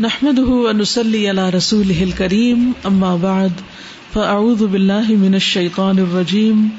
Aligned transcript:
نحمده 0.00 0.44
ونسلي 0.44 1.28
على 1.28 1.50
رسوله 1.50 2.02
الكريم، 2.02 2.72
أما 2.86 3.16
بعد، 3.16 3.52
فأعوذ 4.14 4.66
بالله 4.66 5.16
من 5.24 5.34
الشيطان 5.34 5.98
الرجيم. 5.98 6.70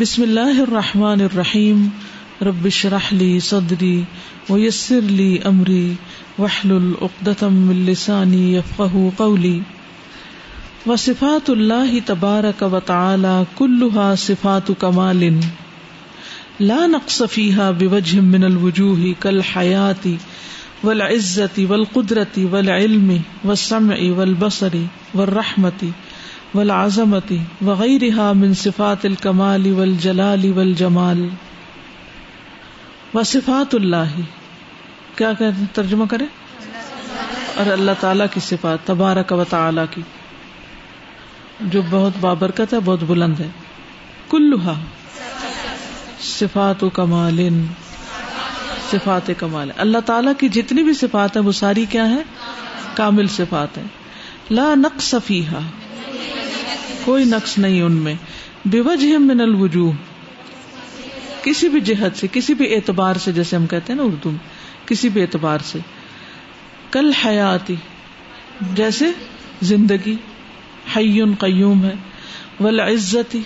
بسم 0.00 0.22
الله 0.22 0.62
الرحمن 0.62 1.20
الرحيم. 1.20 1.90
رب 2.42 2.66
اشرح 2.66 3.12
لي 3.12 3.40
صدري 3.40 4.04
ويسر 4.48 5.00
لي 5.00 5.42
أمري، 5.42 5.96
واحلل 6.38 6.94
عقدة 7.02 7.48
من 7.48 7.86
لساني 7.86 8.54
يفقه 8.54 9.12
قولي. 9.18 9.62
وصفات 10.86 11.50
الله 11.50 11.98
تبارك 11.98 12.62
وتعالى 12.62 13.46
كلها 13.58 14.14
صفات 14.14 14.72
كمال. 14.72 15.40
لا 16.60 16.86
نقص 16.86 17.22
فيها 17.22 17.70
بوجه 17.70 18.20
من 18.20 18.44
الوجوه 18.44 19.14
كالحياة 19.20 20.04
والعزت 20.84 21.60
والقدرت 21.68 22.38
والعلم 22.52 23.16
والسمع 23.44 23.96
والبصر 24.16 24.76
والرحمت 25.14 25.84
والعظمت 26.54 27.32
وغيرها 27.64 28.32
من 28.32 28.54
صفات 28.54 29.06
الكمال 29.06 29.72
والجلال 29.72 30.52
والجمال. 30.52 31.28
وصفات 33.14 33.74
اللہ. 33.74 34.20
کیا 35.16 35.32
کہتے 35.32 35.44
ہیں 35.44 35.66
ترجمہ 35.72 36.04
کریں؟ 36.04 36.26
اور 37.56 37.66
اللہ 37.66 37.90
تعالی 38.00 38.24
کی 38.34 38.40
صفات، 38.40 38.78
تبارک 38.86 39.32
و 39.32 39.44
تعالی 39.44 39.80
کی، 39.90 40.02
جو 41.60 41.82
بہت 41.90 42.12
بابرکت 42.20 42.72
ہے، 42.72 42.80
بہت 42.84 42.98
بلند 43.06 43.40
ہے. 43.40 43.48
کلھا. 44.30 44.74
صفات 46.20 46.84
و 46.84 46.90
کمال. 46.90 47.48
صفات 48.90 49.30
کمال 49.38 49.70
اللہ 49.76 49.98
تعالیٰ 49.98 50.32
کی 50.38 50.48
جتنی 50.48 50.82
بھی 50.82 50.92
صفات 50.92 51.36
ہیں، 51.36 51.44
وہ 51.44 51.52
ساری 51.52 51.84
کیا 51.90 52.10
ہے 52.10 52.22
کامل 52.94 53.26
صفات 53.26 53.78
ہے 53.78 53.82
لا 54.50 54.74
نقص 54.74 55.14
فیحا 55.26 55.58
کوئی 57.04 57.24
نقص 57.24 57.58
نہیں 57.58 57.82
ان 57.82 57.92
میں۔ 57.92 58.14
بے 58.64 58.80
وجہ 58.80 59.18
من 59.18 59.40
الوجوہ۔ 59.40 59.92
کسی 61.42 61.68
بھی 61.68 61.80
جہت 61.80 62.18
سے، 62.18 62.26
کسی 62.32 62.54
بھی 62.54 62.74
اعتبار 62.74 63.14
سے، 63.14 63.32
جیسے 63.32 63.56
ہم 63.56 63.66
کہتے 63.66 63.92
ہیں 63.92 64.00
نا 64.00 64.06
اردو 64.06 64.30
میں، 64.30 64.38
کسی 64.88 65.08
بھی 65.08 65.22
اعتبار 65.22 65.58
سے۔ 65.64 65.78
کل 66.90 67.12
حیاتی۔ 67.26 67.76
جیسے 68.74 69.04
زندگی۔ 69.62 70.16
حیون 70.96 71.34
قیوم 71.34 71.84
ہے۔ 71.84 71.94
والعزتی۔ 72.60 73.40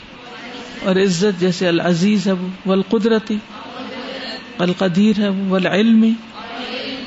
اور 0.82 0.96
عزت 0.96 1.40
جیسے 1.40 1.68
العزیز 1.68 2.26
ہے 2.26 2.32
وہ۔ 2.32 2.48
والقدرتی۔ 2.66 3.36
القدیر 4.62 5.20
ہے 5.20 5.28
وہ 5.28 5.56
العلم 5.56 6.04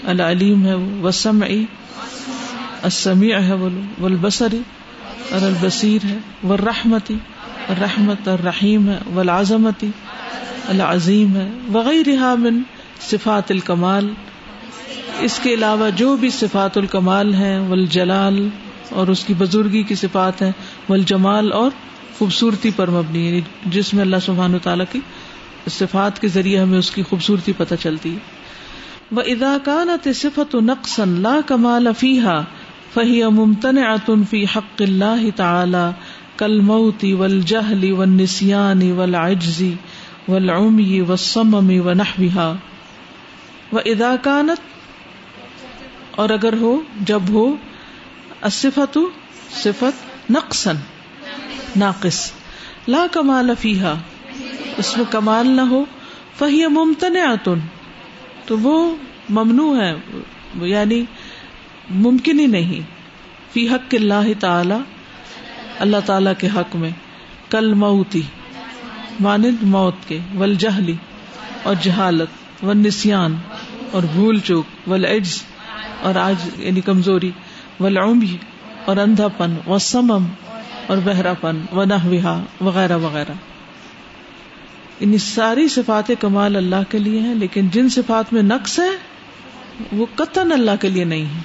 العلیم 0.04 0.66
ہے 0.66 0.74
وہ 0.74 1.04
وسمعی 1.04 1.64
السمیع 2.82 3.38
ہے 3.38 3.54
وہ 3.54 3.70
والبصری 4.00 4.62
اور 5.32 5.42
البصیر 5.42 6.06
ہے 6.06 6.18
والرحمتی 6.48 7.18
الرحمت 7.70 8.28
الرحیم 8.28 8.90
ہے 8.90 8.98
والعظمتی 9.14 9.90
العظیم 10.68 11.36
ہے 11.36 11.50
وغیرہ 11.72 12.36
من 12.36 12.62
صفات 13.02 13.52
الکمال۔ 13.52 14.10
اس 15.20 15.40
کے 15.44 15.54
علاوہ 15.54 15.90
جو 15.96 16.16
بھی 16.16 16.30
صفات 16.30 16.78
الکمال 16.78 17.34
ہیں، 17.34 17.60
والجلال، 17.60 18.48
اور 18.90 19.08
اس 19.08 19.24
کی 19.24 19.34
بزرگی 19.34 19.84
کی 19.84 19.96
صفات 19.96 20.42
ہیں، 20.42 20.52
والجمال 20.90 21.52
اور 21.52 21.72
خوبصورتی 22.18 22.72
پر 22.76 22.90
مبنی 22.90 23.26
یعنی 23.28 23.42
جس 23.66 23.94
میں 23.94 24.04
اللہ 24.04 24.24
سبحانہ 24.26 24.58
تعالیٰ 24.64 24.86
کی 24.92 25.00
صفات 25.70 26.22
کے 26.22 26.28
ذریعے 26.28 26.60
ہمیں 26.60 26.80
اس 26.80 26.92
کی 26.92 27.04
خوبصورتی 27.04 27.54
پتہ 27.58 27.76
چلتی۔ 27.80 28.14
ہے 28.14 28.20
وہ 29.12 29.22
اداکانت 29.22 30.08
صفت 30.16 30.56
نقصن 30.56 31.10
لا 31.10 31.40
کمال 31.46 31.88
فیحا 31.98 32.42
فہی 32.94 33.24
ممتن 33.24 34.24
فی 34.30 34.46
حق 34.56 34.82
اللہ 34.82 35.30
تعالی 35.36 35.92
کل 36.38 36.60
موتی 36.60 37.14
ول 37.14 37.42
جہلی 37.42 37.92
و 37.92 38.06
نسیانی 38.06 38.92
ول 38.92 39.16
عجزی 39.16 39.74
ول 40.28 40.50
و 41.10 41.16
سممی 41.16 41.80
و 41.80 41.94
نحویہا 41.94 42.56
و 43.74 43.78
اداکانت 43.86 44.58
اور 46.12 46.30
اگر 46.30 46.54
ہو، 46.54 46.82
جب 47.02 47.22
ہو 47.30 47.56
صفت 48.52 48.98
صفت 49.52 50.32
نقصن 50.32 50.76
ناقص۔ 51.76 52.32
لا 52.88 53.06
کمال 53.12 53.52
فیحا 53.60 53.94
اس 54.78 54.98
میں 54.98 55.06
کمال 55.10 55.48
نہ 55.48 55.62
ہو، 55.62 55.86
فہی 56.36 56.68
ممتن 56.68 57.18
تو 58.46 58.60
وہ 58.60 58.96
ممنوع 59.30 59.82
ہے 59.82 59.94
یعنی 60.62 61.04
ممکن 61.90 62.40
ہی 62.40 62.48
نہیں۔ 62.48 62.82
فی 63.54 63.68
حق 63.70 63.94
اللہ 63.94 64.28
تعالی 64.40 64.76
اللہ 65.80 65.98
تعالی 66.06 66.30
کے 66.38 66.48
حق 66.48 66.76
میں، 66.76 66.90
کل 67.50 67.74
موتی، 67.74 68.22
مانند 69.20 69.58
موت 69.62 69.96
کے 70.08 70.20
ول 70.38 70.56
جہلی 70.56 70.96
اور 71.64 71.76
جہالت 71.82 72.66
و 72.66 72.74
نسان 72.74 73.36
اور 73.92 74.04
بھول 74.14 74.40
چوک 74.40 74.90
ول 74.90 75.06
اور 76.02 76.16
آج 76.16 76.36
یعنی 76.58 76.82
کمزوری 76.82 77.32
ولعمی 77.80 78.38
اور 78.86 78.98
اندھا 78.98 79.28
پن 79.28 79.56
و 79.68 79.78
سمم 79.78 80.26
اور 80.88 80.98
بہرا 81.06 81.34
پن 81.34 81.58
و 81.72 81.84
نہ 81.84 82.42
وغیرہ 82.62 82.98
وغیرہ۔ 82.98 83.34
ان 85.00 85.18
ساری 85.18 85.68
صفات 85.68 86.12
کمال 86.20 86.56
اللہ 86.56 86.84
کے 86.90 87.00
لیے 87.00 87.20
ہیں، 87.20 87.36
لیکن 87.36 87.68
جن 87.72 87.90
صفات 87.90 88.34
میں 88.34 88.42
نقص 88.42 88.80
ہے، 88.80 88.90
وہ 89.94 90.06
قطن 90.16 90.52
اللہ 90.52 90.82
کے 90.82 90.90
لیے 90.90 91.04
نہیں 91.04 91.26
ہے 91.26 91.42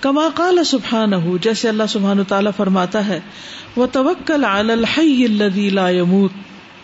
کما 0.00 0.28
قال 0.34 0.64
سبحان 0.64 1.12
جیسے 1.42 1.68
اللہ 1.68 1.86
سبحان 1.88 2.24
تعالیٰ 2.24 2.52
فرماتا 2.56 3.06
ہے 3.06 3.20
وہ 3.76 3.86
توکل 3.92 4.44
الحی 4.44 5.26
لا 5.70 5.88
يموت 5.90 6.32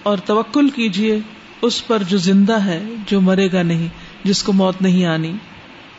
اور 0.03 0.19
توکل 0.27 0.69
کیجیے 0.69 1.19
اس 1.62 1.87
پر 1.87 2.03
جو 2.09 2.19
زندہ 2.19 2.61
ہے، 2.65 2.81
جو 3.06 3.21
مرے 3.21 3.49
گا 3.53 3.62
نہیں، 3.62 3.89
جس 4.25 4.43
کو 4.43 4.53
موت 4.53 4.83
نہیں 4.83 5.06
آنی۔ 5.06 5.33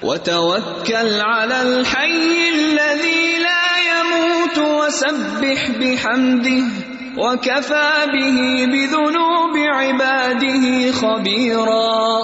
وتوکل 0.03 1.22
علی 1.25 1.53
الحی 1.53 2.47
الذی 2.47 3.38
لا 3.38 3.66
يموت 3.85 4.57
وسبح 4.59 5.68
بحمده 5.80 6.81
وكفى 7.17 8.05
به 8.13 8.66
بذنوب 8.66 9.57
عباده 9.75 10.79
خبيرا۔ 10.94 12.17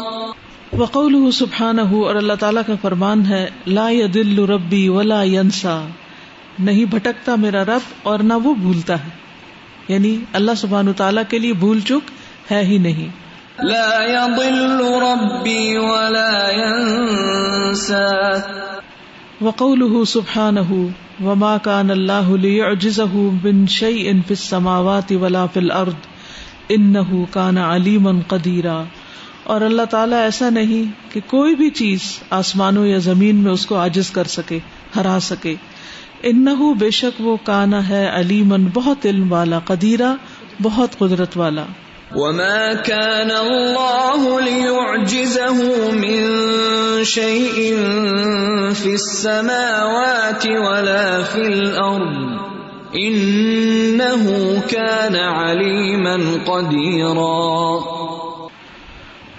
وقوله 0.77 1.29
سبحانه 1.29 2.01
اور 2.01 2.15
اللہ 2.15 2.33
تعالیٰ 2.39 2.61
کا 2.67 2.73
فرمان 2.81 3.25
ہے 3.25 3.49
لا 3.67 3.89
يدل 3.89 4.45
ربی 4.45 4.89
ولا 4.89 5.23
ينسى۔ 5.23 5.87
نہیں 6.59 6.85
بھٹکتا 6.85 7.35
میرا 7.35 7.63
رب 7.63 7.81
اور 8.03 8.19
نہ 8.19 8.33
وہ 8.33 8.53
بھولتا 8.53 9.03
ہے۔ 9.03 9.09
یعنی 9.87 10.17
اللہ 10.33 10.51
سبحانہ 10.57 10.89
تعالیٰ 10.97 11.23
کے 11.29 11.39
لیے 11.39 11.53
بھول 11.53 11.79
چک 11.79 12.11
ہے 12.51 12.63
ہی 12.63 12.77
نہیں۔ 12.77 13.09
لا 13.59 14.03
يضل 14.03 14.79
ربی 14.79 15.77
ولا 15.77 16.51
ينسى۔ 16.51 18.39
وقوله 19.41 20.03
سبحانه 20.03 20.87
وما 21.23 21.57
كان 21.57 21.91
الله 21.91 22.37
ليعجزه 22.37 23.29
من 23.43 23.67
شيء 23.67 24.11
في 24.11 24.33
السماوات 24.33 25.11
ولا 25.11 25.45
في 25.45 25.59
الارض 25.59 25.93
انه 26.69 27.23
كان 27.31 27.57
عليما 27.57 28.11
قديرا۔ 28.27 28.83
اور 29.43 29.61
اللہ 29.61 29.81
تعالیٰ 29.81 30.21
ایسا 30.21 30.49
نہیں 30.49 31.13
کہ 31.13 31.19
کوئی 31.27 31.55
بھی 31.55 31.69
چیز 31.69 31.99
آسمانوں 32.29 32.87
یا 32.87 32.97
زمین 32.97 33.35
میں 33.35 33.51
اس 33.51 33.65
کو 33.65 33.77
عاجز 33.77 34.09
کر 34.09 34.23
سکے، 34.23 34.59
ہرا 34.95 35.17
سکے۔ 35.21 35.55
انه 36.23 36.73
بے 36.79 36.89
شک 36.89 37.21
وہ 37.21 37.37
کانا 37.43 37.89
ہے 37.89 38.09
علیمن 38.13 38.67
بہت 38.73 39.05
علم 39.05 39.31
والا، 39.31 39.59
قدیرہ، 39.59 40.13
بہت 40.61 40.97
قدرت 40.97 41.37
والا۔ 41.37 41.63
وما 42.15 42.73
كان 42.73 43.31
الله 43.31 44.41
ليعجزه 44.41 45.91
من 45.91 46.23
شيء 47.03 47.75
في 48.73 48.93
السماوات 48.93 50.47
ولا 50.47 51.23
في 51.23 51.41
الارض 51.41 52.39
انه 52.95 54.23
كان 54.69 55.15
عليما 55.15 56.17
قديرا 56.47 57.83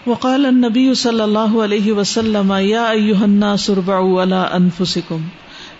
وقال 0.06 0.47
النبي 0.47 0.94
صلى 0.94 1.25
الله 1.25 1.62
عليه 1.62 1.93
وسلم، 1.93 2.53
يا 2.53 2.91
ايها 2.91 3.25
الناس 3.25 3.71
اربعوا 3.71 4.21
على 4.21 4.50
انفسكم 4.56 5.21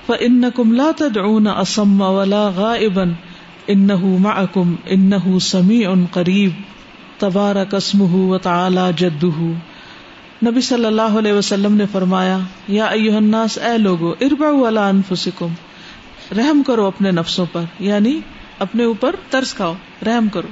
فانكم 0.09 0.75
لا 0.75 0.93
تدعون 0.93 1.47
اصم 1.47 2.01
ولا 2.01 2.53
غائبا 2.57 3.15
انه 3.71 4.07
معكم 4.07 4.77
انه 4.93 5.39
سميع 5.39 5.97
قريب. 6.13 6.53
تبارہ 7.19 7.65
قسم 7.71 8.15
و 8.15 8.39
تعالی 8.39 9.07
نبی 10.47 10.61
صلی 10.61 10.85
اللہ 10.85 11.03
علیہ 11.03 11.33
وسلم 11.33 11.77
نے 11.77 11.85
فرمایا، 11.93 12.39
یا 12.69 12.87
الناس، 12.87 13.59
اے 13.59 13.79
لوگو 13.79 14.11
اربا 14.21 14.51
والا 14.51 14.89
انفسکم۔ 14.89 15.49
رحم 16.37 16.63
کرو 16.63 16.87
اپنے 16.87 17.11
نفسوں 17.11 17.47
پر 17.53 17.63
یعنی 17.79 18.21
اپنے 18.59 18.85
اوپر 18.85 19.17
ترس 19.31 19.55
کھاؤ، 19.55 19.75
رحم 20.07 20.29
کرو۔ 20.29 20.49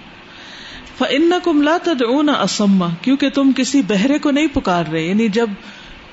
فن 0.99 1.33
کم 1.45 1.63
لا 1.63 1.77
تدعون 1.83 2.29
اسما 2.29 2.89
کیونکہ 3.03 3.31
تم 3.31 3.51
کسی 3.57 3.83
بہرے 3.89 4.19
کو 4.19 4.31
نہیں 4.31 4.47
پکار 4.47 4.85
رہے 4.93 5.03
یعنی 5.03 5.29
جب 5.29 5.51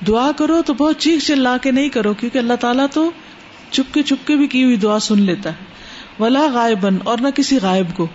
دعا 0.08 0.30
کرو 0.36 0.62
تو 0.66 0.74
بہت 0.74 0.98
چیخ 0.98 1.26
چلا 1.26 1.56
کے 1.56 1.70
نہیں 1.70 1.88
کرو، 1.88 2.14
کیونکہ 2.14 2.38
اللہ 2.38 2.54
تعالیٰ 2.60 2.86
تو 2.92 3.10
چپ 3.70 3.94
کے 3.94 4.02
چپ 4.02 4.26
کے 4.26 4.36
بھی 4.36 4.46
کی 4.46 4.64
ہوئی 4.64 4.76
دعا 4.76 4.98
سن 4.98 5.20
لیتا 5.20 5.50
ہے۔ 5.50 5.64
ولا 6.22 6.46
غائبن 6.52 6.96
اور 7.04 7.18
نہ 7.20 7.28
کسی 7.34 7.58
غائب 7.62 7.96
کو۔ 7.96 8.06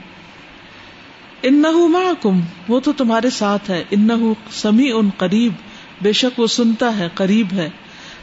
ان 1.44 1.64
معکم، 1.92 2.40
وہ 2.68 2.80
تو 2.80 2.92
تمہارے 2.94 3.30
ساتھ 3.30 3.70
ہے 3.70 3.84
ان 3.92 4.10
سمی 4.52 4.92
ان 4.92 5.10
قریب، 5.18 5.54
بے 6.02 6.12
شک 6.14 6.40
وہ 6.40 6.48
سنتا 6.48 6.98
ہے، 6.98 7.08
قریب 7.14 7.54
ہے 7.54 7.70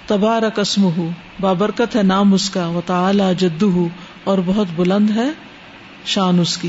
تبارہ 0.07 0.49
قسم 0.55 0.85
ہو 0.85 1.09
بابرکت 1.41 1.97
ہے 1.97 2.03
نام 2.03 2.33
اس 2.33 2.51
کا 2.51 2.67
وہ 2.67 2.81
تعلی 2.87 3.35
جدو 3.39 3.71
ہو 3.71 3.89
اور 4.25 4.39
بہت 4.47 4.67
بلند 4.77 5.11
ہے 5.11 5.29
شان 6.07 6.41
اس 6.41 6.57
کی۔ 6.57 6.69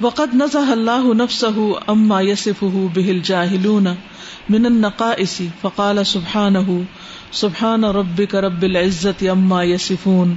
وقت 0.00 0.34
نزہ 0.34 0.58
اللہ 0.58 1.12
نفس 1.14 1.44
اما 1.86 2.20
یسف 2.20 2.64
بہل 2.94 3.20
جاہلون 3.24 3.86
من 4.50 4.66
النقائص، 4.66 5.40
فقال 5.60 6.04
سبحانه 6.04 6.78
سبحان 7.32 7.84
ربك 7.84 8.34
رب 8.34 8.62
العزت 8.62 9.24
اما 9.30 9.62
یسفون 9.62 10.34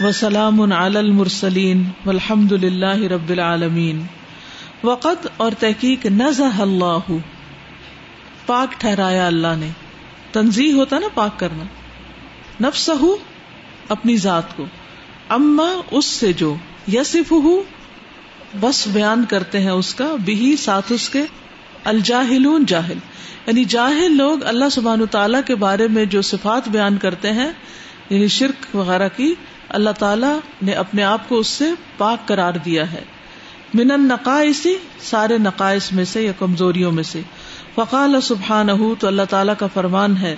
وسلام 0.00 0.72
علی 0.72 0.98
المرسلین 0.98 1.84
والحمد 2.06 2.52
للہ 2.52 3.02
رب 3.02 3.30
العالمین. 3.30 4.06
وقت 4.84 5.28
اور 5.36 5.52
تحقیق 5.58 6.06
نزہ 6.06 6.60
اللہ. 6.60 7.12
پاک 8.46 8.80
ٹھہرایا 8.80 9.26
اللہ 9.26 9.56
نے. 9.58 9.68
تنظیح 10.32 10.74
ہوتا 10.74 10.98
نا 10.98 11.06
پاک 11.14 11.38
کرنا. 11.38 11.64
نفس 12.60 12.90
اپنی 13.88 14.16
ذات 14.16 14.56
کو. 14.56 14.66
اما 15.28 15.68
اس 15.90 16.04
سے 16.04 16.32
جو 16.32 16.54
یسف 16.92 17.32
بس 18.60 18.86
بیان 18.86 19.24
کرتے 19.28 19.60
ہیں 19.60 19.70
اس 19.70 19.94
کا 19.94 20.14
بھی 20.24 20.56
ساتھ 20.56 20.92
اس 20.92 21.08
کے، 21.08 21.22
الجاہلون 21.84 22.64
جاہل. 22.66 22.98
یعنی 23.46 23.64
جاہل 23.64 24.16
لوگ 24.16 24.44
اللہ 24.44 24.68
سبحان 24.72 25.06
تعالیٰ 25.10 25.40
کے 25.46 25.54
بارے 25.54 25.88
میں 25.88 26.04
جو 26.04 26.22
صفات 26.22 26.68
بیان 26.68 26.96
کرتے 26.96 27.32
ہیں 27.32 27.50
یعنی 28.10 28.28
شرک 28.28 28.76
وغیرہ 28.76 29.08
کی 29.16 29.34
اللہ 29.70 29.90
تعالیٰ 29.90 30.38
نے 30.62 30.72
اپنے 30.72 31.02
آپ 31.02 31.28
کو 31.28 31.38
اس 31.38 31.46
سے 31.46 31.64
پاک 31.98 32.28
قرار 32.28 32.52
دیا 32.52 32.92
ہے۔ 32.92 33.02
من 33.74 33.90
النقائص، 33.90 34.66
سارے 35.00 35.38
نقائص 35.38 35.92
میں 35.92 36.04
سے 36.04 36.22
یا 36.22 36.32
کمزوریوں 36.38 36.92
میں 36.92 37.02
سے۔ 37.02 37.20
فقال 37.74 38.20
سبحان 38.20 38.94
تو 38.98 39.06
اللہ 39.06 39.22
تعالیٰ 39.30 39.54
کا 39.58 39.66
فرمان 39.74 40.16
ہے، 40.16 40.36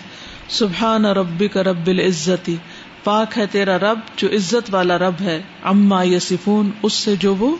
سبحان 0.49 1.06
ربی 1.06 1.49
کا 1.49 1.62
رب 1.62 1.87
العزتی 1.87 2.56
پاک 3.05 3.38
ہے 3.38 3.46
تیرا 3.46 3.79
رب، 3.79 3.99
جو 4.17 4.29
عزت 4.29 4.75
والا 4.75 4.99
رب 4.99 5.20
ہے۔ 5.20 5.43
اما 5.62 6.05
یسفون 6.05 6.70
اس 6.82 6.93
سے 6.93 7.17
جو 7.17 7.34
وہ 7.34 7.56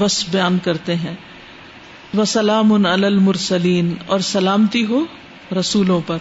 وس 0.00 0.24
بیان 0.30 0.58
کرتے 0.64 0.96
ہیں۔ 0.96 1.14
وسلام 2.18 2.86
المرسلین، 2.86 3.94
اور 4.06 4.20
سلامتی 4.20 4.86
ہو 4.86 5.04
رسولوں 5.60 6.00
پر۔ 6.06 6.18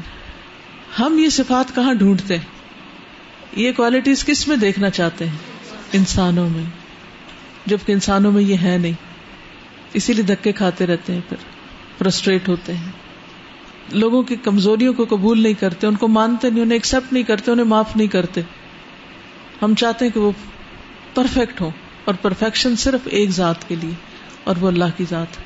ہم 0.99 1.17
یہ 1.17 1.29
صفات 1.29 1.75
کہاں 1.75 1.93
ڈھونڈتے 1.93 2.37
ہیں؟ 2.37 2.45
یہ 3.55 3.71
کوالٹیز 3.71 4.25
کس 4.25 4.47
میں 4.47 4.55
دیکھنا 4.55 4.89
چاہتے 4.89 5.25
ہیں؟ 5.25 5.35
انسانوں 5.93 6.49
میں۔ 6.49 6.63
جبکہ 7.65 7.91
انسانوں 7.91 8.31
میں 8.31 8.43
یہ 8.43 8.55
ہے 8.61 8.77
نہیں۔ 8.77 8.91
اسی 9.93 10.13
لیے 10.13 10.23
دھکے 10.23 10.51
کھاتے 10.51 10.85
رہتے 10.87 11.13
ہیں 11.13 11.21
پھر۔ 11.29 11.58
فرسٹریٹ 11.99 12.47
ہوتے 12.49 12.73
ہیں۔ 12.73 12.91
لوگوں 13.93 14.21
کی 14.23 14.35
کمزوریوں 14.35 14.93
کو 14.93 15.05
قبول 15.09 15.41
نہیں 15.41 15.53
کرتے، 15.53 15.87
ان 15.87 15.95
کو 15.95 16.07
مانتے 16.07 16.49
نہیں، 16.49 16.61
انہیں 16.61 16.75
ایکسپٹ 16.75 17.13
نہیں 17.13 17.23
کرتے، 17.23 17.51
انہیں 17.51 17.65
معاف 17.65 17.95
نہیں 17.95 18.07
کرتے۔ 18.07 18.41
ہم 19.61 19.73
چاہتے 19.75 20.05
ہیں 20.05 20.11
کہ 20.11 20.19
وہ 20.19 20.31
پرفیکٹ 21.13 21.61
ہو 21.61 21.69
اور 22.05 22.15
پرفیکشن 22.21 22.75
صرف 22.75 23.07
ایک 23.11 23.29
ذات 23.29 23.67
کے 23.67 23.75
لیے، 23.75 23.93
اور 24.43 24.55
وہ 24.59 24.67
اللہ 24.67 24.97
کی 24.97 25.05
ذات 25.09 25.39
ہے۔ 25.39 25.43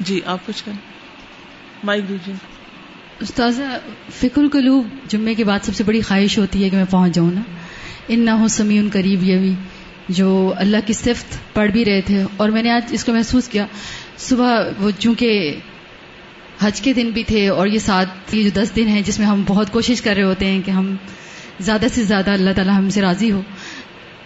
جی 0.00 0.20
آپ 0.26 0.46
کچھ 0.46 0.64
کریں 0.64 0.76
مائک 1.84 2.08
دیجیے۔ 2.08 2.34
استاذ 3.20 3.60
فکر 4.14 4.40
القلوب 4.40 4.86
جمعے 5.08 5.34
کے 5.34 5.44
بعد 5.44 5.64
سب 5.64 5.74
سے 5.74 5.84
بڑی 5.84 6.00
خواہش 6.00 6.38
ہوتی 6.38 6.64
ہے 6.64 6.68
کہ 6.70 6.76
میں 6.76 6.84
پہنچ 6.90 7.14
جاؤں 7.14 7.30
نا۔ 7.30 7.40
ان 8.08 8.20
نہ 8.20 8.30
ہو 8.30 8.48
سمی 8.48 8.78
ان 8.78 8.88
قریب 8.92 9.22
یہ 9.22 9.38
بھی 9.38 9.54
جو 10.08 10.52
اللہ 10.56 10.86
کی 10.86 10.92
صفت 10.92 11.36
پڑھ 11.54 11.70
بھی 11.70 11.84
رہے 11.84 12.00
تھے، 12.00 12.22
اور 12.36 12.48
میں 12.48 12.62
نے 12.62 12.70
آج 12.70 12.82
اس 12.90 13.04
کو 13.04 13.12
محسوس 13.12 13.48
کیا۔ 13.48 13.66
صبح 14.18 14.62
وہ 14.78 14.90
چونکہ 14.98 15.54
حج 16.60 16.80
کے 16.80 16.92
دن 16.92 17.10
بھی 17.10 17.22
تھے 17.22 17.48
اور 17.48 17.66
یہ 17.66 17.78
سات 17.78 18.34
یہ 18.34 18.42
جو 18.42 18.62
دس 18.62 18.76
دن 18.76 18.88
ہیں 18.88 19.02
جس 19.02 19.18
میں 19.18 19.26
ہم 19.26 19.42
بہت 19.46 19.72
کوشش 19.72 20.02
کر 20.02 20.14
رہے 20.14 20.22
ہوتے 20.22 20.46
ہیں 20.46 20.62
کہ 20.64 20.70
ہم 20.70 20.96
زیادہ 21.60 21.86
سے 21.92 22.02
زیادہ 22.02 22.30
اللہ 22.30 22.50
تعالیٰ 22.56 22.78
ہم 22.78 22.90
سے 22.90 23.00
راضی 23.00 23.30
ہو، 23.30 23.42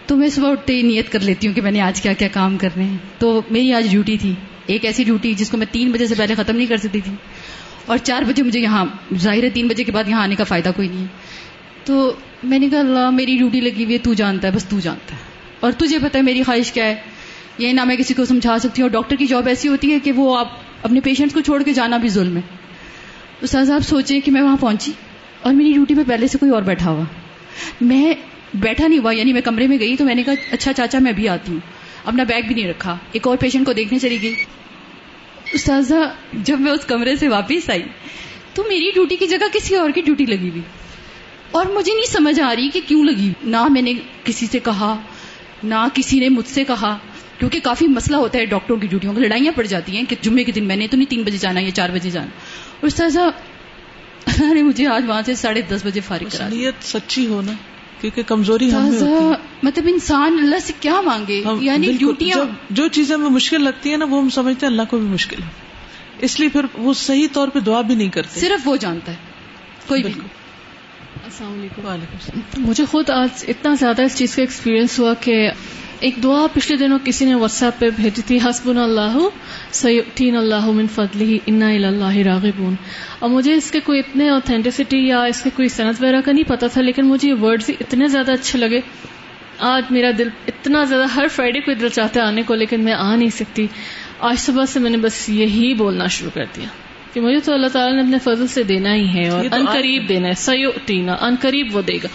تو 0.05 0.15
میں 0.15 0.29
صبح 0.29 0.51
اٹھتے 0.51 0.75
ہی 0.75 0.81
نیت 0.81 1.11
کر 1.11 1.19
لیتی 1.19 1.47
ہوں 1.47 1.53
کہ 1.53 1.61
میں 1.61 1.71
نے 1.71 1.81
آج 1.81 2.01
کیا 2.01 2.13
کیا 2.13 2.27
کام 2.27 2.57
کرنے 2.57 2.83
ہیں۔ 2.83 2.97
تو 3.19 3.41
میری 3.49 3.73
آج 3.73 3.87
ڈیوٹی 3.91 4.17
تھی، 4.17 4.33
ایک 4.65 4.85
ایسی 4.85 5.03
ڈیوٹی 5.03 5.33
جس 5.33 5.49
کو 5.49 5.57
میں 5.57 5.67
تین 5.71 5.91
بجے 5.91 6.07
سے 6.07 6.15
پہلے 6.15 6.35
ختم 6.35 6.55
نہیں 6.55 6.67
کر 6.67 6.77
سکتی 6.77 7.01
تھی۔ 7.01 7.13
اور 7.85 7.97
چار 7.97 8.21
بجے 8.21 8.43
مجھے 8.43 8.59
یہاں، 8.59 8.85
ظاہر 9.17 9.43
ہے 9.43 9.49
تین 9.49 9.67
بجے 9.67 9.83
کے 9.83 9.91
بعد 9.91 10.03
یہاں 10.07 10.23
آنے 10.23 10.35
کا 10.35 10.43
فائدہ 10.43 10.71
کوئی 10.75 10.87
نہیں 10.87 11.01
ہے۔ 11.01 11.07
تو 11.83 12.13
میں 12.43 12.59
نے 12.59 12.69
کہا، 12.69 12.79
اللہ، 12.79 13.09
میری 13.09 13.37
ڈیوٹی 13.37 13.61
لگی 13.61 13.83
ہوئی 13.83 13.93
ہے، 13.93 13.99
تو 13.99 14.13
جانتا 14.13 14.47
ہے، 14.47 14.53
بس 14.53 14.65
تو 14.65 14.79
جانتا 14.79 15.15
ہے۔ 15.15 15.21
اور 15.59 15.71
تجھے 15.71 15.99
پتا 15.99 16.17
ہے 16.17 16.23
میری 16.23 16.43
خواہش 16.43 16.71
کیا 16.71 16.85
ہے؟ 16.85 16.95
یہ 17.57 17.73
نہ 17.73 17.83
میں 17.83 17.95
کسی 17.95 18.13
کو 18.13 18.25
سمجھا 18.25 18.59
سکتی 18.59 18.81
ہوں 18.81 18.89
اور 18.89 18.93
ڈاکٹر 18.93 19.15
کی 19.15 19.25
جاب 19.25 19.47
ایسی 19.47 19.67
ہوتی 19.67 19.93
ہے 19.93 19.99
کہ 19.99 20.11
وہ 20.11 20.37
آپ 20.37 20.47
اپنے 20.81 20.99
پیشنٹس 20.99 21.33
کو 21.33 21.41
چھوڑ 21.41 21.63
کے 21.63 21.73
جانا 21.73 21.97
بھی 21.97 22.09
ظلم 22.09 22.35
ہے۔ 22.35 22.41
استاد 23.41 23.65
صاحب 23.65 23.81
سوچے 23.81 24.19
کہ 24.19 24.31
میں 24.31 24.41
وہاں 24.41 24.57
پہنچی 24.57 24.91
اور 25.41 25.53
میری 25.53 25.73
ڈیوٹی 25.73 25.95
پہ 25.95 26.01
پہلے 26.07 26.27
سے 26.27 26.37
کوئی 26.37 26.51
اور 26.51 26.61
بیٹھا 26.61 26.89
ہوا۔ 26.89 27.03
میں 27.81 28.13
بیٹھا 28.53 28.87
نہیں 28.87 28.99
ہوا 28.99 29.11
یعنی 29.11 29.33
میں 29.33 29.41
کمرے 29.41 29.67
میں 29.67 29.79
گئی 29.79 29.95
تو 29.95 30.05
میں 30.05 30.15
نے 30.15 30.23
کہا 30.23 30.33
اچھا 30.51 30.73
چاچا، 30.73 30.99
میں 30.99 31.11
بھی 31.11 31.29
آتی 31.29 31.51
ہوں۔ 31.51 31.59
اپنا 32.05 32.23
بیگ 32.23 32.41
بھی 32.47 32.55
نہیں 32.55 32.67
رکھا۔ 32.67 32.97
ایک 33.11 33.27
اور 33.27 33.37
پیشنٹ 33.37 33.65
کو 33.65 33.73
دیکھنے 33.73 33.99
چلی 33.99 34.17
گئی۔ 34.21 34.35
استاذہ 35.53 36.13
جب 36.33 36.59
میں 36.59 36.71
اس 36.71 36.85
کمرے 36.85 37.15
سے 37.15 37.27
واپس 37.27 37.69
آئی 37.69 37.83
تو 38.53 38.63
میری 38.67 38.91
ڈیوٹی 38.93 39.15
کی 39.15 39.27
جگہ 39.27 39.47
کسی 39.53 39.75
اور 39.75 39.89
کی 39.89 40.01
ڈیوٹی 40.01 40.25
لگی 40.25 40.49
ہوئی۔ 40.49 40.61
اور 41.51 41.65
مجھے 41.65 41.93
نہیں 41.93 42.11
سمجھ 42.11 42.39
آ 42.39 42.55
رہی 42.55 42.69
کہ 42.69 42.81
کیوں 42.87 43.03
لگی۔ 43.03 43.33
نہ 43.43 43.67
میں 43.69 43.81
نے 43.81 43.93
کسی 44.23 44.45
سے 44.51 44.59
کہا، 44.59 44.95
نہ 45.63 45.87
کسی 45.93 46.19
نے 46.19 46.29
مجھ 46.29 46.47
سے 46.47 46.63
کہا۔ 46.63 46.97
کیونکہ 47.43 47.59
کافی 47.59 47.87
مسئلہ 47.87 48.15
ہوتا 48.17 48.39
ہے 48.39 48.45
ڈاکٹروں 48.45 48.77
کی 48.79 48.87
ڈیوٹیوں 48.87 49.13
میں 49.13 49.21
لڑائیاں 49.21 49.51
پڑ 49.55 49.63
جاتی 49.63 49.97
ہیں 49.97 50.03
کہ 50.09 50.15
جمعے 50.21 50.43
کے 50.43 50.51
دن 50.51 50.63
میں 50.63 50.75
نے 50.75 50.87
تو 50.87 50.97
نہیں 50.97 51.09
تین 51.09 51.23
بجے 51.23 51.37
جانا 51.37 51.59
یا 51.59 51.71
چار 51.71 51.89
بجے 51.89 52.09
جانا۔ 52.09 52.29
اور 52.81 52.89
سہذا 52.89 53.23
اللہ 54.25 54.53
نے 54.53 54.63
مجھے 54.63 54.87
آج 54.87 55.03
وہاں 55.07 55.21
سے 55.25 55.35
ساڑھے 55.35 55.61
دس 55.61 55.85
بجے 55.85 55.99
فارغ 55.99 56.25
کرا 56.31 56.49
نیت 56.49 56.73
سچی 56.83 57.27
ہونا 57.27 57.51
کیونکہ 58.01 58.21
کمزوری 58.23 58.71
مطلب 59.63 59.87
انسان 59.87 60.37
اللہ 60.43 60.55
سے 60.59 60.73
کیا 60.79 61.01
مانگے؟ 61.01 61.43
یعنی 61.61 61.91
ڈیوٹیاں۔ 61.99 62.37
جو 62.69 62.87
چیزیں 62.87 63.15
ہمیں 63.15 63.29
مشکل 63.29 63.63
لگتی 63.63 63.89
ہیں 63.89 63.97
نا 63.97 64.05
وہ 64.05 64.21
ہم 64.21 64.29
سمجھتے 64.29 64.65
ہیں 64.65 64.71
اللہ 64.71 64.83
کو 64.89 64.97
بھی 64.97 65.07
مشکل 65.07 65.41
ہے۔ 65.41 65.47
اس 66.19 66.39
لیے 66.39 66.49
پھر 66.49 66.65
وہ 66.73 66.93
صحیح 66.93 67.27
طور 67.33 67.47
پہ 67.47 67.59
دعا 67.59 67.81
بھی 67.81 67.95
نہیں 67.95 68.09
کرتے۔ 68.09 68.39
صرف 68.39 68.67
وہ 68.67 68.75
جانتا 68.75 69.11
ہے 69.11 69.17
کوئی 69.87 70.03
بھی 70.03 70.11
السلام 71.23 71.59
علیکم۔ 71.59 72.61
مجھے 72.69 72.85
خود 72.85 73.09
آج 73.09 73.45
اتنا 73.47 73.73
زیادہ 73.79 74.01
اس 74.01 74.17
چیز 74.17 74.35
کا 74.35 74.41
ایکسپیرینس 74.41 74.99
ہوا 74.99 75.13
کہ 75.13 75.49
ایک 76.03 76.15
دعا 76.23 76.47
پچھلے 76.53 76.77
دنوں 76.77 76.99
کسی 77.03 77.25
نے 77.25 77.35
واٹس 77.35 77.63
ایپ 77.63 77.79
پہ 77.79 77.89
بھیجی 77.89 78.21
تھی 78.27 78.37
حسب 78.37 78.69
اللہ 78.69 79.17
سیدین 79.71 80.35
اللہ 80.37 80.65
من 80.65 80.87
فضلی 80.87 81.39
انا 81.45 81.67
اللہ 81.69 82.17
راغبون۔ 82.17 82.75
اور 83.19 83.29
مجھے 83.29 83.53
اس 83.53 83.71
کے 83.71 83.79
کوئی 83.79 83.99
اتنے 83.99 84.29
اوتھینٹسٹی 84.29 85.07
یا 85.07 85.23
اس 85.23 85.41
کے 85.41 85.49
کوئی 85.55 85.67
صنعت 85.67 86.01
وغیرہ 86.01 86.21
کا 86.21 86.31
نہیں 86.31 86.49
پتا 86.49 86.67
تھا 86.67 86.81
لیکن 86.81 87.05
مجھے 87.05 87.29
یہ 87.29 87.33
ورڈز 87.41 87.69
اتنے 87.79 88.07
زیادہ 88.07 88.31
اچھے 88.31 88.59
لگے۔ 88.59 88.79
آج 89.57 89.83
میرا 89.89 90.11
دل 90.17 90.29
اتنا 90.47 90.83
زیادہ 90.83 91.05
ہر 91.15 91.25
فرائیڈے 91.31 91.59
کو 91.59 91.73
دل 91.73 91.89
چاہتا 91.89 92.21
ہے 92.21 92.25
آنے 92.25 92.43
کو 92.43 92.55
لیکن 92.55 92.83
میں 92.83 92.93
آ 92.93 93.15
نہیں 93.15 93.29
سکتی۔ 93.29 93.67
آج 94.19 94.39
صبح 94.39 94.65
سے 94.65 94.79
میں 94.79 94.91
نے 94.91 94.97
بس 94.97 95.29
یہی 95.29 95.73
بولنا 95.73 96.07
شروع 96.07 96.31
کر 96.33 96.45
دیا۔ 96.55 96.67
کہ 97.13 97.21
مجھے 97.21 97.39
تو 97.39 97.53
اللہ 97.53 97.67
تعالیٰ 97.67 97.95
نے 97.95 98.01
اپنے 98.01 98.35
فضل 98.35 98.47
سے 98.47 98.63
دینا 98.63 98.95
ہی 98.95 99.07
ہے 99.07 99.29
اور 99.29 99.45
ان 99.51 99.65
قریب 99.65 100.09
دینا 100.09 100.27
ہے 100.27 100.33
سیو 100.33 100.69
ٹینا 100.85 101.13
ان 101.21 101.35
قریب 101.41 101.75
وہ 101.75 101.81
دے 101.81 101.97
گا۔ 102.03 102.07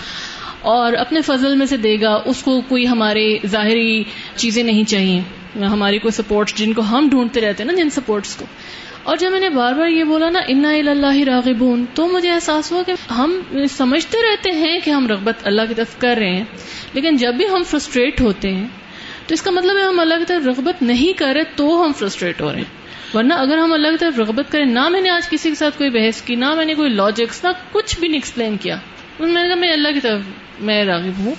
اور 0.62 0.92
اپنے 0.92 1.20
فضل 1.20 1.56
میں 1.56 1.66
سے 1.66 1.76
دے 1.76 2.00
گا، 2.00 2.22
اس 2.24 2.42
کو 2.42 2.60
کوئی 2.68 2.88
ہمارے 2.88 3.38
ظاہری 3.46 4.04
چیزیں 4.36 4.62
نہیں 4.62 4.84
چاہیے۔ 4.84 5.20
ہماری 5.64 5.98
کوئی 5.98 6.12
سپورٹس 6.12 6.54
جن 6.54 6.72
کو 6.72 6.82
ہم 6.82 7.08
ڈھونڈتے 7.10 7.40
رہتے 7.40 7.64
ہیں 7.64 7.72
نا، 7.72 7.82
جن 7.82 7.90
سپورٹس 7.90 8.36
کو۔ 8.36 8.46
اور 9.02 9.16
جب 9.16 9.30
میں 9.30 9.40
نے 9.40 9.48
بار 9.48 9.72
بار 9.72 9.88
یہ 9.88 10.04
بولا 10.04 10.30
نا، 10.30 10.40
انا 10.48 10.70
اللہ 10.70 11.16
راغبون 11.26 11.84
تو 11.94 12.08
مجھے 12.08 12.30
احساس 12.30 12.72
ہوا 12.72 12.82
کہ 12.82 13.12
ہم 13.12 13.40
سمجھتے 13.70 14.18
رہتے 14.18 14.50
ہیں 14.50 14.78
کہ 14.84 14.90
ہم 14.90 15.06
رغبت 15.06 15.46
اللہ 15.46 15.62
کی 15.68 15.74
طرف 15.74 15.98
کر 15.98 16.14
رہے 16.18 16.34
ہیں۔ 16.34 16.44
لیکن 16.92 17.16
جب 17.16 17.34
بھی 17.34 17.44
ہم 17.44 17.62
فرسٹریٹ 17.66 18.20
ہوتے 18.20 18.52
ہیں، 18.52 18.68
تو 19.26 19.34
اس 19.34 19.42
کا 19.42 19.50
مطلب 19.50 19.76
ہے 19.76 19.82
ہم 19.82 20.00
اللہ 20.00 20.14
کی 20.14 20.24
طرف 20.24 20.46
رغبت 20.46 20.82
نہیں 20.82 21.18
کر 21.18 21.32
رہے 21.34 21.42
تو 21.56 21.84
ہم 21.84 21.92
فرسٹریٹ 21.92 22.40
ہو 22.40 22.52
رہے 22.52 22.58
ہیں۔ 22.58 22.78
ورنہ 23.16 23.34
اگر 23.34 23.58
ہم 23.58 23.72
اللہ 23.72 23.88
کی 23.88 23.96
طرف 23.96 24.18
رغبت 24.18 24.52
کریں، 24.52 24.64
نہ 24.64 24.88
میں 24.88 25.00
نے 25.00 25.08
آج 25.08 25.28
کسی 25.28 25.48
کے 25.48 25.54
ساتھ 25.54 25.78
کوئی 25.78 25.90
بحث 25.90 26.22
کی، 26.22 26.34
نہ 26.34 26.54
میں 26.54 26.64
نے 26.64 26.74
کوئی 26.74 26.90
لاجکس 26.90 27.44
نہ 27.44 27.48
کچھ 27.72 28.00
بھی 28.00 28.08
نہیں 28.08 28.16
ایکسپلین 28.16 28.56
کیا۔ 28.56 28.76
میں 29.18 29.42
نے 29.42 29.48
کہا، 29.48 29.56
میں 29.56 29.72
اللہ 29.72 29.88
کی 29.88 30.00
طرف 30.00 30.20
میں 30.60 30.84
راغب 30.84 31.18
ہوں۔ 31.18 31.34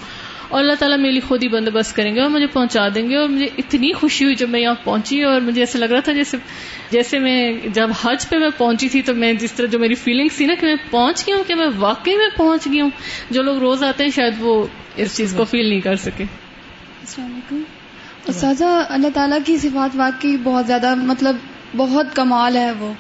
اور 0.48 0.62
اللہ 0.62 0.74
تعالیٰ 0.74 0.98
میری 0.98 1.20
خود 1.20 1.44
ہی 1.44 1.48
بندوبست 1.48 1.96
کریں 1.96 2.16
گے 2.16 2.22
اور 2.22 2.30
مجھے 2.30 2.48
پہنچا 2.48 2.88
دیں 2.96 3.10
گے 3.10 3.16
اور 3.16 3.30
مجھے 3.30 3.48
اتنی 3.58 3.94
خوشی 3.94 4.26
ہوئی 4.26 4.36
جب 4.36 4.50
میں 4.50 4.60
یہاں 4.60 4.74
پہنچی 4.84 5.24
اور 5.24 5.42
مجھے 5.42 5.62
ایسا 5.62 5.80
لگ 5.80 5.86
رہا 5.86 6.00
تھا 6.00 6.12
جیسے 6.12 6.38
جیسے 6.90 7.20
میں 7.20 7.54
جب 7.74 7.90
حج 8.02 8.30
پہ 8.30 8.36
میں 8.38 8.50
پہنچی 8.58 8.90
تھی 8.90 9.02
تو 9.02 9.16
میں 9.16 9.34
جس 9.34 9.52
طرح 9.52 9.68
جو 9.68 9.80
میری 9.80 9.96
فیلنگس 9.96 10.38
تھی 10.38 10.46
نا 10.46 10.54
کہ 10.60 10.68
میں 10.68 10.76
پہنچ 10.92 11.28
گئی 11.28 11.36
ہوں 11.36 11.44
کہ 11.48 11.56
میں 11.56 11.68
واقعی 11.78 12.18
میں 12.18 12.28
پہنچ 12.38 12.66
گئی 12.66 12.82
ہوں۔ 12.82 12.90
جو 13.30 13.42
لوگ 13.44 13.58
روز 13.58 13.84
آتے 13.84 14.04
ہیں 14.04 14.12
شاید 14.12 14.34
وہ 14.40 14.68
اس 14.96 15.18
چیز 15.18 15.34
کو 15.38 15.44
فیل 15.44 15.70
نہیں 15.70 15.82
کر 15.82 15.96
سکے۔ 15.96 16.24
السلام 16.24 17.32
علیکم۔ 17.32 18.32
سازا 18.32 18.84
اللہ 18.90 19.08
تعالیٰ 19.14 19.40
کی 19.46 19.58
صفات 19.58 19.90
واقعی 19.96 20.38
بہت 20.44 20.68
زیادہ 20.68 20.96
مطلب 20.96 21.36
بہت 21.78 22.16
کمال 22.16 22.58
ہے 22.58 22.72
وہ۔ 22.72 22.94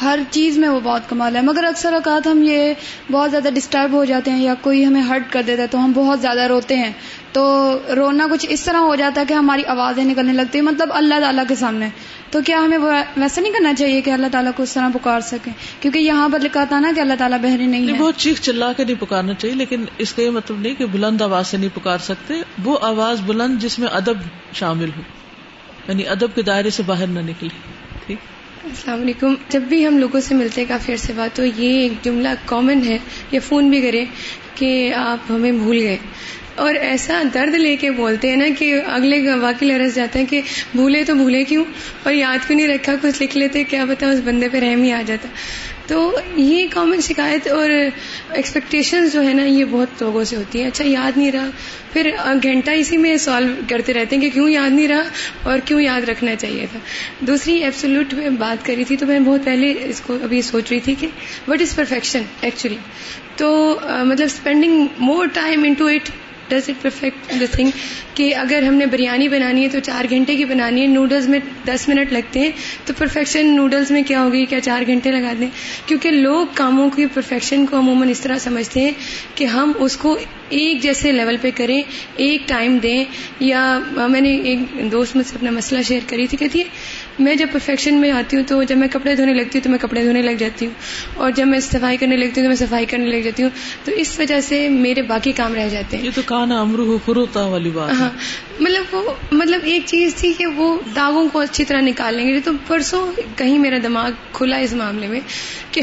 ہر 0.00 0.18
چیز 0.30 0.58
میں 0.58 0.68
وہ 0.68 0.80
بہت 0.80 1.08
کمال 1.08 1.36
ہے۔ 1.36 1.40
مگر 1.40 1.64
اکثر 1.64 1.92
اوقات 1.92 2.26
ہم 2.26 2.42
یہ 2.42 2.74
بہت 3.10 3.30
زیادہ 3.30 3.48
ڈسٹرب 3.54 3.92
ہو 3.92 4.04
جاتے 4.04 4.30
ہیں 4.30 4.42
یا 4.42 4.54
کوئی 4.60 4.86
ہمیں 4.86 5.02
ہرٹ 5.02 5.32
کر 5.32 5.42
دیتا 5.46 5.62
ہے 5.62 5.66
تو 5.66 5.84
ہم 5.84 5.92
بہت 5.92 6.20
زیادہ 6.20 6.46
روتے 6.46 6.76
ہیں۔ 6.76 6.92
تو 7.32 7.78
رونا 7.96 8.26
کچھ 8.30 8.46
اس 8.48 8.62
طرح 8.62 8.76
ہو 8.76 8.94
جاتا 8.94 9.20
ہے 9.20 9.26
کہ 9.26 9.34
ہماری 9.34 9.64
آوازیں 9.64 10.04
نکلنے 10.04 10.32
لگتی 10.32 10.58
ہیں 10.58 10.64
مطلب 10.64 10.88
اللہ 10.92 11.20
تعالیٰ 11.20 11.44
کے 11.48 11.54
سامنے۔ 11.54 11.88
تو 12.30 12.40
کیا 12.46 12.58
ہمیں 12.58 12.78
ویسا 13.16 13.40
نہیں 13.40 13.52
کرنا 13.52 13.74
چاہیے 13.74 14.00
کہ 14.00 14.10
اللہ 14.10 14.26
تعالیٰ 14.32 14.52
کو 14.56 14.62
اس 14.62 14.74
طرح 14.74 14.88
پکار 14.94 15.20
سکیں؟ 15.20 15.52
کیونکہ 15.80 15.98
یہاں 15.98 16.28
پر 16.32 16.38
لکھا 16.38 16.64
تھا 16.64 16.78
نا 16.80 16.92
کہ 16.94 17.00
اللہ 17.00 17.14
تعالیٰ 17.18 17.38
بہری 17.38 17.66
نہیں 17.66 17.88
ہے 17.88 17.92
بہت 17.92 18.16
چیخ 18.16 18.40
چلا 18.40 18.72
کے 18.72 18.84
نہیں 18.84 19.00
پکارنا 19.00 19.34
چاہیے 19.34 19.56
لیکن 19.56 19.84
اس 19.98 20.14
کا 20.14 20.22
یہ 20.22 20.30
مطلب 20.30 20.60
نہیں 20.60 20.74
کہ 20.74 20.86
بلند 20.86 21.22
آواز 21.22 21.46
سے 21.46 21.56
نہیں 21.56 21.76
پکار 21.76 21.98
سکتے۔ 21.98 22.34
وہ 22.64 22.78
آواز 22.82 23.20
بلند 23.26 23.58
جس 23.58 23.78
میں 23.78 23.88
ادب 23.88 24.14
شامل 24.52 24.88
ہو 24.96 25.02
یعنی 25.88 26.08
ادب 26.08 26.34
کے 26.34 26.42
دائرے 26.42 26.70
سے 26.70 26.82
باہر 26.86 27.06
نہ 27.06 27.20
نکلے 27.20 27.48
ٹھیک؟ 28.06 28.18
السلام 28.64 29.00
علیکم۔ 29.00 29.34
جب 29.48 29.62
بھی 29.62 29.86
ہم 29.86 29.98
لوگوں 29.98 30.20
سے 30.20 30.34
ملتے 30.34 30.60
ہیں 30.60 30.68
کافی 30.68 30.92
عرصے 30.92 31.12
بعد، 31.16 31.28
تو 31.36 31.44
یہ 31.44 31.80
ایک 31.80 31.92
جملہ 32.04 32.28
کامن 32.44 32.80
ہے 32.86 32.98
یا 33.32 33.40
فون 33.48 33.70
بھی 33.70 33.80
کرے 33.80 34.04
کہ 34.54 34.94
آپ 34.94 35.18
ہمیں 35.30 35.52
بھول 35.52 35.78
گئے۔ 35.78 35.96
اور 36.54 36.74
ایسا 36.74 37.22
درد 37.34 37.54
لے 37.54 37.76
کے 37.76 37.90
بولتے 37.90 38.28
ہیں 38.28 38.36
نا 38.36 38.44
کہ 38.58 38.80
اگلے 38.86 39.34
واقعی 39.34 39.68
لرس 39.68 39.94
جاتا 39.94 40.18
ہے 40.18 40.24
کہ 40.24 40.40
بھولے 40.74 41.04
تو 41.04 41.14
بھولے 41.14 41.44
کیوں؟ 41.44 41.64
اور 42.02 42.12
یاد 42.12 42.38
کیوں 42.46 42.56
نہیں 42.56 42.68
رکھا، 42.68 42.94
کچھ 43.02 43.22
لکھ 43.22 43.36
لیتے، 43.36 43.64
کیا 43.64 43.84
بتا 43.84 44.10
اس 44.10 44.20
بندے 44.24 44.48
پہ 44.48 44.58
رحم 44.58 44.82
ہی 44.82 44.92
آ 44.92 45.02
جاتا۔ 45.06 45.28
تو 45.86 46.18
یہ 46.36 46.66
کامن 46.70 47.00
شکایت 47.00 47.48
اور 47.48 47.70
ایکسپیکٹیشن 48.30 49.08
جو 49.08 49.22
ہے 49.22 49.32
نا، 49.32 49.44
یہ 49.44 49.64
بہت 49.70 50.02
لوگوں 50.02 50.24
سے 50.24 50.36
ہوتی 50.36 50.60
ہیں۔ 50.60 50.66
اچھا 50.66 50.84
یاد 50.86 51.18
نہیں 51.18 51.32
رہا۔ 51.32 51.50
پھر 51.92 52.10
گھنٹہ 52.42 52.70
اسی 52.70 52.96
میں 52.96 53.16
سالو 53.16 53.52
کرتے 53.68 53.94
رہتے 53.94 54.16
ہیں 54.16 54.22
کہ 54.22 54.30
کیوں 54.30 54.48
یاد 54.50 54.70
نہیں 54.70 54.88
رہا 54.88 55.02
اور 55.42 55.58
کیوں 55.64 55.80
یاد 55.80 56.08
رکھنا 56.08 56.34
چاہیے 56.34 56.66
تھا۔ 56.72 56.78
دوسری 57.20 57.54
ایبسولوٹ 57.54 58.14
میں 58.14 58.30
بات 58.30 58.66
کری 58.66 58.84
تھی 58.84 58.96
تو 58.96 59.06
میں 59.06 59.20
بہت 59.20 59.44
پہلے 59.44 59.74
اس 59.84 60.00
کو 60.00 60.18
ابھی 60.22 60.42
سوچ 60.42 60.70
رہی 60.70 60.80
تھی 60.80 60.94
کہ 61.00 61.06
وٹ 61.48 61.60
از 61.60 61.76
پرفیکشن 61.76 62.22
ایکچولی 62.40 62.76
تو 63.36 63.78
مطلب 64.04 64.26
spending 64.26 64.86
more 64.98 65.26
time 65.26 65.64
in 65.64 65.74
to 65.74 65.86
it 65.86 66.10
does 66.48 66.68
it 66.68 66.82
perfect 66.82 67.32
the 67.40 67.46
thing 67.52 67.70
کہ 68.14 68.34
اگر 68.34 68.62
ہم 68.62 68.74
نے 68.74 68.86
بریانی 68.86 69.28
بنانی 69.28 69.62
ہے 69.62 69.68
تو 69.68 69.78
چار 69.80 70.04
گھنٹے 70.10 70.36
کی 70.36 70.44
بنانی 70.44 70.82
ہے 70.82 70.86
نوڈلز 70.86 71.28
میں 71.28 71.38
دس 71.66 71.88
منٹ 71.88 72.12
لگتے 72.12 72.40
ہیں 72.40 72.50
تو 72.86 72.92
پرفیکشن 72.98 73.54
نوڈلز 73.56 73.90
میں 73.90 74.02
کیا 74.02 74.22
ہوگی 74.24 74.44
کیا 74.46 74.60
چار 74.60 74.82
گھنٹے 74.86 75.10
لگا 75.10 75.32
دیں 75.40 75.48
کیونکہ 75.86 76.10
لوگ 76.10 76.46
کاموں 76.54 76.88
کی 76.90 77.06
پرفیکشن 77.06 77.66
کو 77.66 77.78
عموماً 77.78 78.08
اس 78.08 78.20
طرح 78.20 78.38
سمجھتے 78.38 78.80
ہیں 78.80 78.92
کہ 79.34 79.44
ہم 79.44 79.72
اس 79.78 79.96
کو 79.96 80.16
ایک 80.50 80.82
جیسے 80.82 81.12
لیول 81.12 81.36
پہ 81.40 81.50
کریں 81.54 81.80
ایک 82.16 82.48
ٹائم 82.48 82.76
دیں 82.82 83.04
یا 83.40 83.62
میں 84.08 84.20
نے 84.20 84.36
ایک 84.42 84.92
دوست 84.92 85.16
مجھ 85.16 85.26
سے 85.26 85.36
اپنا 85.36 85.50
مسئلہ 85.50 85.82
شیئر 85.82 86.00
کری 86.06 86.26
تھی 86.26 86.36
کہتی 86.36 86.60
ہے 86.60 87.01
میں 87.18 87.34
جب 87.34 87.46
پرفیکشن 87.52 87.94
میں 87.94 88.10
آتی 88.10 88.36
ہوں 88.36 88.44
تو 88.44 88.62
جب 88.62 88.76
میں 88.76 88.88
کپڑے 88.88 89.14
دھونے 89.14 89.34
لگتی 89.34 89.58
ہوں 89.58 89.64
تو 89.64 89.70
میں 89.70 89.78
کپڑے 89.78 90.04
دھونے 90.04 90.22
لگ 90.22 90.36
جاتی 90.38 90.66
ہوں 90.66 90.72
اور 91.14 91.30
جب 91.30 91.46
میں 91.46 91.60
صفائی 91.60 91.96
کرنے 91.96 92.16
لگتی 92.16 92.40
ہوں 92.40 92.42
تو 92.42 92.48
میں 92.48 92.56
صفائی 92.56 92.86
کرنے 92.86 93.06
لگ 93.06 93.22
جاتی 93.24 93.42
ہوں 93.42 93.50
تو 93.84 93.92
اس 93.92 94.18
وجہ 94.18 94.40
سے 94.40 94.68
میرے 94.68 95.02
باقی 95.02 95.32
کام 95.32 95.54
رہ 95.54 95.68
جاتے 95.68 95.96
ہیں 95.96 96.04
یہ 96.04 96.10
تو 96.14 96.22
کہنا 96.26 96.60
امرو 96.60 96.98
فروتا 97.04 97.46
والی 97.46 97.70
بات 97.70 97.90
ہاں 97.92 98.10
مطلب 98.60 98.94
وہ 98.94 99.12
مطلب 99.32 99.60
ایک 99.64 99.82
چیز 99.86 100.14
تھی 100.14 100.32
کہ 100.32 100.46
وہ 100.46 100.80
داغوں 100.96 101.28
کو 101.28 101.38
اچھی 101.38 101.64
طرح 101.64 101.80
نکال 101.80 102.14
لیں 102.14 102.28
گے۔ 102.28 102.40
تو 102.40 102.52
پرسوں 102.66 103.12
کہیں 103.36 103.58
میرا 103.58 103.78
دماغ 103.82 104.10
کھلا 104.32 104.56
اس 104.56 104.72
معاملے 104.72 105.06
میں 105.06 105.20
کہ 105.70 105.80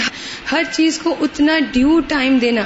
ہر 0.51 0.63
چیز 0.71 0.99
کو 0.99 1.15
اتنا 1.21 1.59
ڈیو 1.71 1.99
ٹائم 1.99 2.37
دینا 2.37 2.61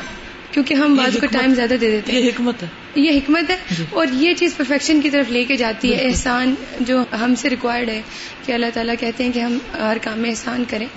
کیونکہ 0.51 0.73
ہم 0.73 0.95
بعض 0.95 1.17
کو 1.19 1.25
ٹائم 1.31 1.53
زیادہ 1.53 1.75
دے 1.81 1.91
دیتے 1.91 2.11
ہیں۔ 2.11 2.19
یہ 2.19 2.29
حکمت 2.29 2.63
ہے۔ 2.63 2.82
یہ 2.95 3.11
حکمت 3.11 3.49
ہے 3.49 3.57
جی۔ 3.77 3.85
اور 3.89 4.07
یہ 4.11 4.33
چیز 4.33 4.57
پرفیکشن 4.57 5.01
کی 5.01 5.09
طرف 5.09 5.31
لے 5.31 5.43
کے 5.43 5.55
جاتی 5.55 5.93
ہے 5.93 6.07
احسان 6.07 6.55
جو 6.79 7.03
ہم 7.19 7.35
سے 7.35 7.49
ریکوائرڈ 7.49 7.89
ہے 7.89 8.01
کہ 8.45 8.51
اللہ 8.51 8.65
تعالیٰ 8.73 8.95
کہتے 8.99 9.23
ہیں 9.23 9.31
کہ 9.31 9.39
ہم 9.39 9.57
ہر 9.73 9.97
کام 10.01 10.19
میں 10.19 10.29
احسان 10.29 10.63
کریں۔ 10.69 10.87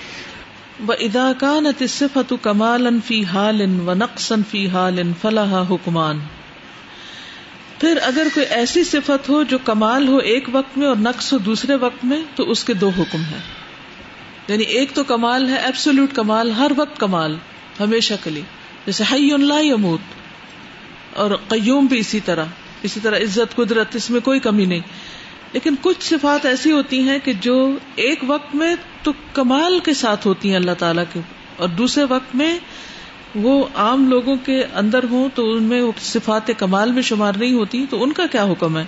و 0.89 0.93
ادا 0.93 1.33
کان 1.39 1.87
صفت 1.89 2.33
کمال 2.43 2.87
فی 3.07 3.25
حال 3.25 3.61
و 3.61 3.95
نقصن 3.95 4.43
فی 4.51 4.69
حال 4.69 5.03
فلاح 5.21 5.63
حکمان 5.71 6.19
پھر 7.81 7.99
اگر 8.03 8.27
کوئی 8.35 8.47
ایسی 8.47 8.85
صفت 8.85 9.29
ہو 9.29 9.43
جو 9.43 9.59
کمال 9.59 10.09
ہو 10.09 10.17
ایک 10.17 10.49
وقت 10.53 10.79
میں 10.79 10.87
اور 10.87 10.97
نقص 10.97 11.33
ہو 11.33 11.39
دوسرے 11.39 11.75
وقت 11.75 12.05
میں 12.05 12.23
تو 12.35 12.51
اس 12.51 12.65
کے 12.65 12.75
دو 12.75 12.89
حکم 12.89 13.21
ہیں۔ 13.21 13.41
یعنی 14.49 14.65
ایک 14.65 14.93
تو 14.95 15.05
کمال 15.05 15.49
ہے 15.49 15.57
ایبسولوٹ 15.57 16.13
کمال 16.13 16.51
ہر 16.51 16.73
وقت 16.77 17.01
کمال 17.01 17.37
ہمیشہ 17.81 18.15
کے 18.25 18.31
لیے۔ 18.31 18.43
جیسے 18.87 19.05
حی 19.13 19.33
اللہ 19.33 19.63
یموت۔ 19.63 20.26
اور 21.17 21.31
قیوم 21.49 21.87
بھی 21.87 21.99
اسی 21.99 22.21
طرح 22.21 22.45
اسی 22.83 23.01
طرح 23.01 23.17
عزت، 23.19 23.55
قدرت، 23.57 23.97
اس 23.97 24.09
میں 24.11 24.21
کوئی 24.21 24.41
کمی 24.41 24.65
نہیں۔ 24.65 24.81
لیکن 25.53 25.75
کچھ 25.83 26.05
صفات 26.05 26.47
ایسی 26.47 26.73
ہوتی 26.73 27.01
ہیں 27.01 27.19
کہ 27.25 27.33
جو 27.41 27.57
ایک 27.97 28.25
وقت 28.27 28.55
میں 28.55 28.75
تو 29.03 29.13
کمال 29.33 29.79
کے 29.85 29.95
ساتھ 29.95 30.27
ہوتی 30.27 30.49
ہیں 30.49 30.57
اللہ 30.57 30.75
تعالی 30.79 31.03
کے، 31.13 31.21
اور 31.57 31.69
دوسرے 31.69 32.05
وقت 32.05 32.35
میں 32.35 32.57
وہ 33.35 33.55
عام 33.75 34.09
لوگوں 34.09 34.37
کے 34.45 34.63
اندر 34.75 35.05
ہوں 35.11 35.29
تو 35.35 35.51
ان 35.53 35.63
میں 35.63 35.81
صفات 36.03 36.51
کمال 36.59 36.93
میں 36.93 37.03
شمار 37.03 37.33
نہیں 37.37 37.53
ہوتی، 37.53 37.85
تو 37.91 38.03
ان 38.03 38.13
کا 38.13 38.27
کیا 38.27 38.45
حکم 38.45 38.79
ہے؟ 38.79 38.85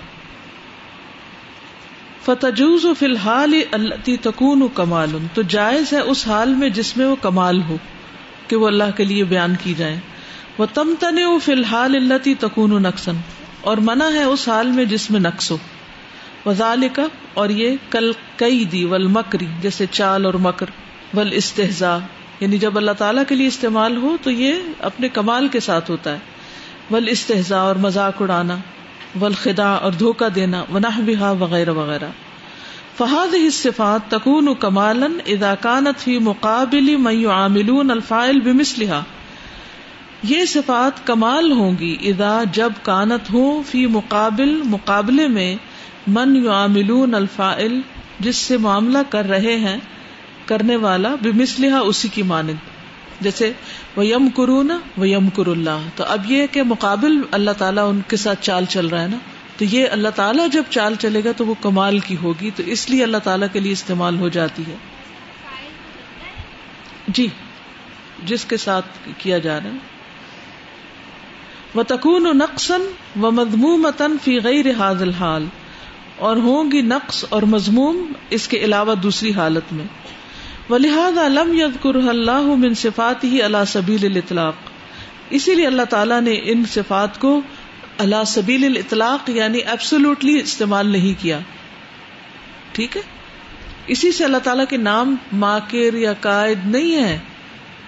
فتجوز 2.25 2.85
و 2.85 2.93
فی 2.93 3.05
الحال 3.05 3.53
اللہ 3.71 4.09
تکون 4.21 4.67
کمال، 4.73 5.17
تو 5.33 5.41
جائز 5.47 5.93
ہے 5.93 5.99
اس 6.05 6.27
حال 6.27 6.53
میں 6.53 6.69
جس 6.69 6.95
میں 6.97 7.05
وہ 7.05 7.15
کمال 7.21 7.61
ہو 7.69 7.77
کہ 8.47 8.55
وہ 8.55 8.67
اللہ 8.67 8.97
کے 8.97 9.03
لیے 9.03 9.23
بیان 9.23 9.55
کی 9.63 9.73
جائے 9.77 9.99
وہ 10.59 10.65
تم 10.73 10.93
تن 10.99 11.39
فی 11.43 11.51
الحال 11.51 11.95
اللہ 11.95 12.27
تکون 12.39 12.81
نقصن 12.83 13.15
اور 13.61 13.77
منع 13.77 14.09
ہے 14.13 14.23
اس 14.23 14.47
حال 14.49 14.71
میں 14.71 14.85
جس 14.85 15.11
میں 15.11 15.19
نقص 15.19 15.51
ہو۔ 15.51 15.57
وزال 16.45 16.87
کا 16.93 17.03
اور 17.33 17.49
یہ 17.49 17.75
کل 17.89 18.11
کئی 18.35 18.65
دی 18.65 18.85
ول 18.85 19.07
مکری 19.07 19.45
جیسے 19.61 19.85
چال 19.91 20.25
اور 20.25 20.33
مکر 20.33 20.65
ول 21.13 21.29
استحزا 21.31 21.97
یعنی 22.39 22.57
جب 22.57 22.77
اللہ 22.77 22.91
تعالیٰ 22.91 23.23
کے 23.27 23.35
لیے 23.35 23.47
استعمال 23.47 23.97
ہو 23.97 24.17
تو 24.23 24.31
یہ 24.31 24.53
اپنے 24.79 25.09
کمال 25.09 25.47
کے 25.47 25.59
ساتھ 25.59 25.91
ہوتا 25.91 26.13
ہے۔ 26.13 26.17
ول 26.91 27.07
استحزا 27.07 27.59
اور 27.59 27.75
مذاق 27.75 28.21
اڑانا 28.21 28.57
ول 29.21 29.33
خدا 29.33 29.69
اور 29.69 29.91
دھوکہ 29.91 30.29
دینا 30.29 30.63
ونہ 30.73 30.99
بہا 30.99 31.31
وغیرہ 31.31 31.71
وغیرہ 31.71 32.09
فہاد 32.97 33.33
ہی 33.33 33.49
صفات 33.49 34.11
تکون 34.11 34.53
کمالن 34.59 35.17
اداکانت 35.25 35.99
فی 35.99 36.17
مقابل 36.19 36.95
عامل 37.25 37.91
الفائل 37.91 38.41
بمسلحا 38.41 39.01
یہ 40.23 40.45
صفات 40.45 41.07
کمال 41.07 41.51
ہوں 41.51 41.71
گی 41.79 41.97
ادا 42.01 42.43
جب 42.51 42.71
کانت 42.83 43.33
ہو 43.33 43.61
فی 43.71 43.85
مقابل 43.85 44.61
مقابلے 44.65 45.27
میں 45.27 45.55
من 46.07 46.45
یعاملون 46.45 47.15
الفائل 47.15 47.81
جس 48.19 48.35
سے 48.35 48.57
معاملہ 48.57 48.97
کر 49.09 49.25
رہے 49.25 49.55
ہیں، 49.55 49.77
کرنے 50.45 50.75
والا 50.75 51.15
بمسلحا 51.21 51.79
اسی 51.79 52.07
کی 52.07 52.23
مانند۔ 52.23 52.55
جیسے 53.21 53.53
وہ 53.95 54.05
یم 54.05 54.29
کرون 54.29 54.71
و 54.97 55.05
یم 55.05 55.29
کر 55.29 55.47
اللہ 55.47 55.79
تو 55.95 56.03
اب 56.07 56.31
یہ 56.31 56.47
کہ 56.51 56.63
مقابل 56.63 57.21
اللہ 57.31 57.51
تعالیٰ 57.51 57.89
ان 57.89 58.01
کے 58.07 58.17
ساتھ 58.17 58.39
چال 58.41 58.65
چل 58.65 58.87
رہا 58.87 59.01
ہے 59.01 59.07
نا؟ 59.07 59.17
تو 59.57 59.65
یہ 59.65 59.87
اللہ 59.91 60.09
تعالیٰ 60.09 60.49
جب 60.51 60.63
چال 60.69 60.95
چلے 60.95 61.23
گا 61.23 61.31
تو 61.31 61.45
وہ 61.45 61.53
کمال 61.61 61.99
کی 61.99 62.15
ہوگی۔ 62.23 62.51
تو 62.55 62.63
اس 62.65 62.89
لیے 62.89 63.03
اللہ 63.03 63.17
تعالیٰ 63.17 63.47
کے 63.53 63.59
لیے 63.59 63.71
استعمال 63.71 64.17
ہو 64.17 64.29
جاتی 64.29 64.63
ہے۔ 64.67 64.75
جی 67.07 67.27
جس 68.25 68.45
کے 68.45 68.57
ساتھ 68.57 68.85
کیا 69.17 69.37
جا 69.37 69.57
رہا 69.57 69.63
ہے۔ 69.63 69.98
وہ 71.75 71.83
تکون 71.83 72.25
و 72.25 72.33
نقصن 72.33 72.81
و 73.21 73.31
مضمومتن 73.31 74.17
فی 74.23 74.39
غیر 74.39 74.65
حاض 74.77 75.01
الحال. 75.01 75.45
اور 76.17 76.37
ہوں 76.37 76.71
گی 76.71 76.81
نقص 76.81 77.25
اور 77.29 77.43
مضموم 77.43 78.13
اس 78.29 78.47
کے 78.47 78.57
علاوہ 78.57 78.95
دوسری 78.95 79.33
حالت 79.33 79.73
میں. 79.73 79.85
و 80.69 80.77
لہٰذا 80.77 81.25
علم 81.25 81.53
ید 81.53 81.85
اللہ 81.85 82.41
من 82.41 82.73
صفات 82.73 83.23
ہی 83.23 83.41
اللہ 83.41 83.63
سبیل 83.67 84.05
الاطلاق. 84.05 84.53
اسی 85.29 85.55
لیے 85.55 85.67
اللہ 85.67 85.81
تعالیٰ 85.81 86.21
نے 86.21 86.39
ان 86.43 86.63
صفات 86.65 87.19
کو 87.19 87.41
اللہ 87.97 88.23
سبیل 88.27 88.65
الاطلاق 88.65 89.29
یعنی 89.29 89.57
ایبسولوٹلی 89.57 90.39
استعمال 90.39 90.87
نہیں 90.87 91.21
کیا. 91.21 91.39
ٹھیک 92.71 92.97
ہے؟ 92.97 93.01
اسی 93.87 94.11
سے 94.11 94.23
اللہ 94.23 94.37
تعالیٰ 94.37 94.65
کے 94.69 94.77
نام 94.77 95.15
ماکر 95.33 95.93
یا 95.93 96.13
قائد 96.13 96.59
نہیں 96.65 97.03
ہے. 97.03 97.17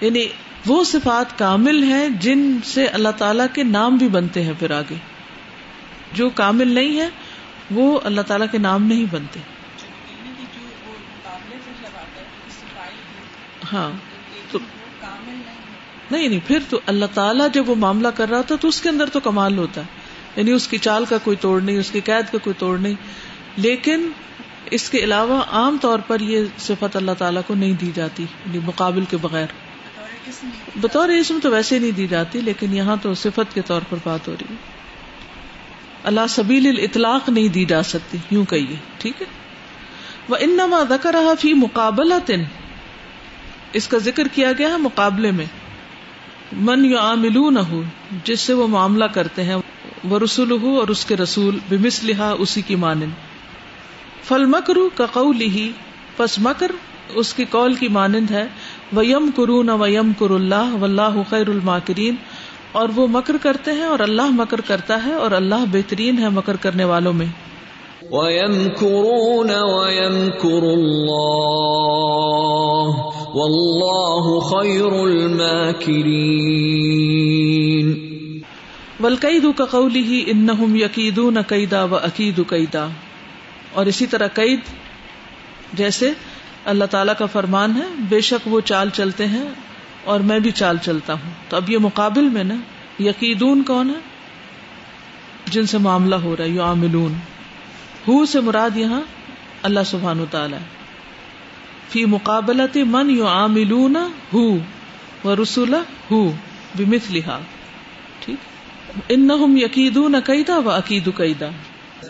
یعنی 0.02 0.26
وہ 0.66 0.84
صفات 0.84 1.40
کامل 1.40 1.84
ہیں 1.84 2.10
جن 2.10 2.58
سے 2.64 2.86
اللہ 2.86 3.10
تعالیٰ 3.10 3.46
کے 3.54 3.64
نام 3.64 3.96
بھی 3.96 4.08
بنتے 4.08 4.44
ہیں 4.44 4.54
پھر 4.60 4.72
آگے۔ 4.72 4.96
جو 6.14 6.30
کامل 6.30 6.68
نہیں 6.68 7.00
ہے، 7.00 7.10
وہ 7.72 8.00
اللہ 8.04 8.22
تعالیٰ 8.22 8.48
کے 8.52 8.58
نام 8.58 8.84
نہیں 8.84 9.06
بنتے۔ 9.12 9.40
ہاں 13.74 13.92
تو 14.52 14.60
نہیں 16.12 16.28
نہیں، 16.28 16.40
پھر 16.48 16.60
تو 16.70 16.80
اللہ 16.86 17.06
تعالیٰ 17.14 17.48
جب 17.54 17.70
وہ 17.70 17.76
معاملہ 17.76 18.08
کر 18.08 18.30
رہا 18.30 18.38
ہوتا 18.38 18.56
تو 18.56 18.68
اس 18.68 18.82
کے 18.82 18.90
اندر 18.90 19.06
تو 19.06 19.20
کمال 19.20 19.58
ہوتا۔ 19.58 19.82
ہے 19.82 19.86
یعنی 20.36 20.52
اس 20.52 20.68
کی 20.68 20.78
چال 20.78 21.06
کا 21.06 21.18
کوئی 21.18 21.38
توڑ 21.38 21.62
نہیں، 21.62 21.78
اس 21.78 21.92
کی 21.92 22.00
قید 22.00 22.32
کا 22.32 22.38
کوئی 22.38 22.54
توڑ 22.58 22.80
نہیں۔ 22.80 22.96
لیکن 23.58 24.12
اس 24.72 24.90
کے 24.90 24.98
علاوہ 24.98 25.42
عام 25.42 25.78
طور 25.82 26.00
پر 26.00 26.20
یہ 26.20 26.46
صفت 26.58 26.96
اللہ 26.96 27.12
تعالیٰ 27.18 27.42
کو 27.48 27.56
نہیں 27.56 27.74
دی 27.74 27.92
جاتی 27.96 28.24
یعنی 28.24 28.60
مقابل 28.66 29.04
کے 29.10 29.18
بغیر۔ 29.18 29.46
بطور 30.76 31.10
اسم 31.10 31.40
تو 31.44 31.52
ویسے 31.52 31.80
نہیں 31.80 31.92
دی 31.92 32.08
جاتی، 32.08 32.42
لیکن 32.42 32.76
یہاں 32.76 32.96
تو 33.02 33.14
صفت 33.14 33.54
کے 33.54 33.62
طور 33.62 33.82
پر 33.90 33.98
بات 34.04 34.28
ہو 34.28 34.36
رہی 34.42 34.46
ہے۔ 34.50 34.56
اللہ 36.04 36.22
سبیل 36.30 36.80
اطلاق 36.84 37.30
نہیں 37.30 37.48
دی 37.48 37.66
جا 37.66 37.84
سکتی، 37.84 38.18
یوں 38.32 38.46
کہیے، 38.46 38.76
ٹھیک 38.98 39.22
ہے؟ 39.22 39.26
وہ 40.30 40.36
انما 40.40 40.84
دکر 40.90 41.14
رہا 41.14 41.34
فی 41.40 41.54
مقابلہ 41.54 42.14
تن 42.26 42.44
اس 43.74 43.88
کا 43.88 43.98
ذکر 43.98 44.28
کیا 44.28 44.52
گیا 44.58 44.70
ہے 44.70 44.78
مقابلے 44.78 45.32
میں۔ 45.32 45.46
من 46.52 46.86
یو 46.86 46.98
عامل 46.98 47.54
نہ 47.54 47.60
ہو 47.60 47.84
جس 48.24 48.40
سے 48.40 48.54
وہ 48.54 48.68
معاملہ 48.68 49.06
کرتے 49.06 49.44
ہیں۔ 49.44 49.56
وہ 50.04 50.20
رسول 50.20 50.52
ہو 50.52 50.80
اور 50.80 50.88
اس 50.88 51.06
کے 51.06 51.18
رسول 51.18 51.60
بمس 51.70 52.04
لہا 52.04 52.36
اسی 52.40 52.62
کی 52.62 52.76
مانند۔ 52.76 53.12
فل 54.24 54.46
مکرو 54.46 54.90
کا 54.96 55.06
قول 55.06 55.42
ہی 55.42 55.72
پس 56.18 56.40
مکر 56.40 56.72
اس 57.10 57.34
کی 57.34 57.46
قول 57.46 57.74
کی 57.74 57.88
مانند 57.88 58.32
ہے۔ 58.32 58.48
ویم 58.94 59.30
کرو 59.36 59.64
نہ 59.64 59.72
ویم 59.72 60.12
کر 60.20 60.30
اللہ 60.30 60.76
و 60.82 60.84
اللہ 60.84 61.22
خیر 61.30 61.50
الماکرین 61.50 62.16
اور 62.72 62.90
وہ 62.96 63.08
مکر 63.08 63.38
کرتے 63.42 63.72
ہیں 63.72 63.84
اور 63.84 64.00
اللہ 64.00 64.30
مکر 64.30 64.62
کرتا 64.62 65.06
ہے 65.06 65.14
اور 65.14 65.32
اللہ 65.32 65.66
بہترین 65.72 66.20
ہے 66.20 66.30
مکر 66.30 66.56
کرنے 66.56 66.84
والوں 66.84 67.14
میں۔ 67.14 67.26
وَيَمْكُرُونَ 68.12 69.52
وَيَمْكُرُ 69.52 70.64
اللَّهُ 70.64 71.14
وَاللَّهُ 73.34 74.40
خَيْرُ 74.42 74.92
الْمَاكِرِينَ۔ 74.92 76.02
والقید 79.00 79.46
کا 79.58 79.66
قولی 79.66 80.04
ہی 80.04 80.24
انہم 80.28 80.76
یقیدون 80.76 81.42
قیدا 81.42 81.84
و 81.84 81.96
عقید 81.96 82.42
قیدا 82.48 82.88
اور 83.74 83.86
اسی 83.86 84.06
طرح 84.06 84.28
قید 84.28 84.60
جیسے 85.74 86.12
اللہ 86.66 86.86
تعالی 86.86 87.12
کا 87.18 87.26
فرمان 87.26 87.76
ہے، 87.76 87.88
بے 88.10 88.22
شک 88.22 88.48
وہ 88.48 88.62
چال 88.62 88.90
چلتے 88.90 89.28
ہیں 89.28 89.46
اور 90.04 90.20
میں 90.20 90.40
بھی 90.40 90.52
چال 90.52 90.78
چلتا 90.78 91.14
ہوں۔ 91.14 91.32
تو 91.50 91.58
اب 91.58 91.70
یہ 91.70 91.78
مقابل 91.78 92.22
میں 92.22 92.44
نا، 92.44 92.56
یقیدون 93.00 93.64
کون 93.64 93.90
ہے؟ 93.90 94.12
جن 95.46 95.66
سے 95.66 95.78
معاملہ 95.78 96.16
ہو 96.16 96.36
رہا 96.38 96.46
ہے 96.46 96.50
یو 96.50 96.64
عاملون 96.64 97.14
ہو 98.08 98.26
سے 98.26 98.40
مراد 98.40 98.78
یہاں 98.78 99.02
اللہ 99.64 99.80
سبحان 99.86 100.20
و 100.20 100.26
تعالی 100.32 100.58
فی 101.90 102.06
مقابلت 102.06 102.78
من 102.78 103.10
یو 103.10 103.28
عاملون 103.28 103.96
ہو 104.34 104.58
و 105.26 105.44
رسول 105.44 105.74
ہو 106.12 106.32
بمت 106.78 107.12
ٹھیک۔ 108.20 108.36
ان 109.10 109.58
یقیدون 109.58 110.16
قیدا 110.26 110.58
و 110.58 110.70
عقید 110.70 111.10
قیدا 111.16 111.48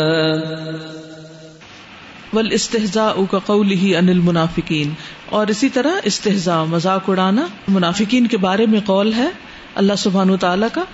والاستہزاء 2.32 3.20
کا 3.30 3.38
قوله 3.46 3.98
عن 3.98 4.08
المنافقین 4.08 4.92
اور 5.28 5.46
اسی 5.46 5.68
طرح 5.68 5.90
استہزاء، 6.04 6.64
مذاق 6.64 7.10
اڑانا، 7.10 7.46
منافقین 7.68 8.26
کے 8.26 8.36
بارے 8.36 8.66
میں 8.66 8.80
قول 8.86 9.12
ہے 9.12 9.28
اللہ 9.74 9.92
سبحانہ 9.98 10.36
تعالی 10.40 10.66
کا 10.72 10.84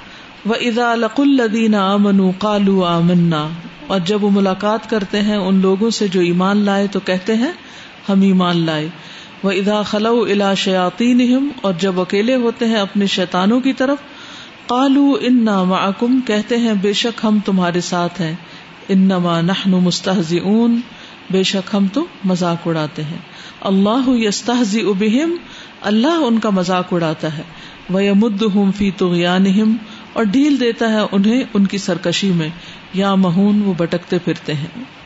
وَإِذَا 0.47 0.95
لَقُوا 0.95 1.27
الَّذِينَ 1.27 1.77
آمَنُوا 1.77 2.33
قَالُوا 2.39 2.97
آمَنَّا۔ 2.97 3.49
اور 3.87 4.01
جب 4.01 4.25
وہ 4.25 4.31
ملاقات 4.31 4.91
کرتے 4.91 5.23
ہیں 5.23 5.37
ان 5.37 5.55
لوگوں 5.55 5.91
سے 5.91 6.09
جو 6.09 6.21
ایمان 6.21 6.57
لائے 6.57 6.87
تو 6.87 7.01
کہتے 7.01 7.35
ہیں، 7.35 7.53
ہم 8.09 8.21
ایمان 8.21 8.57
لائے۔ 8.57 8.89
وہ 9.43 9.51
ادا 9.51 9.83
خلو 9.83 10.27
الا 10.31 10.55
شیاتی 10.55 11.35
اور 11.63 11.73
جب 11.79 12.01
اکیلے 12.01 12.35
ہوتے 12.35 12.67
ہیں 12.67 12.77
اپنے 12.77 13.07
شیتانوں 13.07 13.61
کی 13.61 13.73
طرف 13.73 13.99
کالو 14.67 15.17
ان 15.21 15.45
معکم 15.45 16.21
کہتے 16.27 16.57
ہیں، 16.57 16.73
بے 16.83 16.93
شک 16.93 17.21
ہم 17.25 17.39
تمہارے 17.45 17.81
ساتھ 17.81 18.21
ہیں۔ 18.21 18.35
ان 18.89 19.11
نحن 19.43 19.71
مستحز 19.71 20.35
اون 20.43 20.81
بے 21.31 21.43
شک 21.43 21.71
ہم 21.75 21.87
تو 21.93 22.05
مذاق 22.25 22.69
اڑاتے 22.69 23.03
ہیں۔ 23.03 23.19
اللہ 23.61 24.03
یستحزی 24.07 24.81
ابہم 24.81 25.37
اللہ 25.81 26.07
ان 26.07 26.39
کا 26.39 26.51
مذاق 26.51 26.93
اڑاتا 26.93 27.39
ہے۔ 27.39 27.43
وہ 27.91 28.01
مد 28.15 28.43
ہوں 28.55 28.73
فی 28.73 28.91
تو 28.91 29.15
اور 30.13 30.25
ڈھیل 30.25 30.61
دیتا 30.61 30.93
ہے 30.93 31.01
انہیں 31.13 31.43
ان 31.55 31.67
کی 31.67 31.79
سرکشی 31.79 32.31
میں۔ 32.31 32.49
یا 32.95 33.15
مہون 33.15 33.63
وہ 33.65 33.75
بٹکتے 33.79 34.19
پھرتے 34.25 34.55
ہیں۔ 34.55 35.03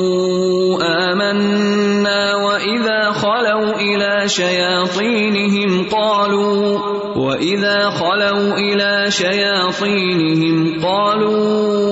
آمَنَّا 1.11 2.35
وَإِذَا 2.35 3.11
خَلَوْا 3.11 3.77
إِلَى 3.77 4.27
شَيَاطِينِهِمْ 4.27 5.89
قَالُوا 5.89 6.79
وَإِذَا 7.17 7.89
خَلَوْا 7.89 8.57
إِلَى 8.57 9.09
شَيَاطِينِهِمْ 9.09 10.81
قَالُوا 10.81 11.85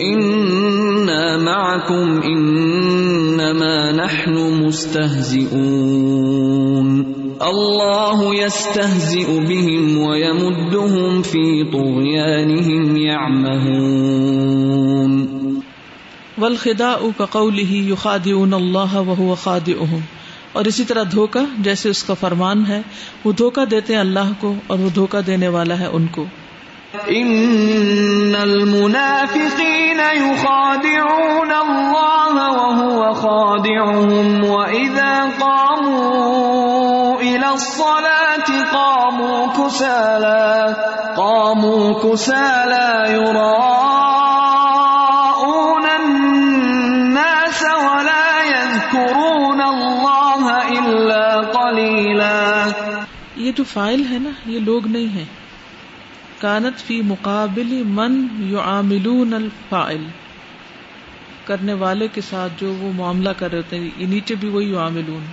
إِنَّا 0.00 1.36
مَعَكُمْ 1.36 2.20
إِنَّمَا 3.42 3.90
نَحْنُ 3.90 4.38
مُسْتَهْزِئُونَ. 4.38 5.62
اللہ 7.40 8.20
يستهزئ 8.22 9.38
بهم 9.38 9.98
ويمدهم 9.98 11.22
في 11.22 11.62
طغيانهم 11.62 12.96
يعمهون. 12.96 13.60
والخداع 16.38 16.96
كقوله 17.18 17.74
يخادعون 17.74 18.54
الله 18.54 18.94
وهو 18.94 19.34
خادعهم. 19.34 20.00
اور 20.52 20.64
اسی 20.64 20.84
طرح 20.84 21.02
دھوکا 21.12 21.44
جیسے 21.58 21.88
اس 21.88 22.04
کا 22.04 22.14
فرمان 22.14 22.64
ہے، 22.68 22.80
وہ 23.24 23.32
دھوکا 23.32 23.64
دیتے 23.70 23.92
ہیں 23.92 24.00
اللہ 24.00 24.32
کو 24.40 24.54
اور 24.66 24.78
وہ 24.78 24.88
دھوکا 24.94 25.20
دینے 25.26 25.48
والا 25.48 25.78
ہے 25.78 25.86
ان 25.86 26.06
کو۔ 26.06 26.24
ان 26.92 28.34
المنافقين 28.34 30.00
يخادعون 30.00 31.52
الله 31.52 32.34
وهو 32.52 33.14
خادعهم 33.14 34.44
واذا 34.44 35.24
قاموا 35.40 37.20
الى 37.20 37.48
الصلاة 37.54 38.48
قاموا 38.72 39.46
كسالا 39.46 40.76
قاموا 41.16 41.92
كسالا 42.02 43.06
يراءون 44.52 45.86
الناس 46.04 47.62
ولا 47.62 48.28
يذكرون 48.52 49.60
الله 49.62 50.68
إلا 50.78 51.40
قليلا 51.40 52.72
یہ 53.36 53.52
جو 53.56 53.64
فائل 53.64 54.02
ہے 54.10 54.18
نا، 54.18 54.30
یہ 54.46 54.60
لوگ 54.60 54.86
نہیں 54.86 55.08
ہے 55.14 55.24
کانت 56.42 56.80
فی 56.86 57.00
مقابل 57.04 57.72
من 57.86 58.14
یعاملون 58.50 59.34
الفائل 59.34 60.04
کرنے 61.44 61.72
والے 61.72 62.08
کے 62.14 62.20
ساتھ 62.20 62.52
جو 62.58 62.72
وہ 62.72 62.92
معاملہ 62.92 63.30
کر 63.38 63.50
رہے 63.50 63.58
ہوتے 63.58 63.78
ہیں، 63.78 63.90
یہ 63.96 64.06
نیچے 64.06 64.34
بھی 64.34 64.48
وہی 64.48 64.70
یعاملون 64.72 65.24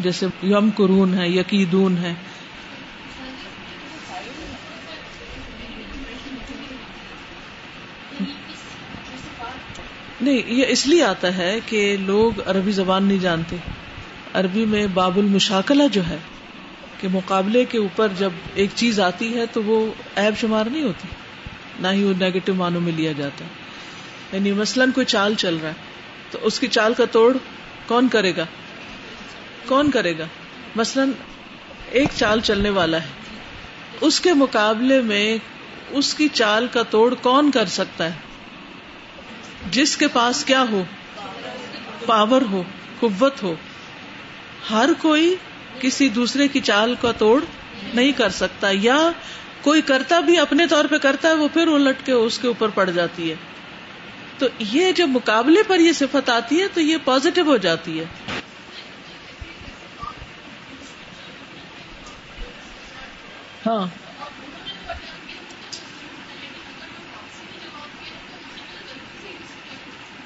جیسے 0.00 0.26
یم 0.42 0.68
قرون 0.76 1.14
ہے 1.14 1.28
یقیدون 1.28 1.96
ہے 1.98 2.12
نہیں، 10.20 10.40
یہ 10.48 10.64
اس 10.68 10.86
لیے 10.86 11.02
آتا 11.04 11.36
ہے 11.36 11.58
کہ 11.66 11.96
لوگ 12.00 12.40
عربی 12.46 12.72
زبان 12.72 13.04
نہیں 13.04 13.18
جانتے۔ 13.18 13.56
عربی 14.34 14.64
میں 14.66 14.86
باب 14.94 15.16
المشاکلہ 15.16 15.82
جو 15.92 16.06
ہے 16.08 16.16
کہ 17.00 17.08
مقابلے 17.08 17.64
کے 17.64 17.78
اوپر 17.78 18.08
جب 18.18 18.30
ایک 18.54 18.70
چیز 18.74 19.00
آتی 19.00 19.36
ہے 19.36 19.46
تو 19.46 19.62
وہ 19.62 19.92
ایب 20.16 20.34
شمار 20.40 20.66
نہیں 20.66 20.82
ہوتی، 20.82 21.08
نہ 21.80 21.88
ہی 21.88 22.04
وہ 22.04 22.12
نیگیٹو 22.18 22.54
معنوں 22.54 22.80
میں 22.80 22.92
لیا 22.92 23.12
جاتا 23.12 23.44
ہے۔ 23.44 23.50
یعنی 24.32 24.52
مثلاً 24.52 24.90
کوئی 24.90 25.06
چال 25.06 25.34
چل 25.34 25.56
رہا 25.62 25.68
ہے، 25.68 25.74
تو 26.30 26.38
اس 26.42 26.60
کی 26.60 26.66
چال 26.66 26.94
کا 26.94 27.04
توڑ 27.04 27.36
کون 27.86 28.08
کرے 28.08 28.36
گا؟ 28.36 28.44
کون 29.68 29.90
کرے 29.90 30.18
گا؟ 30.18 30.24
مثلاً 30.76 31.10
ایک 31.90 32.08
چال 32.16 32.40
چلنے 32.40 32.70
والا 32.70 33.02
ہے، 33.02 33.08
اس 34.00 34.20
کے 34.20 34.32
مقابلے 34.32 35.00
میں 35.00 35.38
اس 35.90 36.14
کی 36.14 36.28
چال 36.32 36.66
کا 36.72 36.82
توڑ 36.82 37.14
کون 37.14 37.50
کر 37.50 37.66
سکتا 37.66 38.04
ہے؟ 38.04 38.12
جس 39.70 39.96
کے 39.96 40.08
پاس 40.08 40.44
کیا 40.44 40.64
ہو؟ 40.70 40.84
پاور 42.06 42.42
ہو، 42.50 42.62
قوت 43.00 43.42
ہو۔ 43.42 43.54
ہر 44.70 44.90
کوئی 45.02 45.36
کسی 45.80 46.08
دوسرے 46.08 46.48
کی 46.48 46.60
چال 46.60 46.94
کا 47.00 47.12
توڑ 47.12 47.44
نہیں 47.94 48.12
کر 48.12 48.28
سکتا 48.28 48.68
یا 48.72 49.10
کوئی 49.62 49.82
کرتا 49.82 50.20
بھی 50.20 50.38
اپنے 50.38 50.66
طور 50.66 50.84
پہ 50.84 50.98
کرتا 50.98 51.28
ہے، 51.28 51.32
وہ 51.32 51.48
پھر 51.52 51.66
الٹ 51.68 51.96
کے 52.04 52.12
اس 52.12 52.38
کے 52.38 52.48
اوپر 52.48 52.68
پڑ 52.68 52.90
جاتی 52.90 53.30
ہے۔ 53.30 53.34
تو 54.38 54.46
یہ 54.58 54.92
جب 54.92 55.08
مقابلے 55.08 55.62
پر 55.62 55.80
یہ 55.80 55.92
صفت 55.92 56.30
آتی 56.30 56.60
ہے 56.60 56.68
تو 56.68 56.80
یہ 56.80 56.96
پازیٹو 57.04 57.42
ہو 57.42 57.56
جاتی 57.56 58.00
ہے۔ 58.00 58.04
ہاں۔ 63.66 63.86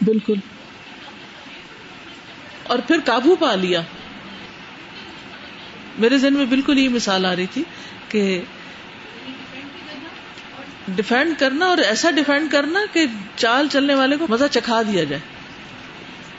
بالکل۔ 0.05 0.35
اور 2.63 2.79
پھر 2.79 2.99
قابو 3.05 3.37
پا 3.37 3.55
لیا۔ 3.55 3.83
میرے 6.01 6.19
ذہن 6.19 6.35
میں 6.35 6.47
بالکل 6.47 6.79
یہ 6.79 6.89
مثال 6.89 7.27
آ 7.27 7.37
رہی 7.37 7.47
تھی 7.47 7.63
کہ 8.09 8.41
ڈیفینڈ 10.89 11.33
کرنا 11.39 11.67
اور 11.67 11.79
ایسا 11.79 12.11
ڈیفینڈ 12.11 12.51
کرنا 12.51 12.81
کہ 12.93 13.07
چال 13.37 13.69
چلنے 13.73 13.95
والے 13.95 14.17
کو 14.17 14.27
مزہ 14.29 14.45
چکھا 14.51 14.83
دیا 14.83 15.05
جائے۔ 15.05 15.21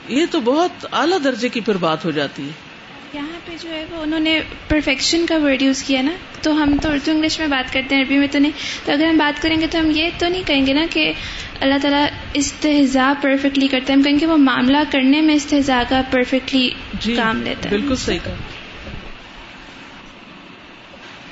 یہ 0.08 0.26
تو 0.30 0.40
بہت 0.40 0.86
اعلیٰ 0.92 1.18
درجے 1.24 1.48
کی 1.48 1.60
پھر 1.60 1.74
بات 1.74 2.04
ہو 2.04 2.10
جاتی 2.10 2.42
ہے۔ 2.42 2.72
یہاں 3.12 3.40
پہ 3.44 3.52
جو 3.62 3.70
ہے 3.70 3.84
وہ 3.90 4.02
انہوں 4.02 4.20
نے 4.20 4.40
پرفیکشن 4.68 5.26
کا 5.26 5.38
ورڈ 5.42 5.62
یوز 5.62 5.82
کیا 5.82 6.02
نا 6.02 6.12
تو 6.42 6.62
ہم 6.62 6.76
تو 6.82 6.90
اردو 6.90 7.10
انگلش 7.10 7.38
میں 7.38 7.46
بات 7.46 7.72
کرتے 7.72 7.94
ہیں 7.94 8.02
عربی 8.02 8.18
میں 8.18 8.28
تو 8.32 8.38
نہیں۔ 8.38 8.52
تو 8.84 8.92
اگر 8.92 9.04
ہم 9.04 9.16
بات 9.16 9.42
کریں 9.42 9.60
گے 9.60 9.66
تو 9.66 9.80
ہم 9.80 9.90
یہ 9.90 10.10
تو 10.18 10.28
نہیں 10.28 10.42
کہیں 10.46 10.66
گے 10.66 10.72
نا 10.72 10.86
کہ 10.90 11.12
اللہ 11.60 11.74
تعالیٰ 11.82 12.06
استحضا 12.34 13.12
پرفیکٹلی 13.22 13.68
کرتا 13.68 13.92
ہے۔ 13.92 13.96
ہم 13.96 14.02
کہیں 14.02 14.20
گے 14.20 14.26
وہ 14.26 14.36
معاملہ 14.36 14.78
کرنے 14.90 15.20
میں 15.20 15.34
استحضا 15.34 15.82
کا 15.88 16.02
پرفیکٹلی 16.10 16.70
جی 17.00 17.14
کام 17.16 17.42
لیتا 17.42 17.70
ہے۔ 17.70 17.76
بالکل 17.76 17.96
صحیح 17.96 18.18
کہا۔ 18.24 18.34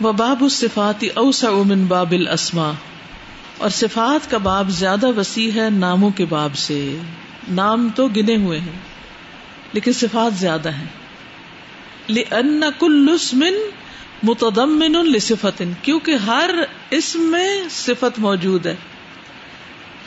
وہ 0.00 0.12
باب 0.12 0.42
الصفات 0.42 1.04
اوسع 1.14 1.50
من 1.50 1.84
باب 1.84 2.12
الاسما 2.12 2.72
اور 3.58 3.68
صفات 3.68 4.30
کا 4.30 4.38
باب 4.38 4.70
زیادہ 4.70 5.18
وسیع 5.18 5.50
ہے 5.52 5.70
ناموں 5.70 6.10
کے 6.10 6.24
باب 6.24 6.56
سے۔ 6.56 6.96
نام 7.48 7.88
تو 7.94 8.08
گنے 8.08 8.36
ہوئے 8.36 8.58
ہیں، 8.58 8.78
لیکن 9.72 9.92
صفات 9.92 10.34
زیادہ 10.34 10.68
ہیں۔ 10.68 10.86
لأن 12.08 12.60
كل 12.78 13.06
اسم 13.14 13.44
متضمن 14.22 14.92
لصفت 14.92 15.62
کیونکہ 15.82 16.12
ہر 16.12 16.50
اسم 16.90 17.20
میں 17.20 17.62
صفت 17.70 18.18
موجود 18.18 18.66
ہے۔ 18.66 18.76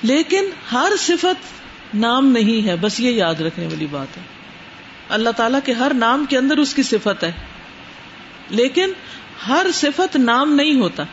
لیکن 0.04 0.46
ہر 0.72 0.92
صفت 1.00 1.64
نام 1.96 2.28
نہیں 2.28 2.68
ہے، 2.68 2.76
بس 2.76 3.00
یہ 3.00 3.12
یاد 3.12 3.36
رکھنے 3.36 3.66
والی 3.66 3.88
بات 3.92 4.18
ہے۔ 4.18 4.22
اللہ 5.10 5.30
تعالی 5.30 5.58
کے 5.64 5.74
ہر 5.74 5.92
نام 5.94 6.26
کے 6.30 6.38
اندر 6.38 6.58
اس 6.58 6.74
کی 6.74 6.84
صفت 6.84 7.24
ہے۔ 7.24 7.32
لیکن 8.50 8.92
ہر 9.48 9.68
صفت 9.74 10.16
نام 10.16 10.54
نہیں 10.54 10.80
ہوتا 10.82 11.04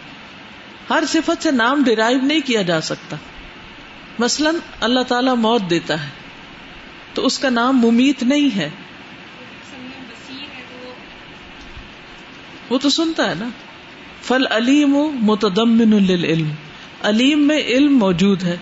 ہر 0.91 1.05
صفت 1.09 1.43
سے 1.43 1.51
نام 1.51 1.83
ڈرائیو 1.83 2.21
نہیں 2.23 2.41
کیا 2.41 2.63
جا 2.63 2.81
سکتا 2.81 3.17
مثلا 4.19 4.51
اللہ 4.81 5.03
تعالی 5.09 5.31
موت 5.39 5.71
دیتا 5.71 6.03
ہے 6.05 6.09
تو 7.15 7.27
اس 7.27 7.39
کا 7.39 7.49
نام 7.51 7.81
ممیت 7.81 8.23
نہیں 8.23 8.57
ہے 8.57 8.71
وہ 12.71 12.79
تو 12.79 12.91
سنتا 12.91 13.29
ہے 13.31 13.35
نا 13.35 13.49
فل 14.23 14.47
علیم 14.51 14.97
متدمن 15.21 16.03
للعلم 16.03 16.51
علیم 17.03 17.47
میں 17.47 17.59
علم 17.59 17.99
موجود 17.99 18.43
ہے 18.43 18.57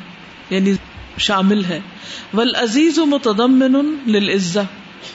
یعنی 0.51 0.75
شامل 1.19 1.65
ہے 1.65 1.81
ول 2.35 2.55
عزیز 2.55 2.99
و 2.99 3.07
متدمن 3.07 3.75
للعزہ 4.07 4.61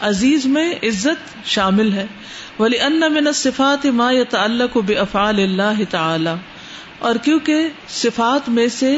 عزیز 0.02 0.46
میں 0.46 0.74
عزت 0.84 1.48
شامل 1.48 1.94
ہے 1.94 2.06
ولی 2.60 2.80
ان 2.80 3.00
من 3.14 3.32
صفات 3.32 3.86
ما 3.86 4.12
يتعلق 4.12 4.78
بافعال 4.86 5.40
اللہ 5.40 5.82
تعالی، 5.90 6.34
اور 7.00 7.16
کیونکہ 7.16 7.68
صفات 7.90 8.50
میں 8.50 8.68
سے 8.68 8.94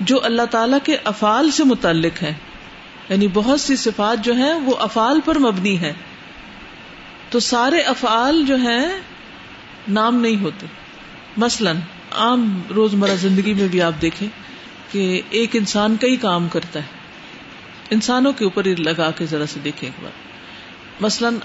جو 0.00 0.24
اللہ 0.24 0.50
تعالی 0.50 0.76
کے 0.84 0.96
افعال 1.04 1.50
سے 1.50 1.64
متعلق 1.64 2.22
ہے 2.22 2.32
یعنی 3.08 3.28
بہت 3.32 3.60
سی 3.60 3.76
صفات 3.76 4.24
جو 4.24 4.34
ہیں، 4.34 4.52
وہ 4.54 4.74
افعال 4.78 5.20
پر 5.24 5.38
مبنی 5.38 5.78
ہے 5.80 5.92
تو 7.30 7.40
سارے 7.40 7.80
افعال 7.80 8.42
جو 8.46 8.56
ہیں، 8.56 8.86
نام 9.88 10.20
نہیں 10.20 10.42
ہوتے۔ 10.42 10.66
مثلا، 11.36 11.72
عام 12.12 12.62
روز 12.76 12.94
مرہ 12.94 13.16
زندگی 13.16 13.54
میں 13.54 13.68
بھی 13.68 13.82
آپ 13.82 14.00
دیکھیں 14.02 14.28
کہ 14.92 15.20
ایک 15.30 15.56
انسان 15.56 15.96
کئی 15.96 16.16
کام 16.16 16.48
کرتا 16.48 16.80
ہے۔ 16.80 17.04
انسانوں 17.90 18.32
کے 18.32 18.44
اوپر 18.44 18.66
لگا 18.78 19.10
کے 19.10 19.26
ذرا 19.26 19.46
سے 19.46 19.60
دیکھیں 19.64 19.88
ایک 19.88 20.02
بار۔ 20.02 20.12
مثلاً 21.00 21.36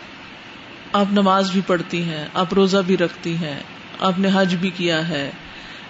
آپ 0.94 1.06
نماز 1.12 1.52
بھی 1.52 1.62
پڑھتی 1.68 2.04
ہیں، 2.04 2.28
آپ 2.34 2.54
روزہ 2.54 2.78
بھی 2.78 2.98
رکھتی 2.98 3.38
ہیں، 3.38 3.60
آپ 4.00 4.20
نے 4.20 4.30
حج 4.34 4.56
بھی 4.56 4.70
کیا 4.70 5.08
ہے، 5.08 5.32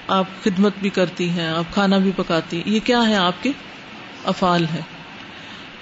آپ 0.08 0.26
خدمت 0.44 0.74
بھی 0.82 0.90
کرتی 0.90 1.30
ہیں، 1.30 1.48
آپ 1.48 1.74
کھانا 1.74 1.98
بھی 1.98 2.12
پکاتی 2.16 2.58
ہیں، 2.58 2.74
یہ 2.74 2.80
کیا 2.84 3.08
ہے 3.08 3.16
آپ 3.16 3.44
کے 3.44 3.52
افعال 4.26 4.66
ہے 4.74 4.82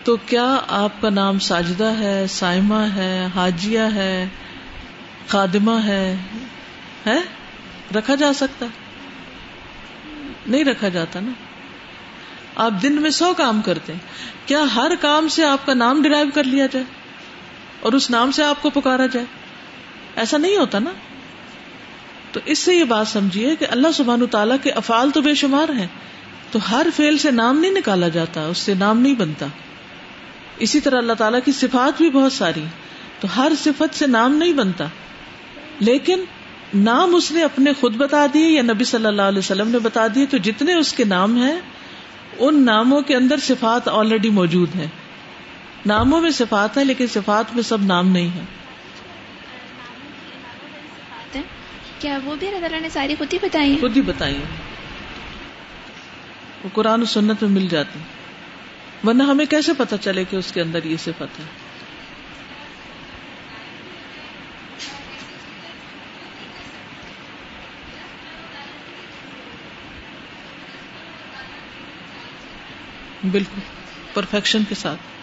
تو 0.03 0.17
کیا 0.25 0.57
آپ 0.67 1.01
کا 1.01 1.09
نام 1.09 1.39
ساجدہ 1.39 1.91
ہے، 1.99 2.25
سائمہ 2.29 2.85
ہے، 2.95 3.27
حاجیہ 3.35 3.81
ہے، 3.95 4.25
خادمہ 5.27 5.85
ہے؟ 5.85 6.15
ہے؟ 7.07 7.17
رکھا 7.95 8.15
جا 8.15 8.33
سکتا؟ 8.33 8.65
نہیں 10.47 10.63
رکھا 10.63 10.89
جاتا 10.89 11.19
نا۔ 11.19 11.31
آپ 12.55 12.71
دن 12.83 13.01
میں 13.01 13.09
سو 13.09 13.33
کام 13.33 13.61
کرتے 13.61 13.93
ہیں۔ 13.93 13.99
کیا 14.45 14.63
ہر 14.75 14.91
کام 15.01 15.27
سے 15.27 15.45
آپ 15.45 15.65
کا 15.65 15.73
نام 15.73 16.01
ڈرائیو 16.01 16.27
کر 16.33 16.43
لیا 16.43 16.65
جائے؟ 16.65 16.98
اور 17.79 17.93
اس 17.93 18.09
نام 18.09 18.31
سے 18.31 18.43
آپ 18.43 18.61
کو 18.61 18.69
پکارا 18.69 19.05
جائے۔ 19.05 19.25
ایسا 20.15 20.37
نہیں 20.37 20.57
ہوتا 20.57 20.79
نا۔ 20.79 20.89
تو 22.31 22.39
اس 22.45 22.59
سے 22.59 22.75
یہ 22.75 22.83
بات 22.83 23.07
سمجھیے 23.07 23.55
کہ 23.55 23.65
اللہ 23.69 23.87
سبحان 23.93 24.27
تعالیٰ 24.27 24.57
کے 24.63 24.71
افعال 24.71 25.11
تو 25.11 25.21
بے 25.21 25.33
شمار 25.33 25.69
ہیں۔ 25.69 25.87
تو 26.51 26.59
ہر 26.71 26.87
فیل 26.95 27.17
سے 27.17 27.31
نام 27.31 27.59
نہیں 27.59 27.71
نکالا 27.71 28.07
جاتا، 28.07 28.45
اس 28.45 28.57
سے 28.57 28.73
نام 28.73 28.99
نہیں 28.99 29.15
بنتا۔ 29.15 29.45
اسی 30.57 30.79
طرح 30.79 30.97
اللہ 30.97 31.13
تعالیٰ 31.13 31.39
کی 31.45 31.51
صفات 31.51 31.97
بھی 31.97 32.09
بہت 32.09 32.33
ساری 32.33 32.63
تو 33.19 33.27
ہر 33.37 33.51
صفت 33.63 33.95
سے 33.95 34.07
نام 34.07 34.35
نہیں 34.35 34.53
بنتا۔ 34.53 34.85
لیکن 35.79 36.23
نام 36.73 37.15
اس 37.15 37.31
نے 37.31 37.43
اپنے 37.43 37.73
خود 37.79 37.95
بتا 37.95 38.25
دیے 38.33 38.47
یا 38.47 38.61
نبی 38.61 38.83
صلی 38.83 39.05
اللہ 39.05 39.21
علیہ 39.21 39.39
وسلم 39.39 39.67
نے 39.67 39.79
بتا 39.79 40.07
دیے، 40.15 40.25
تو 40.25 40.37
جتنے 40.37 40.73
اس 40.75 40.93
کے 40.93 41.03
نام 41.03 41.37
ہیں، 41.37 41.59
ان 42.39 42.65
ناموں 42.65 43.01
کے 43.01 43.15
اندر 43.15 43.37
صفات 43.37 43.87
آلریڈی 43.87 44.29
موجود 44.29 44.75
ہیں۔ 44.75 44.87
ناموں 45.85 46.21
میں 46.21 46.29
صفات 46.29 46.77
ہے 46.77 46.85
لیکن 46.85 47.07
صفات 47.07 47.53
میں 47.53 47.63
سب 47.63 47.81
نام 47.81 48.07
نہیں 48.07 48.29
ہے 48.29 48.41
کیا 51.99 52.19
وہ 52.23 52.35
بھی 52.35 52.47
اللہ 52.47 52.59
تعالیٰ 52.59 52.81
نے 52.81 52.89
ساری 52.89 53.15
خود 53.17 53.33
ہی 53.33 53.37
بتائی 53.41 53.77
خود 53.81 53.97
ہی 53.97 54.01
بتائی 54.01 54.37
وہ 56.63 56.69
قرآن 56.73 57.01
و 57.01 57.05
سنت 57.05 57.43
میں 57.43 57.49
مل 57.49 57.67
جاتی 57.67 57.99
ورنہ 59.03 59.23
ہمیں 59.23 59.45
کیسے 59.45 59.73
پتا 59.77 59.97
چلے 59.97 60.23
کہ 60.25 60.35
اس 60.35 60.51
کے 60.51 60.61
اندر 60.61 60.83
یہ 60.83 60.97
صفت 60.97 61.39
ہے؟ 61.39 61.43
بالکل 73.31 73.59
پرفیکشن 74.13 74.63
کے 74.69 74.75
ساتھ۔ 74.75 75.18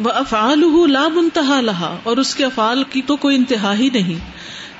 وہ 0.00 0.10
افعال 0.10 0.92
لا 0.92 1.08
منتہا 1.08 1.60
لہا 1.60 1.96
اور 2.02 2.16
اس 2.16 2.34
کے 2.34 2.44
افعال 2.44 2.82
کی 2.90 3.02
تو 3.02 3.16
کوئی 3.16 3.36
انتہا 3.36 3.74
ہی 3.74 3.90
نہیں۔ 3.90 4.30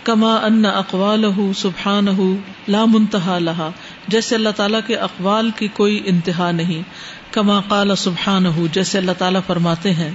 کما 0.04 0.34
ان 0.34 0.64
اقوال 0.66 1.24
سبحان 1.56 2.36
لا 2.68 2.84
منتہا 2.84 3.38
لہا 3.38 3.70
جیسے 4.08 4.34
اللہ 4.34 4.48
تعالیٰ 4.56 4.80
کے 4.86 4.96
اقوال 4.96 5.50
کی 5.56 5.68
کوئی 5.68 6.02
انتہا 6.04 6.50
نہیں۔ 6.50 6.82
کما 7.30 7.60
قال 7.60 7.96
سبحان 7.96 8.44
جیسے 8.72 8.98
اللہ 8.98 9.10
تعالیٰ 9.18 9.40
فرماتے 9.46 9.94
ہیں، 9.94 10.10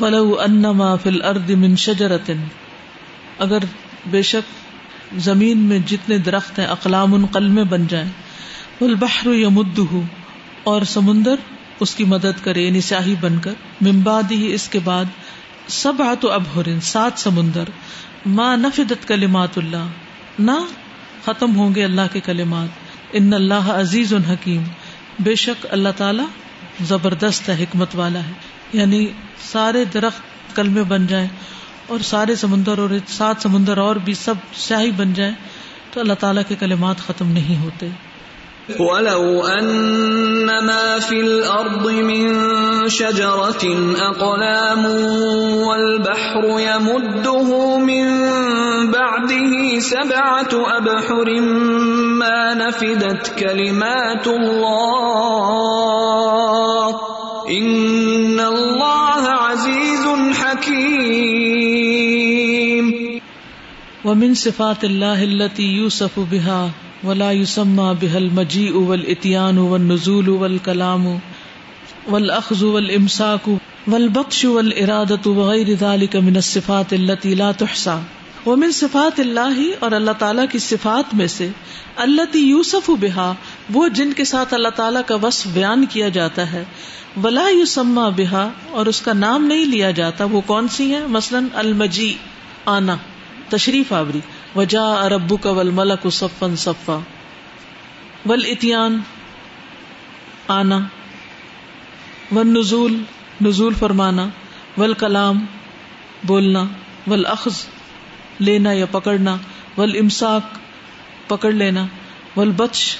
ولو 0.00 0.40
انما 0.40 0.96
فی 0.96 1.08
الارض 1.08 1.50
من 1.50 1.76
شجرت 1.76 2.30
اگر 3.38 3.58
بے 4.06 4.22
شک 4.22 4.52
زمین 5.18 5.58
میں 5.58 5.78
جتنے 5.78 6.18
درخت 6.18 6.58
ہیں، 6.58 6.66
اقلام 6.66 7.14
ان 7.14 7.26
قلمیں 7.26 7.64
بن 7.64 7.86
جائیں۔ 7.86 8.08
والبحر 8.80 9.26
یمدہ 9.26 10.00
اور 10.64 10.82
سمندر 10.82 11.34
اس 11.84 11.94
کی 11.94 12.04
مدد 12.04 12.44
کرے 12.44 12.62
یعنی 12.62 12.80
سیاہی 12.80 13.14
بن 13.20 13.38
کر۔ 13.38 13.50
ممباد 13.80 14.22
ہی 14.30 14.54
اس 14.54 14.68
کے 14.68 14.78
بعد 14.78 15.04
سب 15.68 16.02
آت 16.02 16.24
اب 16.24 16.42
سات 16.82 17.12
سمندر۔ 17.16 17.64
ماں 18.26 18.56
نفدت 18.56 19.08
کلمات 19.08 19.58
اللہ۔ 19.58 19.86
نہ 20.38 20.50
ختم 21.24 21.56
ہوں 21.56 21.74
گے 21.74 21.84
اللہ 21.84 22.00
کے 22.12 22.20
کلمات۔ 22.20 22.68
ان 23.12 23.32
اللہ 23.34 23.54
عزیز 23.54 24.14
الحکیم 24.14 24.62
بے 25.18 25.34
شک 25.34 25.66
اللہ 25.70 25.88
تعالی 25.96 26.22
زبردست 26.80 27.48
ہے، 27.48 27.62
حکمت 27.62 27.96
والا 27.96 28.18
ہے۔ 28.18 28.32
یعنی 28.72 29.06
سارے 29.52 29.84
درخت 29.84 30.56
کل 30.56 30.68
میں 30.68 30.82
بن 30.82 31.06
جائیں 31.06 31.28
اور 31.86 31.98
سارے 31.98 32.36
سمندر 32.36 32.78
اور 32.78 32.90
سات 33.06 33.42
سمندر 33.42 33.78
اور 33.78 33.96
بھی 33.96 34.14
سب 34.14 34.34
سیاہی 34.54 34.90
بن 34.90 35.12
جائیں 35.12 35.32
تو 35.90 36.00
اللہ 36.00 36.14
تعالیٰ 36.14 36.42
کے 36.48 36.54
کلمات 36.54 36.96
ختم 36.98 37.28
نہیں 37.28 37.62
ہوتے۔ 37.62 37.88
ولو 38.80 39.44
أن 39.46 40.46
ما 40.46 40.98
في 40.98 41.20
الأرض 41.20 41.90
من 41.90 42.24
شجرة 42.88 43.64
أقلام 44.00 44.84
والبحر 45.68 46.44
يمده 46.58 47.78
من 47.78 48.06
بعده 48.90 49.78
سبعة 49.78 50.48
أبحر 50.78 51.40
ما 52.20 52.54
نفدت 52.54 53.38
كلمات 53.38 54.26
الله 54.26 55.34
إن 57.48 58.40
الله 58.40 59.28
عزيز 59.28 60.06
حكيم 60.32 61.53
ومن 64.04 64.34
صفات 64.34 64.84
الله 64.84 65.24
التي 65.24 65.62
يوصف 65.62 66.16
بها 66.32 66.70
ولا 67.04 67.32
يسمى 67.32 67.86
بها 68.02 68.18
المجيء 68.18 68.76
والاتيان 68.76 69.58
والنزول 69.58 70.28
والكلام 70.28 71.20
والاخذ 72.08 72.64
والامساك 72.64 73.40
والبطش 73.88 74.44
والارادة 74.44 75.30
وغير 75.30 75.72
ذلك 75.74 76.16
من 76.16 76.36
الصفات 76.36 76.92
التي 76.92 77.34
لا 77.34 77.50
تحصى 77.52 77.96
ومن 78.46 78.72
صفات 78.72 79.20
اللہ 79.20 79.62
اور 79.78 79.92
اللہ 79.92 80.18
تعالیٰ 80.18 80.44
کی 80.52 80.58
صفات 80.58 81.14
میں 81.14 81.26
سے 81.26 81.48
اللہ 81.96 82.36
یوسف 82.36 82.90
بہا 83.00 83.32
وہ 83.72 83.88
جن 83.88 84.12
کے 84.12 84.24
ساتھ 84.24 84.54
اللہ 84.54 84.76
تعالیٰ 84.76 85.02
کا 85.06 85.14
وصف 85.14 85.46
بیان 85.46 85.86
کیا 85.86 86.08
جاتا 86.08 86.52
ہے 86.52 86.64
ولا 87.22 87.48
یوسما 87.48 88.08
بہا 88.08 88.48
اور 88.70 88.86
اس 88.86 89.00
کا 89.00 89.12
نام 89.12 89.44
نہیں 89.44 89.64
لیا 89.64 89.90
جاتا 89.90 90.24
وہ 90.24 90.40
کون 90.46 90.68
سی 90.68 90.94
ہے 90.94 91.06
مثلاً 91.06 91.46
المجی 91.54 92.14
آنا۔ 92.66 92.96
تشریف 93.48 93.92
آوری۔ 93.92 94.20
وجا 94.56 94.82
اربو 94.82 95.36
کا 95.36 95.50
ول 95.50 95.70
ملک 95.70 96.06
صفن 96.12 96.56
صفا۔ 96.56 96.98
ول 98.26 98.44
اتیان 98.46 99.00
آنا۔ 100.48 100.78
ون 102.32 102.54
نزول 102.54 103.02
نزول 103.44 103.74
فرمانا۔ 103.74 104.28
ول 104.78 104.94
کلام 104.94 105.46
بولنا۔ 106.24 106.64
ول 107.06 107.26
اخذ 107.26 107.64
لینا 108.38 108.72
یا 108.72 108.86
پکڑنا۔ 108.86 109.36
ول 109.76 109.96
امساک 110.00 110.58
پکڑ 111.28 111.52
لینا۔ 111.52 111.86
ول 112.36 112.50
بچ 112.50 112.96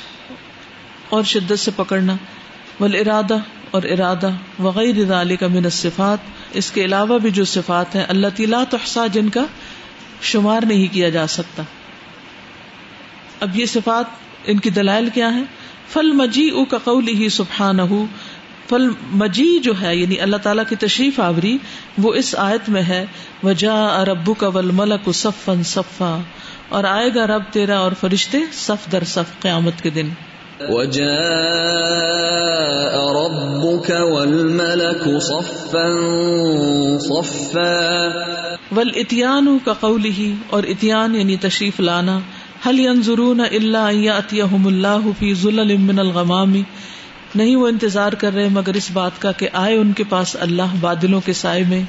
اور 1.09 1.23
شدت 1.23 1.59
سے 1.59 1.71
پکڑنا۔ 1.77 2.17
ول 2.81 2.95
ارادہ 2.95 3.37
اور 3.71 3.83
ارادہ۔ 3.83 4.31
وغیرہ 4.59 5.05
ذالک 5.05 5.43
من 5.43 5.65
الصفات۔ 5.65 6.19
اس 6.53 6.71
کے 6.71 6.85
علاوہ 6.85 7.19
بھی 7.19 7.31
جو 7.31 7.45
صفات 7.45 7.95
ہیں 7.95 8.05
اللہ 8.09 8.27
تعالیٰ 8.37 8.65
تحسا 8.71 9.07
جن 9.07 9.29
کا 9.29 9.45
شمار 10.23 10.63
نہیں 10.63 10.93
کیا 10.93 11.09
جا 11.09 11.27
سکتا۔ 11.27 11.63
اب 13.41 13.59
یہ 13.59 13.67
صفات 13.67 14.05
ان 14.47 14.59
کی 14.59 14.71
دلائل 14.71 15.09
کیا 15.15 15.35
ہے 15.35 15.43
فل 15.93 16.13
مجی 16.13 16.49
او 16.49 16.65
کا 16.65 16.79
قول 16.85 17.09
ہی 17.09 17.29
سبحان 17.29 17.79
فل 18.69 18.89
مجی 19.13 19.59
جو 19.59 19.73
ہے 19.81 19.97
یعنی 19.97 20.21
اللہ 20.21 20.37
تعالیٰ 20.37 20.65
کی 20.69 20.77
تشریف 20.77 21.21
آوری، 21.21 21.59
وہ 21.99 22.15
اس 22.15 22.35
آیت 22.39 22.69
میں 22.69 22.83
ہے 22.83 23.05
وجا 23.45 23.75
اربو 23.87 24.35
کا 24.35 24.49
ول 24.49 24.71
ملک 24.71 25.09
صفن 25.15 25.63
صفا، 25.63 26.19
اور 26.69 26.85
آئے 26.85 27.15
گا 27.15 27.27
رب 27.27 27.43
تیرا 27.53 27.79
اور 27.79 27.93
فرشتے 28.01 28.39
صف 28.53 28.93
در 28.93 29.05
صف 29.05 29.41
قیامت 29.43 29.83
کے 29.83 29.91
دن۔ 29.91 30.09
وجاء 30.69 31.15
ربك 33.01 33.91
والملك 33.91 35.21
صفا 35.21 35.91
صفا. 36.99 38.09
والاتيان 38.77 39.59
كقوله 39.65 40.35
اور 40.51 40.63
اتیان 40.63 41.15
یعنی 41.15 41.37
تشریف 41.37 41.81
لانا. 41.81 42.19
هل 42.67 42.81
ينظرون 42.81 43.41
الا 43.41 43.89
ان 43.89 43.97
ياتيهم 43.97 44.67
الله 44.67 45.11
في 45.19 45.35
ظلل 45.35 45.77
من 45.77 45.99
الغمام؟ 45.99 46.55
نہیں 47.35 47.57
وہ 47.57 47.69
انتظار 47.69 48.13
کر 48.13 48.35
رہے 48.35 48.49
مگر 48.49 48.75
اس 48.75 48.91
بات 48.93 49.11
کا 49.19 49.33
کہ 49.33 49.49
آئے 49.53 49.77
ان 49.77 49.93
کے 49.93 50.05
پاس 50.09 50.37
اللہ 50.41 50.63
بادلوں 50.81 51.21
کے 51.25 51.33
سائے 51.33 51.65
میں۔ 51.69 51.83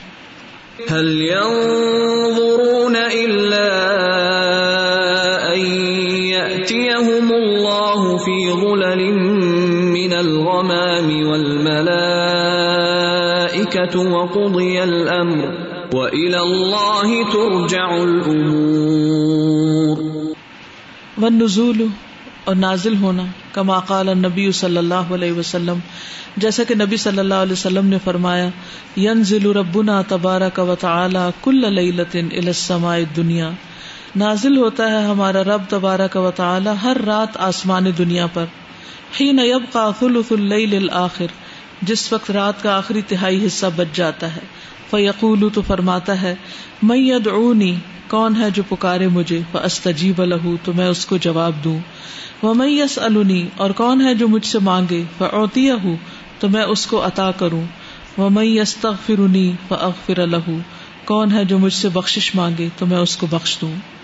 هل 0.92 1.22
ينظرون 1.22 2.96
الا 2.96 4.05
من 10.66 10.72
الغمام 10.72 11.30
والملائكة 11.30 14.00
وقضي 14.00 14.78
الامر 14.78 15.46
وإلى 15.94 16.38
الله 16.38 17.26
ترجع 17.34 17.84
الأمور. 17.84 19.98
والنزول 21.18 21.88
اور 22.44 22.56
نازل 22.56 22.98
ہونا 22.98 23.24
کما 23.52 23.80
قال 23.80 24.10
النبی 24.10 24.52
صلی 24.52 24.78
اللہ 24.78 24.94
علیہ 24.94 25.32
وسلم، 25.32 25.78
جیسا 26.38 26.64
کہ 26.64 26.76
نبی 26.76 26.98
صلی 26.98 27.20
اللہ 27.20 27.34
علیہ 27.34 27.54
وسلم 27.54 27.86
نے 27.86 27.98
فرمایا، 28.04 28.50
ینزل 28.98 29.52
ربنا 29.52 30.02
تبارک 30.08 30.60
و 30.60 30.76
تعالی 30.80 31.30
کل 31.42 31.74
لیلت 31.74 32.16
الى 32.16 32.48
السماء 32.48 32.96
الدنیا۔ 32.96 33.50
نازل 34.16 34.58
ہوتا 34.58 34.92
ہے 34.92 35.06
ہمارا 35.06 35.44
رب 35.44 35.62
تبارک 35.70 36.16
و 36.16 36.32
تعالی 36.36 36.70
ہر 36.84 36.98
رات 37.08 37.38
آسمان 37.38 37.86
دنیا 37.98 38.26
پر۔ 38.34 38.46
حین 39.20 39.40
یبقى 39.40 39.92
ثلث 40.00 40.32
اللیل 40.32 40.76
الاخر، 40.76 41.26
جس 41.82 42.14
وقت 42.14 42.32
رات 42.32 42.64
کا 42.64 42.78
آخری 42.78 43.02
تہائی 43.02 43.48
حصہ 43.48 43.66
بچ 43.76 43.96
جاتا 43.96 44.36
ہے۔ 44.36 44.42
فیقول، 44.90 45.50
تو 45.54 45.62
فرماتا 45.62 46.22
ہے 46.22 46.36
میں 46.84 46.98
یدعونی، 46.98 47.76
کون 48.08 48.36
ہے 48.36 48.50
جو 48.50 48.64
پکارے 48.70 49.08
مجھے؟ 49.08 49.40
فاستجیب 49.52 50.24
له، 50.24 50.56
تو 50.64 50.74
میں 50.74 50.88
اس 50.88 51.06
کو 51.06 51.18
جواب 51.18 51.52
دوں۔ 51.64 51.80
ومن 52.44 52.70
یسألنی، 52.70 53.48
اور 53.58 53.70
کون 53.70 54.02
ہے 54.02 54.16
جو 54.16 54.28
مجھ 54.28 54.46
سے 54.46 54.60
مانگے؟ 54.60 55.04
فاعطیہ، 55.18 55.74
تو 56.40 56.50
میں 56.50 56.64
اس 56.64 56.86
کو 56.86 57.06
عطا 57.06 57.32
کروں۔ 57.32 57.64
ومن 58.18 58.46
یستغفرنی، 58.46 59.52
فاغفر 59.68 60.28
له، 60.28 60.58
کون 61.06 61.32
ہے 61.32 61.46
جو 61.46 61.60
مجھ 61.60 61.74
سے 61.74 61.90
بخشش 61.90 62.36
مانگے؟ 62.36 62.70
تو 62.78 62.86
میں 62.86 62.98
اس 62.98 63.18
کو 63.18 63.28
بخش 63.30 63.58
دوں۔ 63.62 63.95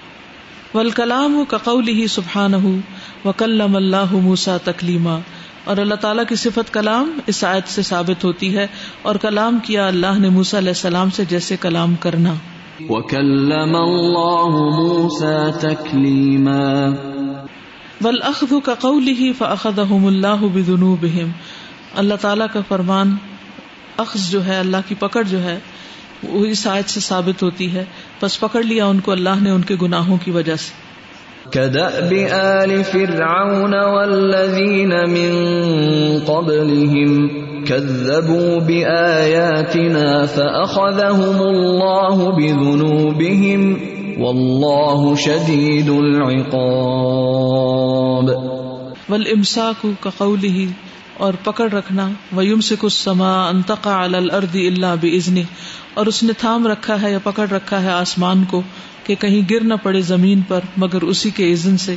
والکلام 0.73 1.43
کقوله 1.47 2.05
سبحانہ 2.09 2.77
وکلم 3.25 3.75
اللہ 3.75 4.13
موسی 4.13 4.51
تکلیما۔ 4.63 5.19
اور 5.63 5.77
اللہ 5.77 5.95
تعالیٰ 5.95 6.23
کی 6.29 6.35
صفت 6.35 6.73
کلام 6.73 7.19
اس 7.27 7.43
آیت 7.43 7.69
سے 7.69 7.81
ثابت 7.81 8.23
ہوتی 8.23 8.57
ہے 8.57 8.67
اور 9.01 9.15
کلام 9.15 9.59
کیا 9.63 9.87
اللہ 9.87 10.19
نے 10.19 10.29
موسا 10.29 10.57
علیہ 10.57 10.69
السلام 10.69 11.09
سے 11.09 11.25
جیسے 11.25 11.57
کلام 11.57 11.95
کرنا۔ 11.95 12.33
اللَّهُ 13.75 14.73
مُوسَى 14.73 15.59
تَكْلِيمًا 15.61 16.89
وَالْأَخْذُ 18.03 18.55
كَقَوْلِهِ 18.65 19.31
فَأَخَذَهُمُ 19.37 20.07
اللَّهُ 20.07 20.49
بِذُنُوبِهِمْ۔ 20.49 21.29
اللہ 21.95 22.13
تعالیٰ 22.21 22.47
کا 22.53 22.59
فرمان 22.67 23.15
اخذ 23.97 24.31
جو 24.31 24.45
ہے 24.45 24.59
اللہ 24.59 24.77
کی 24.87 24.95
پکڑ 24.95 25.23
جو 25.23 25.43
ہے 25.43 25.59
وہ 26.23 26.45
اس 26.45 26.67
آیت 26.67 26.89
سے 26.89 26.99
ثابت 26.99 27.43
ہوتی 27.43 27.73
ہے۔ 27.73 27.85
پس 28.21 28.39
پکڑ 28.39 28.63
لیا 28.63 28.85
ان 28.85 28.99
کو 28.99 29.11
اللہ 29.11 29.41
نے 29.41 29.49
ان 29.49 29.61
کے 29.61 29.75
گناہوں 29.81 30.17
کی 30.25 30.31
وجہ 30.31 30.55
سے۔ 30.55 30.91
كدأب 31.51 32.13
آل 32.31 32.83
فرعون 32.83 33.73
والذين 33.73 34.89
من 34.89 35.31
قبلهم 36.25 37.27
كذبوا 37.63 38.67
بآياتنا 38.67 40.25
فأخذهم 40.25 41.41
الله 41.41 42.31
بذنوبهم 42.31 43.73
والله 44.17 45.15
شديد 45.15 45.89
العقاب۔ 45.89 48.31
والامساك 49.09 49.85
كقوله 49.99 50.65
اور 51.17 51.33
پکڑ 51.43 51.71
رکھنا 51.71 52.09
وَيُمْسِكُ 52.35 52.83
السَّمَاءَ 52.83 53.53
أَن 53.53 53.61
تَقَعَ 53.61 53.91
عَلَى 53.91 54.15
الْأَرْضِ 54.15 54.59
إِلَّا 54.59 54.95
بِإِذْنِهِ۔ 54.95 55.45
اور 55.93 56.05
اس 56.05 56.23
نے 56.23 56.33
تھام 56.33 56.67
رکھا 56.67 57.01
ہے 57.01 57.11
یا 57.11 57.19
پکڑ 57.23 57.49
رکھا 57.49 57.83
ہے 57.83 57.91
آسمان 57.91 58.43
کو 58.43 58.61
کہ 59.03 59.15
کہیں 59.15 59.53
گر 59.53 59.63
نہ 59.63 59.73
پڑے 59.83 60.01
زمین 60.01 60.41
پر 60.47 60.59
مگر 60.77 61.01
اسی 61.01 61.29
کے 61.29 61.51
اذن 61.51 61.77
سے۔ 61.77 61.95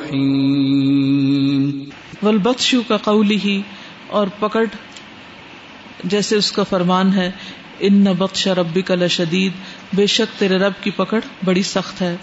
رحيم۔ 0.00 1.70
والبطش 2.22 2.74
کا 2.88 2.96
قوله 3.04 3.60
اور 4.08 4.26
پکڑ 4.38 4.64
جیسے 6.04 6.36
اس 6.36 6.52
کا 6.52 6.62
فرمان 6.62 7.12
ہے 7.12 7.30
ان 7.80 8.04
بخش 8.18 8.46
ربی 8.46 8.82
کا 8.82 8.94
لشدید 8.94 9.52
بے 9.94 10.06
شک 10.06 10.40
تیرے 10.40 10.58
رب 10.58 10.72
کی 10.80 10.90
پکڑ 10.90 11.20
بڑی 11.44 11.62
سخت 11.62 12.02
ہے۔ 12.02 12.16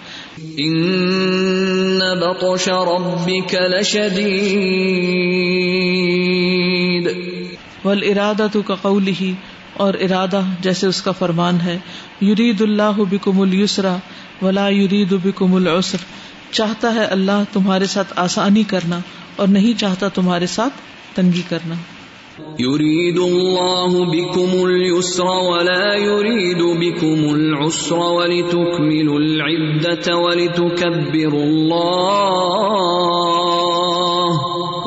ان 0.58 2.00
بطش 2.00 2.68
ربك 2.68 3.56
لشدید 3.56 4.70
والارادہ 7.86 8.48
کا 8.66 8.76
قوله 8.76 9.32
اور 9.74 9.94
ارادہ 9.94 10.42
جیسے 10.60 10.88
اس 10.88 11.02
کا 11.02 11.12
فرمان 11.12 11.62
ہے 11.62 11.78
یرید 12.22 12.62
اللہ 12.62 13.04
بکم 13.12 13.42
اليسرا 13.42 13.98
ولا 14.42 14.70
یرید 14.70 15.14
بکم 15.24 15.56
العسر 15.56 15.98
چاہتا 16.52 16.94
ہے 16.94 17.06
اللہ 17.06 17.44
تمہارے 17.54 17.86
ساتھ 17.86 18.14
آسانی 18.16 18.64
کرنا 18.64 19.00
اور 19.36 19.48
نہیں 19.48 19.80
چاہتا 19.80 20.08
تمہارے 20.08 20.48
ساتھ 20.48 20.74
تنگی 21.16 21.42
کرنا۔ 21.50 21.76
يريد 22.60 23.18
الله 23.18 24.06
بكم 24.06 24.66
اليسر 24.66 25.26
ولا 25.26 25.96
يريد 25.96 26.62
بكم 26.62 27.36
العسر 27.36 28.00
ولتكملوا 28.00 29.20
العدة 29.20 30.18
ولتكبروا 30.18 31.44
الله 31.44 32.80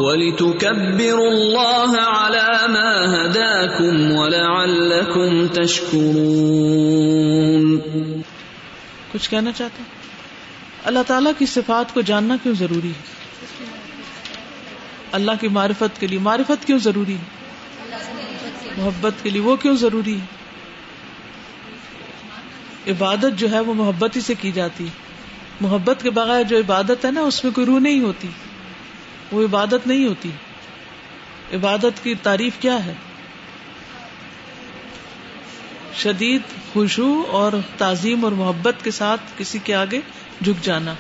ولتكبروا 0.01 1.31
الله 1.31 1.97
على 1.97 2.49
ما 2.69 2.93
هداكم 3.15 4.13
ولعلكم 4.13 5.47
تشكرون 5.47 6.73
کچھ 9.13 9.31
کہنا 9.31 9.53
چاہتے 9.53 9.83
ہیں؟ 9.83 9.91
اللہ 10.85 11.03
تعالیٰ 11.07 11.33
کی 11.39 11.47
صفات 11.47 11.95
کو 11.95 12.01
جاننا 12.01 12.37
کیوں 12.43 12.55
ضروری 12.55 12.89
ہے؟ 12.89 13.13
اللہ 15.13 15.33
کی 15.41 15.49
معرفت 15.49 16.01
کے 16.01 16.07
لیے 16.07 16.19
معرفت 16.19 16.67
کیوں 16.67 16.79
ضروری 16.79 17.15
ہے؟ 17.15 17.42
محبت 18.77 19.13
کے 19.23 19.31
لیے 19.31 19.41
وہ 19.41 19.57
کیوں 19.57 19.77
ضروری 19.77 20.19
ہے؟ 20.21 20.25
عبادت 22.91 23.39
جو 23.39 23.51
ہے 23.51 23.61
وہ 23.61 23.75
محبت 23.75 24.17
ہی 24.17 24.21
سے 24.21 24.35
کی 24.35 24.53
جاتی 24.53 24.87
محبت 25.61 26.03
کے 26.03 26.11
بغیر 26.11 26.43
جو 26.43 26.59
عبادت 26.59 27.05
ہے 27.05 27.11
نا، 27.11 27.21
اس 27.21 27.45
میں 27.45 27.53
کوئی 27.53 27.67
روح 27.67 27.79
نہیں 27.79 28.01
ہوتی۔ 28.01 28.29
وہ 29.33 29.45
عبادت 29.45 29.87
نہیں 29.87 30.09
ہوتی۔ 30.09 30.31
عبادت 31.53 32.05
کی 32.05 32.15
تعریف 32.15 32.53
کیا 32.61 32.85
ہے؟ 32.85 32.95
شدید 35.95 36.43
خوشبو 36.73 37.25
اور 37.29 37.53
تعظیم 37.79 38.25
اور 38.25 38.33
محبت 38.33 38.75
کے 38.83 38.91
ساتھ 38.91 39.21
کسی 39.37 39.59
کے 39.65 39.75
آگے 39.75 40.01
جھک 40.45 40.65
جانا۔ 40.65 40.95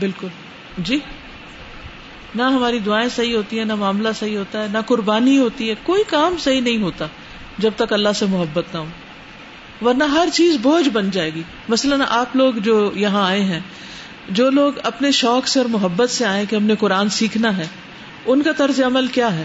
بالکل۔ 0.00 0.28
جی؟ 0.78 0.98
نہ 2.34 2.42
ہماری 2.42 2.78
دعائیں 2.78 3.08
صحیح 3.08 3.36
ہوتی 3.36 3.58
ہیں، 3.58 3.64
نہ 3.64 3.74
معاملہ 3.74 4.08
صحیح 4.18 4.38
ہوتا 4.38 4.62
ہے، 4.62 4.68
نہ 4.72 4.78
قربانی 4.86 5.38
ہوتی 5.38 5.70
ہے، 5.70 5.74
کوئی 5.82 6.04
کام 6.08 6.36
صحیح 6.36 6.60
نہیں 6.60 6.82
ہوتا 6.82 7.06
جب 7.58 7.70
تک 7.76 7.92
اللہ 7.92 8.08
سے 8.14 8.26
محبت 8.26 8.64
نہ 8.74 8.78
ہو۔ 8.78 8.86
ورنہ 9.82 10.04
ہر 10.04 10.28
چیز 10.32 10.56
بوجھ 10.62 10.88
بن 10.88 11.10
جائے 11.10 11.34
گی۔ 11.34 11.42
مثلاً 11.68 12.00
آپ 12.08 12.36
لوگ 12.36 12.54
جو 12.54 12.90
یہاں 12.94 13.26
آئے 13.26 13.42
ہیں، 13.42 13.60
جو 14.28 14.50
لوگ 14.50 14.72
اپنے 14.82 15.10
شوق 15.10 15.46
سے 15.46 15.60
اور 15.60 15.68
محبت 15.68 16.10
سے 16.10 16.26
آئے 16.26 16.46
کہ 16.46 16.56
ہم 16.56 16.62
نے 16.62 16.74
قرآن 16.76 17.08
سیکھنا 17.08 17.56
ہے، 17.56 17.66
ان 18.26 18.42
کا 18.42 18.52
طرز 18.52 18.82
عمل 18.82 19.06
کیا 19.06 19.36
ہے؟ 19.36 19.44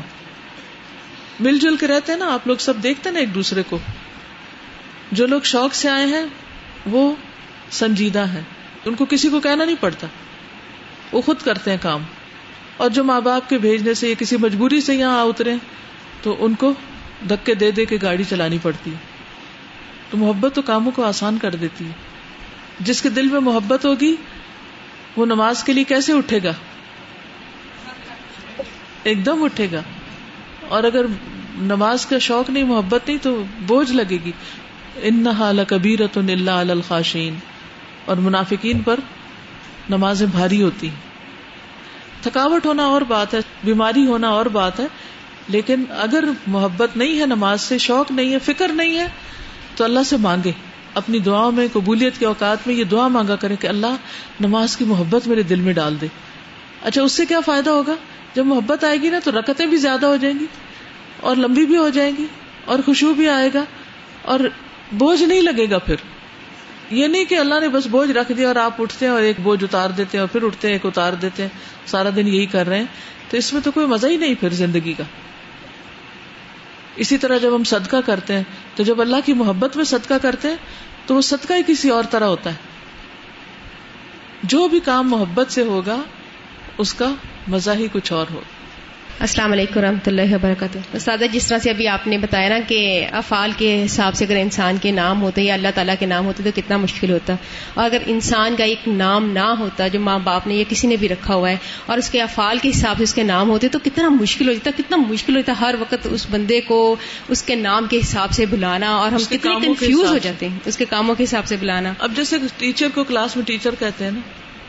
مل 1.39 1.59
جل 1.59 1.75
کے 1.75 1.87
رہتے 1.87 2.11
ہیں 2.11 2.19
نا، 2.19 2.33
آپ 2.33 2.47
لوگ 2.47 2.55
سب 2.55 2.73
دیکھتے 2.83 3.11
نا 3.11 3.19
ایک 3.19 3.35
دوسرے 3.35 3.63
کو۔ 3.69 3.77
جو 5.11 5.27
لوگ 5.27 5.41
شوق 5.41 5.75
سے 5.75 5.89
آئے 5.89 6.05
ہیں، 6.05 6.25
وہ 6.85 7.15
سنجیدہ 7.71 8.27
ہیں۔ 8.27 8.41
ان 8.85 8.95
کو 8.95 9.05
کسی 9.05 9.29
کو 9.29 9.39
کہنا 9.39 9.65
نہیں 9.65 9.75
پڑتا۔ 9.79 10.07
وہ 11.11 11.21
خود 11.21 11.37
کرتے 11.43 11.71
ہیں 11.71 11.77
کام۔ 11.81 12.03
اور 12.77 12.89
جو 12.89 13.03
ماں 13.03 13.21
باپ 13.21 13.49
کے 13.49 13.57
بھیجنے 13.57 13.93
سے 13.93 14.09
یا 14.09 14.15
کسی 14.19 14.37
مجبوری 14.37 14.81
سے 14.81 14.95
یہاں 14.95 15.21
اترے، 15.21 15.55
تو 16.21 16.35
ان 16.39 16.53
کو 16.53 16.73
دھکے 17.29 17.55
دے 17.55 17.71
دے 17.71 17.85
کے 17.85 17.97
گاڑی 18.01 18.23
چلانی 18.23 18.57
پڑتی۔ 18.61 18.91
تو 20.09 20.17
محبت 20.17 20.55
تو 20.55 20.61
کاموں 20.61 20.91
کو 20.91 21.03
آسان 21.03 21.37
کر 21.37 21.55
دیتی۔ 21.55 21.85
ہے 21.85 21.91
جس 22.79 23.01
کے 23.01 23.09
دل 23.09 23.27
میں 23.27 23.39
محبت 23.39 23.85
ہوگی، 23.85 24.15
وہ 25.17 25.25
نماز 25.25 25.63
کے 25.63 25.73
لیے 25.73 25.83
کیسے 25.83 26.13
اٹھے 26.13 26.39
گا؟ 26.43 26.53
ایک 29.03 29.25
دم 29.25 29.43
اٹھے 29.43 29.67
گا۔ 29.71 29.81
اور 30.69 30.83
اگر 30.83 31.05
نماز 31.55 32.05
کا 32.05 32.17
شوق 32.17 32.49
نہیں، 32.49 32.63
محبت 32.63 33.07
نہیں، 33.07 33.17
تو 33.21 33.43
بوجھ 33.59 33.91
لگے 33.91 34.17
گی۔ 34.25 34.31
ان 34.95 35.27
حال 35.27 35.59
کبیرت 35.67 36.17
اللہ 36.17 36.51
الخاشین 36.51 37.35
اور 38.05 38.17
منافقین 38.17 38.79
پر 38.81 38.99
نمازیں 39.89 40.27
بھاری 40.27 40.61
ہوتی۔ 40.61 40.87
ہیں 40.87 41.12
تھکاوٹ 42.23 42.65
ہونا 42.65 42.85
اور 42.85 43.01
بات 43.01 43.33
ہے، 43.33 43.39
بیماری 43.63 44.05
ہونا 44.05 44.29
اور 44.29 44.45
بات 44.45 44.79
ہے، 44.79 44.85
لیکن 45.49 45.83
اگر 45.97 46.23
محبت 46.47 46.97
نہیں 46.97 47.19
ہے، 47.19 47.25
نماز 47.25 47.61
سے 47.61 47.77
شوق 47.77 48.11
نہیں 48.11 48.33
ہے، 48.33 48.39
فکر 48.39 48.67
نہیں 48.67 48.97
ہے، 48.97 49.07
تو 49.75 49.83
اللہ 49.83 50.03
سے 50.05 50.17
مانگے۔ 50.17 50.51
اپنی 50.95 51.19
دعاؤں 51.19 51.51
میں، 51.51 51.67
قبولیت 51.73 52.19
کے 52.19 52.25
اوقات 52.25 52.67
میں 52.67 52.75
یہ 52.75 52.83
دعا 52.83 53.07
مانگا 53.07 53.35
کرے 53.35 53.55
کہ 53.55 53.67
اللہ 53.67 53.95
نماز 54.39 54.77
کی 54.77 54.85
محبت 54.85 55.27
میرے 55.27 55.43
دل 55.43 55.59
میں 55.59 55.73
ڈال 55.73 56.01
دے۔ 56.01 56.07
اچھا 56.81 57.01
اس 57.01 57.11
سے 57.11 57.25
کیا 57.25 57.39
فائدہ 57.39 57.69
ہوگا؟ 57.69 57.95
جب 58.35 58.45
محبت 58.45 58.83
آئے 58.83 58.97
گی 59.01 59.09
نا، 59.09 59.19
تو 59.23 59.31
رکتیں 59.31 59.65
بھی 59.65 59.77
زیادہ 59.77 60.05
ہو 60.05 60.15
جائیں 60.15 60.39
گی، 60.39 60.45
اور 61.19 61.35
لمبی 61.35 61.65
بھی 61.65 61.77
ہو 61.77 61.89
جائیں 61.89 62.11
گی، 62.17 62.25
اور 62.65 62.79
خوشبو 62.85 63.13
بھی 63.13 63.29
آئے 63.29 63.49
گا، 63.53 63.63
اور 64.21 64.39
بوجھ 64.91 65.23
نہیں 65.23 65.41
لگے 65.41 65.69
گا 65.69 65.77
پھر۔ 65.77 65.95
یہ 66.89 67.07
نہیں 67.07 67.25
کہ 67.25 67.35
اللہ 67.35 67.59
نے 67.61 67.69
بس 67.69 67.87
بوجھ 67.87 68.11
رکھ 68.11 68.31
دیا 68.31 68.47
اور 68.47 68.55
آپ 68.55 68.81
اٹھتے 68.81 69.05
ہیں 69.05 69.13
اور 69.13 69.21
ایک 69.21 69.35
بوجھ 69.39 69.63
اتار 69.63 69.89
دیتے 69.89 70.17
ہیں 70.17 70.19
اور 70.19 70.27
پھر 70.27 70.43
اٹھتے 70.43 70.67
ہیں، 70.67 70.75
ایک 70.75 70.85
اتار 70.85 71.13
دیتے 71.13 71.41
ہیں، 71.41 71.49
سارا 71.85 72.09
دن 72.15 72.27
یہی 72.27 72.45
کر 72.45 72.67
رہے 72.67 72.79
ہیں۔ 72.79 72.85
تو 73.29 73.37
اس 73.37 73.53
میں 73.53 73.61
تو 73.61 73.71
کوئی 73.71 73.85
مزہ 73.85 74.07
ہی 74.07 74.17
نہیں 74.17 74.35
پھر 74.35 74.49
زندگی 74.49 74.93
کا۔ 74.93 75.03
اسی 76.95 77.17
طرح 77.17 77.37
جب 77.37 77.55
ہم 77.55 77.63
صدقہ 77.63 77.97
کرتے 78.05 78.33
ہیں، 78.33 78.43
تو 78.75 78.83
جب 78.83 79.01
اللہ 79.01 79.15
کی 79.25 79.33
محبت 79.33 79.75
میں 79.75 79.85
صدقہ 79.85 80.13
کرتے 80.21 80.47
ہیں، 80.47 80.55
تو 81.05 81.15
وہ 81.15 81.21
صدقہ 81.21 81.53
ہی 81.53 81.61
کسی 81.67 81.89
اور 81.89 82.03
طرح 82.09 82.25
ہوتا 82.25 82.49
ہے۔ 82.49 82.55
جو 84.43 84.67
بھی 84.67 84.79
کام 84.79 85.09
محبت 85.09 85.51
سے 85.51 85.61
ہوگا، 85.61 85.97
اس 86.77 86.93
کا 86.93 87.13
مزہ 87.47 87.71
ہی 87.71 87.87
کچھ 87.93 88.13
اور 88.13 88.25
ہوگا۔ 88.31 88.52
السلام 89.19 89.51
علیکم 89.51 89.79
و 89.79 89.81
رحمۃ 89.81 90.07
اللہ 90.07 90.21
وبرکاتہ۔ 90.31 90.77
استاد 90.93 91.17
جس 91.31 91.47
طرح 91.47 91.57
سے 91.57 91.69
ابھی 91.69 91.87
آپ 91.87 92.07
نے 92.07 92.17
بتایا 92.17 92.49
نا 92.49 92.59
کہ 92.67 93.05
افعال 93.11 93.51
کے 93.57 93.85
حساب 93.85 94.15
سے 94.15 94.25
اگر 94.25 94.35
انسان 94.35 94.77
کے 94.81 94.91
نام 94.91 95.21
ہوتے 95.21 95.41
یا 95.41 95.53
اللہ 95.53 95.67
تعالیٰ 95.75 95.95
کے 95.99 96.05
نام 96.05 96.25
ہوتے 96.25 96.43
تو 96.43 96.49
کتنا 96.55 96.77
مشکل 96.77 97.11
ہوتا۔ 97.11 97.35
اور 97.73 97.85
اگر 97.85 97.97
انسان 98.05 98.55
کا 98.55 98.63
ایک 98.63 98.87
نام 98.87 99.29
نہ 99.29 99.55
ہوتا 99.59 99.87
جو 99.87 99.99
ماں 99.99 100.19
باپ 100.19 100.47
نے 100.47 100.55
یا 100.55 100.63
کسی 100.69 100.87
نے 100.87 100.95
بھی 100.95 101.09
رکھا 101.09 101.35
ہوا 101.35 101.49
ہے 101.49 101.57
اور 101.85 101.97
اس 101.97 102.09
کے 102.09 102.21
افعال 102.21 102.57
کے 102.61 102.69
حساب 102.69 102.97
سے 102.97 103.03
اس 103.03 103.13
کے 103.13 103.23
نام 103.23 103.49
ہوتے 103.49 103.67
تو 103.67 103.79
کتنا 103.83 104.09
مشکل 104.09 104.47
ہو 104.47 104.53
جاتا 104.53 104.71
کتنا 104.77 104.97
مشکل 104.97 105.37
ہوتا 105.37 105.53
ہر 105.61 105.75
وقت 105.79 106.07
اس 106.11 106.27
بندے 106.31 106.61
کو 106.61 106.95
اس 107.29 107.43
کے 107.43 107.55
نام 107.55 107.85
کے 107.89 107.97
حساب 107.97 108.31
سے 108.31 108.45
بلانا 108.45 108.89
اور 108.89 109.11
ہم 109.11 109.23
کتنے 109.29 109.55
کنفیوز 109.65 110.09
ہو 110.09 110.17
جاتے 110.17 110.49
ہیں۔ 110.49 110.59
اس 110.65 110.77
کے 110.77 110.85
کاموں 110.85 111.15
کے 111.15 111.23
حساب 111.23 111.45
سے 111.45 111.55
بلانا۔ 111.59 111.93
اب 111.99 112.11
جیسے 112.15 112.37
ٹیچر 112.57 112.87
کو 112.93 113.03
کلاس 113.03 113.35
میں 113.35 113.45
ٹیچر 113.45 113.75
کہتے 113.79 114.03
ہیں 114.03 114.11
نا 114.11 114.19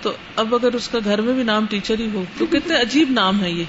تو 0.03 0.13
اب 0.37 0.55
اگر 0.55 0.73
اس 0.73 0.89
کا 0.89 0.99
گھر 1.05 1.21
میں 1.21 1.33
بھی 1.33 1.43
نام 1.43 1.67
ٹیچر 1.71 1.99
ہی 1.99 2.09
ہو 2.15 2.25
تو 2.39 2.47
کتنے 2.47 2.81
عجیب 2.81 3.11
نام 3.11 3.45
ہے 3.45 3.51
یہ۔ 3.51 3.65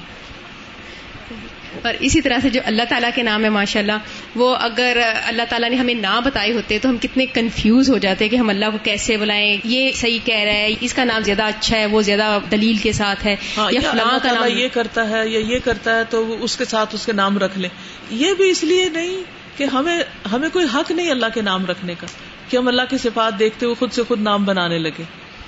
اور 1.86 1.94
اسی 2.00 2.22
طرح 2.22 2.40
سے 2.42 2.50
جو 2.50 2.62
اللہ 2.66 2.84
تعالیٰ 2.90 3.10
کے 3.16 3.24
نام 3.24 3.44
ہے 3.44 3.50
ماشاء 3.50 3.80
اللہ 3.80 4.16
وہ 4.36 4.56
اگر 4.56 4.98
اللہ 5.26 5.42
تعالیٰ 5.50 5.70
نے 5.70 5.76
ہمیں 5.76 5.94
نہ 5.94 6.20
بتائے 6.24 6.52
ہوتے 6.52 6.80
تو 6.80 6.90
ہم 6.90 6.98
کتنے 6.98 7.26
کنفیوز 7.26 7.90
ہو 7.90 7.98
جاتے 7.98 8.30
کہ 8.30 8.36
ہم 8.36 8.50
اللہ 8.50 8.66
کو 8.72 8.78
کیسے 8.84 9.18
بلائیں 9.18 9.58
یہ 9.64 9.92
صحیح 9.96 10.20
کہہ 10.26 10.40
رہا 10.40 10.54
ہے 10.54 10.74
اس 10.82 10.94
کا 10.94 11.04
نام 11.04 11.22
زیادہ 11.22 11.44
اچھا 11.44 11.78
ہے 11.78 11.86
وہ 11.86 12.02
زیادہ 12.02 12.38
دلیل 12.52 12.78
کے 12.78 12.92
ساتھ 12.92 13.26
ہے 13.26 13.36
ہاں، 13.58 13.72
یا 13.72 13.82
فلاں 13.92 14.18
کا 14.24 14.32
نام 14.32 14.58
یہ 14.58 14.68
کرتا 14.74 15.10
ہے 15.10 15.28
یا 15.30 15.40
یہ 15.40 15.60
کرتا 15.64 15.98
ہے 15.98 16.04
تو 16.10 16.44
اس 16.44 16.58
کے 16.58 16.66
ساتھ 16.66 16.96
اس 16.96 17.06
کے 17.06 17.14
نام 17.14 17.38
رکھ 17.38 17.58
لیں۔ 17.60 17.70
یہ 18.12 18.34
بھی 18.34 18.50
اس 18.50 18.64
لیے 18.64 18.90
نہیں 18.90 19.24
کہ 19.58 19.64
ہمیں 19.64 20.04
ہمیں 20.32 20.50
کوئی 20.54 20.66
حق 20.74 20.92
نہیں 20.92 21.12
اللہ 21.12 21.26
کے 21.34 21.42
نام 21.42 21.66
رکھنے 21.66 21.96
کا 22.00 22.08
کہ 22.50 22.58
ہم 22.58 22.68
اللہ 22.68 22.82
کی 22.90 22.98
صفات 22.98 23.40
دیکھتے 23.40 23.66
ہوئے 23.66 23.76
خود 23.80 23.92
سے 23.92 24.04
خود 24.08 24.22
نام 24.22 24.46
بنانے 24.46 24.78
لگے۔ 24.78 25.04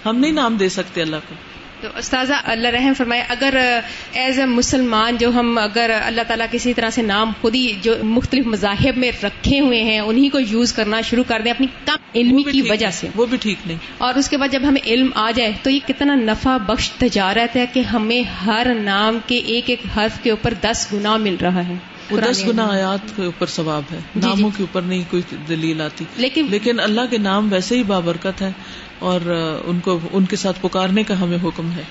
ہم 0.06 0.18
نہیں 0.18 0.32
نام 0.32 0.56
دے 0.56 0.70
سکتے 0.70 1.02
اللہ 1.02 1.16
کو۔ 1.30 1.36
تو 1.82 1.88
استاذہ 1.96 2.34
اللہ 2.44 2.68
رحم 2.68 2.94
فرمائے 2.98 3.24
اگر 3.30 3.80
ایز 4.14 4.40
اے 4.40 4.46
مسلمان 4.46 5.18
جو 5.18 5.30
ہم 5.30 5.58
اگر 5.58 5.92
اللہ 6.06 6.22
تعالیٰ 6.28 6.46
کسی 6.52 6.74
طرح 6.74 6.90
سے 6.90 7.02
نام 7.02 7.32
خود 7.42 7.56
ہی 7.56 7.74
جو 7.82 7.94
مختلف 8.04 8.46
مذاہب 8.46 8.98
میں 8.98 9.12
رکھے 9.24 9.60
ہوئے 9.60 9.84
ہیں 9.84 10.00
انہیں 10.00 10.30
کو 10.30 10.40
یوز 10.40 10.74
کرنا 10.74 11.02
شروع 11.02 11.24
کر 11.28 11.42
دیں 11.44 11.52
اپنی 11.52 11.68
کم 11.86 11.96
علمی 12.16 12.44
کی 12.44 12.62
وجہ 12.62 12.90
سے۔ 12.92 13.08
وہ 13.16 13.26
بھی 13.26 13.38
ٹھیک 13.38 13.58
نہیں۔ 13.66 13.78
اور 13.98 14.14
اس 14.14 14.30
کے 14.30 14.38
بعد 14.38 14.48
جب 14.52 14.62
ہمیں 14.68 14.88
علم 14.88 15.10
آ 15.16 15.32
جائے 15.36 15.52
تو 15.64 15.70
یہ 15.70 15.80
کتنا 15.88 16.16
نفع 16.16 16.58
بخش 16.58 16.92
تجارت 16.92 17.56
ہے 17.56 17.66
کہ 17.74 17.80
ہمیں 17.80 18.22
ہر 18.46 18.68
نام 18.76 19.20
کے 19.28 19.38
ایک 19.38 19.70
ایک 19.70 19.80
حرف 19.98 20.24
کے 20.24 20.30
اوپر 20.30 20.54
دس 20.62 20.88
گنا 20.94 21.18
مل 21.18 21.36
رہا 21.42 21.68
ہے۔ 21.68 21.74
وہ 22.12 22.20
دس 22.32 22.48
گنا 22.48 22.68
آیات 22.68 23.16
کے 23.16 23.26
اوپر 23.26 23.46
ثواب 23.46 23.82
ہے۔ 23.92 23.98
جی، 24.16 24.22
جی۔ 24.22 24.28
ناموں 24.28 24.50
کے 24.58 24.64
اوپر 24.64 24.82
نہیں 24.82 25.04
کوئی 25.10 25.36
دلیل 25.50 25.82
آتی۔ 25.82 26.06
لیکن 26.18 26.48
لیکن 26.50 26.80
اللہ 26.80 27.02
کے 27.10 27.18
نام 27.18 27.52
ویسے 27.52 27.78
ہی 27.78 27.84
بابرکت 27.84 28.42
ہے 28.42 28.52
اور 29.00 29.22
ان 29.66 29.80
کو، 29.80 30.00
ان 30.12 30.26
کے 30.26 30.36
ساتھ 30.36 30.62
پکارنے 30.62 31.04
کا 31.04 31.22
ہمیں 31.22 31.38
حکم 31.44 31.72
ہے۔ 31.72 31.84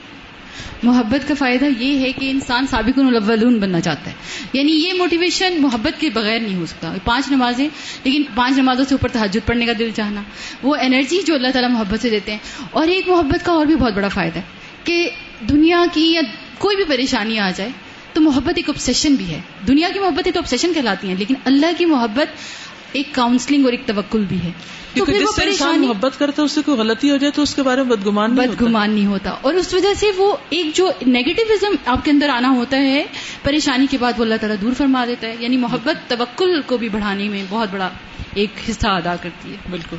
محبت 0.83 1.29
کا 1.29 1.35
فائدہ 1.35 1.65
یہ 1.79 1.99
ہے 1.99 2.13
کہ 2.13 2.31
انسان 2.31 2.67
سابق 2.67 2.99
الاولون 2.99 3.61
بننا 3.61 3.81
چاہتا 3.81 4.11
ہے۔ 4.11 4.15
یعنی 4.53 4.73
یہ 4.73 4.93
موٹیویشن 4.93 5.63
محبت 5.63 6.01
کے 6.01 6.11
بغیر 6.11 6.41
نہیں 6.41 6.57
ہو 6.57 6.67
سکتا۔ 6.67 6.93
پانچ 7.05 7.31
نمازیں، 7.31 7.69
لیکن 8.05 8.23
پانچ 8.35 8.59
نمازوں 8.59 8.85
سے 8.85 8.95
اوپر 8.95 9.09
تحجد 9.09 9.47
پڑھنے 9.47 9.67
کا 9.67 9.73
دل 9.79 9.91
چاہنا، 9.97 10.23
وہ 10.63 10.77
انرجی 10.77 11.23
جو 11.27 11.35
اللہ 11.35 11.49
تعالیٰ 11.49 11.71
محبت 11.71 12.03
سے 12.03 12.11
دیتے 12.11 12.33
ہیں۔ 12.33 12.39
اور 12.71 12.89
ایک 12.89 13.09
محبت 13.09 13.47
کا 13.47 13.53
اور 13.53 13.67
بھی 13.67 13.77
بہت 13.77 13.93
بڑا 13.93 14.09
فائدہ 14.09 14.37
ہے 14.37 14.45
کہ 14.85 15.11
دنیا 15.49 15.85
کی 15.93 16.13
یا 16.13 16.21
کوئی 16.59 16.77
بھی 16.77 16.85
پریشانی 16.85 17.39
آ 17.39 17.51
جائے 17.57 17.71
تو 18.13 18.21
محبت 18.21 18.53
ایک 18.57 18.69
آبسیشن 18.69 19.15
بھی 19.15 19.27
ہے۔ 19.31 19.41
دنیا 19.67 19.89
کی 19.95 19.99
محبت 19.99 20.29
تو 20.35 20.41
آبسیشن 20.41 20.73
کہلاتی 20.75 21.09
ہیں 21.09 21.15
لیکن 21.19 21.35
اللہ 21.45 21.67
کی 21.79 21.85
محبت 21.85 22.27
ایک 22.93 23.15
کاؤنسلنگ 23.15 23.65
اور 23.65 23.73
ایک 23.73 23.87
توکل 23.87 24.25
بھی 24.29 24.39
ہے۔ 24.45 24.51
کیونکہ 24.95 25.13
محبت 25.87 26.19
کرتا 26.19 26.43
ہے 26.43 26.45
اس 26.45 26.53
سے 26.53 26.61
کوئی 26.65 26.79
غلطی 26.79 27.11
ہو 27.11 27.17
جائے 27.17 27.31
تو 27.31 27.43
اس 27.43 27.55
کے 27.55 27.63
بارے 27.63 27.83
میں 27.83 27.97
بدگمان 27.97 28.35
بدگمان 28.35 28.91
نہیں 28.91 29.07
ہوتا۔ 29.07 29.31
اور 29.31 29.55
اس 29.55 29.75
وجہ 29.75 29.95
سے 29.95 30.07
وہ 30.17 30.37
ایک 30.49 30.77
جو 30.77 30.91
نیگیٹوزم 31.07 31.75
آپ 31.87 32.05
کے 32.05 32.11
اندر 32.11 32.29
آنا 32.29 32.49
ہوتا 32.49 32.77
ہے 32.77 33.05
پریشانی 33.43 33.87
کے 33.91 33.99
بعد 33.99 34.13
وہ 34.19 34.25
اللہ 34.25 34.35
تعالیٰ 34.41 34.57
دور 34.63 34.73
فرما 34.73 35.05
دیتا 35.05 35.27
ہے۔ 35.27 35.37
یعنی 35.39 35.57
محبت 35.57 36.11
توکل 36.11 36.61
کو 36.67 36.77
بھی 36.77 36.89
بڑھانے 36.89 37.29
میں 37.29 37.45
بہت 37.49 37.69
بڑا 37.71 37.89
ایک 38.35 38.51
حصہ 38.71 38.87
ادا 38.87 39.17
کرتی 39.17 39.51
ہے۔ 39.51 39.57
بالکل۔ 39.71 39.97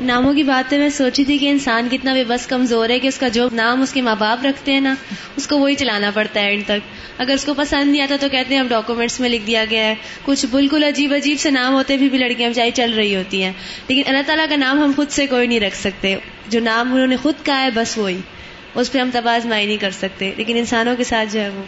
ناموں 0.00 0.34
کی 0.34 0.42
بات 0.42 0.72
ہے 0.72 0.78
میں 0.78 0.88
سوچی 0.88 1.24
تھی 1.24 1.38
کہ 1.38 1.50
انسان 1.50 1.88
کتنا 1.90 2.14
بے 2.14 2.24
بس 2.24 2.46
کمزور 2.46 2.88
ہے 2.88 2.98
کہ 2.98 3.08
اس 3.08 3.18
کا 3.18 3.28
جو 3.28 3.48
نام 3.52 3.82
اس 3.82 3.92
کے 3.92 4.02
ماں 4.02 4.16
باپ 4.18 4.46
رکھتے 4.46 4.72
ہیں 4.72 4.80
نا 4.80 4.94
اس 5.36 5.46
کو 5.46 5.58
وہی 5.58 5.74
چلانا 5.74 6.10
پڑتا 6.14 6.40
ہے 6.40 6.48
اینڈ 6.50 6.64
تک۔ 6.64 6.94
اگر 7.18 7.32
اس 7.32 7.44
کو 7.44 7.54
پسند 7.54 7.92
نہیں 7.92 8.02
آتا 8.02 8.16
تو 8.20 8.28
کہتے 8.28 8.54
ہیں 8.54 8.60
اب 8.60 8.68
ڈاکومنٹس 8.68 9.20
میں 9.20 9.28
لکھ 9.28 9.46
دیا 9.46 9.64
گیا 9.70 9.84
ہے۔ 9.84 9.94
کچھ 10.24 10.46
بالکل 10.50 10.84
عجیب 10.84 11.12
عجیب 11.12 11.40
سے 11.40 11.50
نام 11.50 11.74
ہوتے 11.74 11.96
بھی, 11.96 12.08
بھی 12.08 12.18
لڑکیاں 12.18 12.50
بچائی 12.50 12.70
چل 12.70 12.92
رہی 12.92 13.16
ہوتی 13.16 13.42
ہیں۔ 13.42 13.52
لیکن 13.88 14.02
اللہ 14.06 14.22
تعالیٰ 14.26 14.48
کا 14.48 14.56
نام 14.56 14.78
ہم 14.78 14.92
خود 14.96 15.08
سے 15.08 15.26
کوئی 15.26 15.46
نہیں 15.46 15.60
رکھ 15.60 15.76
سکتے۔ 15.76 16.16
جو 16.48 16.60
نام 16.60 16.92
انہوں 16.92 17.06
نے 17.06 17.16
خود 17.16 17.34
کہا 17.42 17.62
ہے 17.62 17.70
بس 17.70 17.98
وہی۔ 17.98 18.18
اس 18.74 18.92
پہ 18.92 18.98
ہم 18.98 19.10
تباز 19.12 19.46
مائی 19.46 19.66
نہیں 19.66 19.76
کر 19.76 19.90
سکتے۔ 19.90 20.32
لیکن 20.36 20.56
انسانوں 20.56 20.96
کے 20.96 21.04
ساتھ 21.04 21.32
جو 21.32 21.40
ہے 21.40 21.48
وہ۔ 21.48 21.62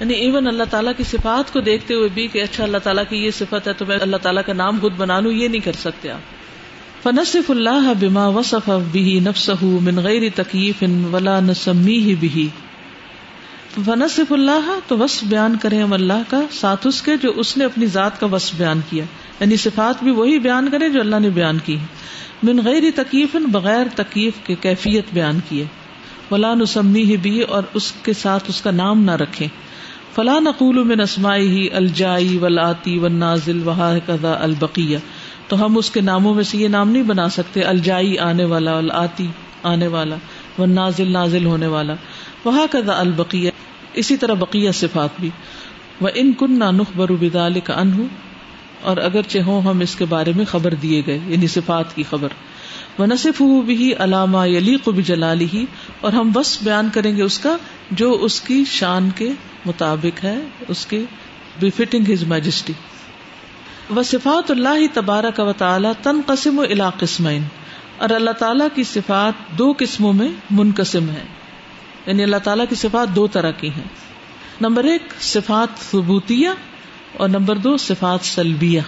یعنی 0.00 0.14
ایون 0.14 0.46
اللہ 0.46 0.64
تعالیٰ 0.70 0.92
کی 0.96 1.04
صفات 1.04 1.52
کو 1.52 1.60
دیکھتے 1.60 1.94
ہوئے 1.94 2.08
بھی 2.14 2.26
کہ 2.26 2.42
اچھا 2.42 2.64
اللہ 2.64 2.78
تعالیٰ 2.78 3.04
کی 3.08 3.16
یہ 3.16 3.30
صفت 3.30 3.68
ہے 3.68 3.72
تو 3.72 3.86
میں 3.86 3.98
اللہ 4.00 4.16
تعالیٰ 4.16 4.42
کا 4.46 4.52
نام 4.52 4.80
خود 4.80 4.92
بنا 4.96 5.20
لوں 5.20 5.32
یہ 5.32 5.48
نہیں 5.48 5.60
کر 5.60 5.72
سکتے 5.72 6.10
آپ۔ 6.10 6.43
فنصف 7.04 7.50
اللہ 7.50 7.92
بما 8.00 8.26
وصف 8.26 8.70
به 8.92 9.18
نفسه 9.18 9.78
من 9.82 9.96
غیر 9.96 10.22
تکیف 10.34 10.84
ولا 11.12 11.40
نسمیه 11.40 12.12
به. 12.20 12.42
فنصف 13.84 14.32
اللہ 14.32 14.78
تو 14.88 14.98
وصف 14.98 15.24
بیان 15.24 15.56
کریں 15.62 15.82
ہم 15.82 15.92
اللہ 15.92 16.22
کا، 16.28 16.42
ساتھ 16.50 16.86
اس 16.86 17.02
کے 17.02 17.16
جو 17.22 17.32
اس 17.36 17.56
نے 17.56 17.64
اپنی 17.64 17.86
ذات 17.86 18.20
کا 18.20 18.26
وصف 18.26 18.54
بیان 18.56 18.80
کیا۔ 18.90 19.04
یعنی 19.40 19.56
صفات 19.56 20.02
بھی 20.02 20.10
وہی 20.10 20.38
بیان 20.38 20.68
کریں 20.70 20.88
جو 20.88 21.00
اللہ 21.00 21.16
نے 21.16 21.30
بیان 21.30 21.58
کی۔ 21.64 21.76
من 22.42 22.60
غیر 22.64 22.82
تکیف 22.94 23.36
بغیر 23.52 23.86
تکیف 23.94 24.32
کے 24.44 24.54
کیفیت 24.60 25.04
بیان 25.12 25.40
کیے۔ 25.48 25.64
ولا 26.30 26.54
نسمی 26.54 27.02
ہی 27.02 27.16
بھی 27.16 27.40
اور 27.40 27.62
اس 27.74 27.92
کے 28.02 28.12
ساتھ 28.12 28.44
اس 28.48 28.60
کا 28.60 28.70
نام 28.70 29.04
نہ 29.04 29.10
رکھیں۔ 29.10 29.48
فلاں 30.14 30.40
نقول 30.40 30.82
من 30.82 31.00
اسمائی 31.00 31.48
ہی 31.48 31.70
الجائی 31.70 32.38
ولاتی 32.38 32.98
و 32.98 33.08
نازل 33.08 33.62
وہا 33.64 33.98
کدا 34.06 34.36
البقیہ۔ 34.40 34.98
تو 35.48 35.64
ہم 35.64 35.76
اس 35.76 35.90
کے 35.90 36.00
ناموں 36.00 36.34
میں 36.34 36.44
سے 36.44 36.58
یہ 36.58 36.68
نام 36.68 36.90
نہیں 36.90 37.02
بنا 37.02 37.28
سکتے، 37.28 37.62
الجائی 37.62 38.18
آنے 38.18 38.44
والا 38.44 38.78
الآتی 38.78 39.26
آنے 39.62 39.86
والا 39.86 40.16
و 40.58 40.66
نازل 40.66 41.12
نازل 41.12 41.44
ہونے 41.44 41.66
والا۔ 41.66 41.94
وہاں 42.44 42.66
کدا 42.70 43.00
البقیہ، 43.00 43.50
اسی 43.94 44.16
طرح 44.16 44.34
بقیہ 44.34 44.70
صفات 44.70 45.10
بھی۔ 45.20 45.30
وہ 46.00 46.08
ان 46.14 46.32
کن 46.32 46.58
نہ 46.58 46.64
نخ 46.64 47.00
کا 47.64 47.74
ان 47.74 47.92
ہوں 47.92 48.06
اور 48.80 48.96
اگرچہ 48.96 49.38
ہوں 49.38 49.62
ہم 49.62 49.80
اس 49.80 49.94
کے 49.94 50.04
بارے 50.04 50.32
میں 50.36 50.44
خبر 50.44 50.74
دیے 50.74 51.02
گئے 51.06 51.18
یعنی 51.26 51.46
صفات 51.46 51.96
کی 51.96 52.02
خبر۔ 52.10 52.28
وہ 52.98 53.06
نصف 53.06 53.40
ہو 53.40 53.60
بھی 53.60 53.94
علامہ 53.94 54.38
علی 54.38 54.76
کو 54.84 54.92
بھی 54.92 55.02
جلالی 55.02 55.46
ہی 55.54 55.64
اور 56.00 56.12
ہم 56.12 56.30
بس 56.32 56.58
بیان 56.62 56.88
کریں 56.94 57.16
گے 57.16 57.22
اس 57.22 57.38
کا، 57.38 57.56
جو 57.90 58.12
اس 58.20 58.40
کی 58.40 58.64
شان 58.64 59.08
کے 59.16 59.30
مطابق 59.66 60.24
ہے، 60.24 60.38
اس 60.68 60.86
کے 60.86 61.04
بی 61.60 61.70
فٹنگ 61.70 62.12
ہز 62.12 62.22
میجسٹی 62.22 62.72
و 63.96 64.02
صفات 64.02 64.50
اللہ 64.50 64.94
تبارہ 64.94 65.30
کا 65.30 65.52
تعالیٰ 65.52 65.92
تن 66.02 66.20
قسم 66.26 66.58
و 66.58 66.62
الا 66.62 66.90
قسمین۔ 66.90 67.42
اور 67.96 68.10
اللہ 68.10 68.30
تعالیٰ 68.30 68.68
کی 68.74 68.82
صفات 68.82 69.58
دو 69.58 69.74
قسموں 69.78 70.12
میں 70.12 70.28
منقسم 70.50 71.10
ہے 71.10 71.24
یعنی 72.06 72.22
اللہ 72.22 72.36
تعالیٰ 72.36 72.64
کی 72.68 72.74
صفات 72.74 73.08
دو 73.16 73.26
طرح 73.26 73.50
کی 73.50 73.68
ہیں۔ 73.68 73.84
نمبر 74.60 74.84
ایک، 74.84 75.02
صفات 75.20 75.90
ثبوتیہ، 75.90 76.48
اور 77.16 77.28
نمبر 77.28 77.56
دو، 77.56 77.76
صفات 77.76 78.18
سلبیہ۔ 78.22 78.80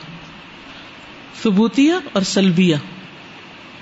ثبوتیہ 1.43 1.93
اور 2.13 2.23
سلبیہ۔ 2.23 2.77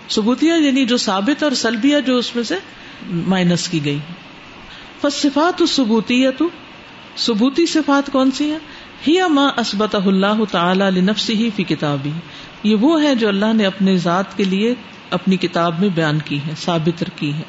ثبوتیہ 0.08 0.52
یعنی 0.52 0.84
جو 0.84 0.96
ثابت 0.96 1.42
اور 1.42 1.52
سلبیہ 1.52 2.00
جو 2.00 2.16
اس 2.16 2.36
میں 2.36 2.44
سے 2.44 2.58
مائنس 3.06 3.68
کی 3.68 3.84
گئی۔ 3.84 3.98
صفات 5.12 5.62
ثبوتیہ 5.68 6.30
تو، 6.38 6.48
ثبوتی 7.16 7.66
صفات 7.66 8.12
کون 8.12 8.30
سی 8.30 8.50
ہیں؟ 8.50 8.58
ہی 9.08 9.16
ماں 9.28 9.50
اسبت 9.58 9.94
اللہ 9.94 10.44
تعالی 10.50 10.84
لنفس 10.90 11.30
ہی 11.30 11.50
فی 11.56 11.64
کتابی۔ 11.64 12.10
یہ 12.62 12.74
وہ 12.74 13.02
ہے 13.02 13.14
جو 13.14 13.28
اللہ 13.28 13.52
نے 13.52 13.66
اپنے 13.66 13.96
ذات 13.96 14.36
کے 14.36 14.44
لیے 14.44 14.74
اپنی 15.10 15.36
کتاب 15.36 15.80
میں 15.80 15.88
بیان 15.94 16.18
کی 16.24 16.38
ہے، 16.46 16.52
ثابت 16.58 17.04
کی 17.16 17.34
ہے۔ 17.34 17.42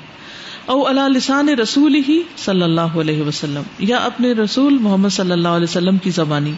او 0.65 0.87
اللہ 0.87 1.09
لسان 1.09 1.49
رسول 1.49 2.01
ہی 2.07 2.21
صلی 2.37 2.61
اللہ 2.61 2.81
علیہ 2.81 3.21
وسلم، 3.21 3.61
یا 3.79 3.97
اپنے 3.97 4.31
رسول 4.31 4.77
محمد 4.77 5.09
صلی 5.09 5.31
اللہ 5.31 5.47
علیہ 5.47 5.67
وسلم 5.69 5.97
کی 5.97 6.09
زبانی۔ 6.09 6.51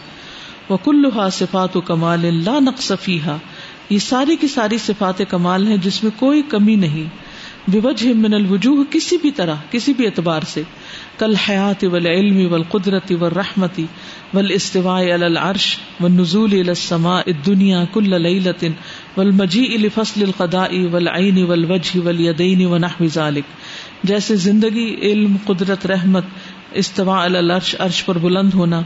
وہ 0.70 0.78
کلحا 0.78 1.30
صفات 1.30 1.78
و 1.78 1.82
کمال 1.82 2.43
لا 2.43 2.60
نقصفیحا 2.60 3.38
یہ 3.89 4.00
ساری 4.00 4.36
کی 4.36 4.48
ساری 4.48 4.78
صفات 4.78 5.22
کمال 5.30 5.68
ہیں 5.68 5.78
جس 5.78 6.04
میں 6.04 6.12
کوئی 6.20 6.41
کمی 6.41 6.76
نہیں۔ 6.76 7.04
بوجہ 7.68 8.14
من 8.14 8.34
الوجوہ 8.34 8.84
کسی 8.89 9.18
بھی 9.18 9.32
طرح، 9.32 9.56
کسی 9.72 9.93
بھی 9.93 10.06
اعتبار 10.06 10.41
سے۔ 10.48 10.64
کل 11.20 11.36
حیات 11.36 11.84
والعلم 11.84 12.53
والقدرت 12.53 13.11
والرحمت 13.20 13.80
والاستواء 14.34 15.01
علی 15.01 15.26
العرش 15.26 15.78
والنزول 15.99 16.53
الى 16.53 16.70
السماء 16.70 17.24
الدنيا 17.28 17.86
كل 17.91 18.22
ليلة 18.22 18.68
والمجيء 19.18 19.80
لفصل 19.80 20.22
القضاء 20.22 20.74
والعين 20.91 21.43
والوجه 21.43 21.99
واليدين 22.03 22.65
ونحو 22.65 23.05
ذلك. 23.05 23.41
جیسے 24.03 24.36
زندگی، 24.36 24.95
علم، 25.01 25.38
قدرت، 25.45 25.86
رحمت 25.86 26.24
استوا 26.72 27.24
الرش 27.24 27.76
عرش 27.80 28.05
پر 28.05 28.18
بلند 28.18 28.53
ہونا 28.53 28.82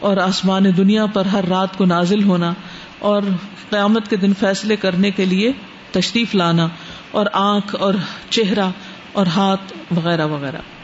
اور 0.00 0.16
آسمان 0.16 0.64
دنیا 0.76 1.06
پر 1.06 1.24
ہر 1.24 1.48
رات 1.48 1.78
کو 1.78 1.84
نازل 1.84 2.22
ہونا 2.22 2.54
اور 2.98 3.22
قیامت 3.70 4.10
کے 4.10 4.16
دن 4.16 4.32
فیصلے 4.40 4.76
کرنے 4.76 5.10
کے 5.10 5.24
لیے 5.24 5.52
تشریف 5.92 6.34
لانا 6.34 6.68
اور 7.10 7.26
آنکھ 7.32 7.76
اور 7.80 7.94
چہرہ 8.30 8.70
اور 9.12 9.26
ہاتھ 9.26 9.72
وغیرہ 9.96 10.26
وغیرہ۔ 10.26 10.75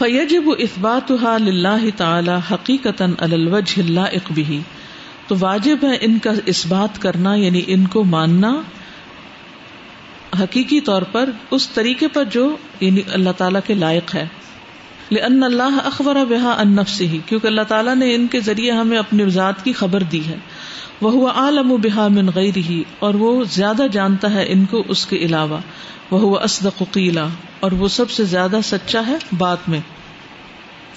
فیجب 0.00 0.42
اثبات 0.58 1.12
اللہ 1.24 1.84
تعالی 1.96 2.32
حقیقت 2.50 3.02
الوجھ 3.18 3.78
اللہ 3.78 4.00
اقبی 4.00 4.60
تو 5.26 5.34
واجب 5.40 5.76
ہے 5.82 5.96
ان 6.00 6.18
کا 6.18 6.30
اس 6.46 6.66
بات 6.66 7.02
کرنا 7.02 7.34
یعنی 7.34 7.62
ان 7.66 7.86
کو 7.86 8.04
ماننا، 8.04 8.60
حقیقی 10.42 10.80
طور 10.80 11.02
پر 11.02 11.30
اس 11.50 11.68
طریقے 11.68 12.08
پر 12.08 12.24
جو 12.24 12.56
یعنی 12.80 13.00
اللہ 13.12 13.30
تعالیٰ 13.36 13.60
کے 13.66 13.74
لائق 13.74 14.14
ہے۔ 14.14 14.26
ان 15.10 15.42
اللہ 15.42 15.78
اخبر 15.84 16.16
بحا 16.28 16.50
ان 16.50 16.72
نفس 16.72 17.00
ہی 17.00 17.18
کیونکہ 17.26 17.46
اللہ 17.46 17.62
تعالیٰ 17.68 17.96
نے 17.96 18.14
ان 18.14 18.26
کے 18.26 18.40
ذریعے 18.40 18.72
ہمیں 18.72 18.98
اپنی 18.98 19.24
ذات 19.24 19.64
کی 19.64 19.72
خبر 19.72 20.02
دی 20.02 20.26
ہے۔ 20.26 20.36
وہ 21.02 21.28
عالم 21.28 21.72
و 21.72 21.76
بحا 21.76 22.08
من 22.08 22.28
غیر 22.34 22.56
ہی 22.56 22.82
اور 22.98 23.14
وہ 23.14 23.44
زیادہ 23.44 23.86
جانتا 23.92 24.32
ہے 24.32 24.44
ان 24.48 24.64
کو 24.64 24.82
اس 24.88 25.06
کے 25.06 25.16
علاوہ۔ 25.16 25.58
وہ 26.10 26.38
اسدق 26.38 26.82
قیلا، 26.90 27.26
اور 27.60 27.72
وہ 27.72 27.88
سب 27.88 28.10
سے 28.10 28.24
زیادہ 28.24 28.58
سچا 28.64 29.02
ہے 29.06 29.16
بات 29.38 29.68
میں۔ 29.68 29.80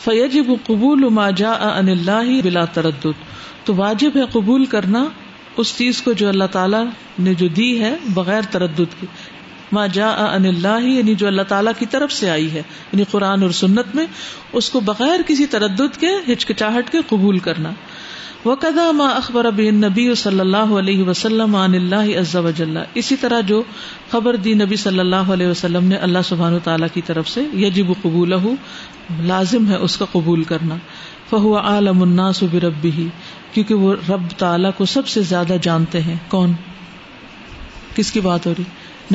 فیجب 0.04 0.46
قبول 0.66 1.10
ما 1.10 1.30
جا 1.30 1.52
ان 1.52 1.90
اللہ 1.90 2.42
بلا 2.44 2.66
تردد۔ 2.66 3.22
تو 3.66 3.76
واجب 3.76 4.10
ہے 4.16 4.22
قبول 4.32 4.66
کرنا 4.66 5.06
اس 5.58 5.78
چیز 5.78 6.02
کو 6.02 6.14
جو 6.14 6.30
اللہ 6.30 6.44
تعالیٰ 6.52 6.84
نے 7.20 7.34
جو 7.34 7.48
دی 7.48 7.80
ہے 7.80 7.96
بغیر 8.10 8.42
تردد 8.52 9.00
کے۔ 9.00 9.06
ما 9.72 9.86
جا 9.86 10.10
ان 10.10 10.46
اللہ 10.46 10.82
یعنی 10.82 11.16
جو 11.16 11.28
اللہ 11.28 11.42
تعالیٰ 11.42 11.72
کی 11.80 11.86
طرف 11.86 12.12
سے 12.12 12.30
آئی 12.30 12.52
ہے 12.52 12.62
یعنی 12.94 13.04
قرآن 13.12 13.44
اور 13.44 13.52
سنت 13.52 13.96
میں، 13.96 14.06
اس 14.54 14.70
کو 14.70 14.80
بغیر 14.80 15.22
کسی 15.28 15.46
تردد 15.46 16.00
کے، 16.00 16.10
ہچکچاہٹ 16.34 16.92
کے 16.92 16.98
قبول 17.10 17.40
کرنا۔ 17.40 17.72
وہ 18.46 18.56
ما 18.91 19.06
اخبر 19.06 19.46
اب 19.46 19.62
نبی 19.62 20.16
صلی 20.16 20.39
اللہ 20.39 20.58
علیہ 20.58 21.04
وسلم 21.04 21.56
عن 21.56 21.74
اللہ 21.74 22.20
عز 22.20 22.36
و 22.36 22.52
جل 22.52 22.78
اسی 22.94 23.16
طرح 23.16 23.41
جو 23.41 23.64
خبر 24.12 24.36
دی 24.36 24.54
نبی 24.54 24.76
صلی 24.76 25.00
اللہ 25.00 25.16
علیہ 25.16 25.48
وسلم 25.48 25.84
نے 25.84 25.96
اللہ 25.96 26.20
سبحانہ 26.26 26.58
تعالیٰ 26.64 26.88
کی 26.94 27.02
طرف 27.06 27.30
سے، 27.30 27.41
یجب 27.54 27.86
قبول 28.02 28.34
لازم 29.20 29.68
ہے 29.68 29.76
اس 29.76 29.98
کا 29.98 30.06
قبول 30.12 30.44
کرنا۔ 30.44 30.76
فہو 31.30 31.58
عالم 31.58 32.02
الناس 32.02 32.44
بربی 32.44 33.08
کیونکہ 33.54 33.74
وہ 33.74 33.96
رب 34.10 34.22
تعالیٰ 34.38 34.72
کو 34.78 34.86
سب 34.86 35.08
سے 35.08 35.22
زیادہ 35.22 35.56
جانتے 35.62 36.02
ہیں۔ 36.02 36.16
کون؟ 36.28 36.54
کس 37.96 38.12
کی 38.12 38.20
بات 38.20 38.46
ہو 38.46 38.54
رہی؟ 38.58 38.64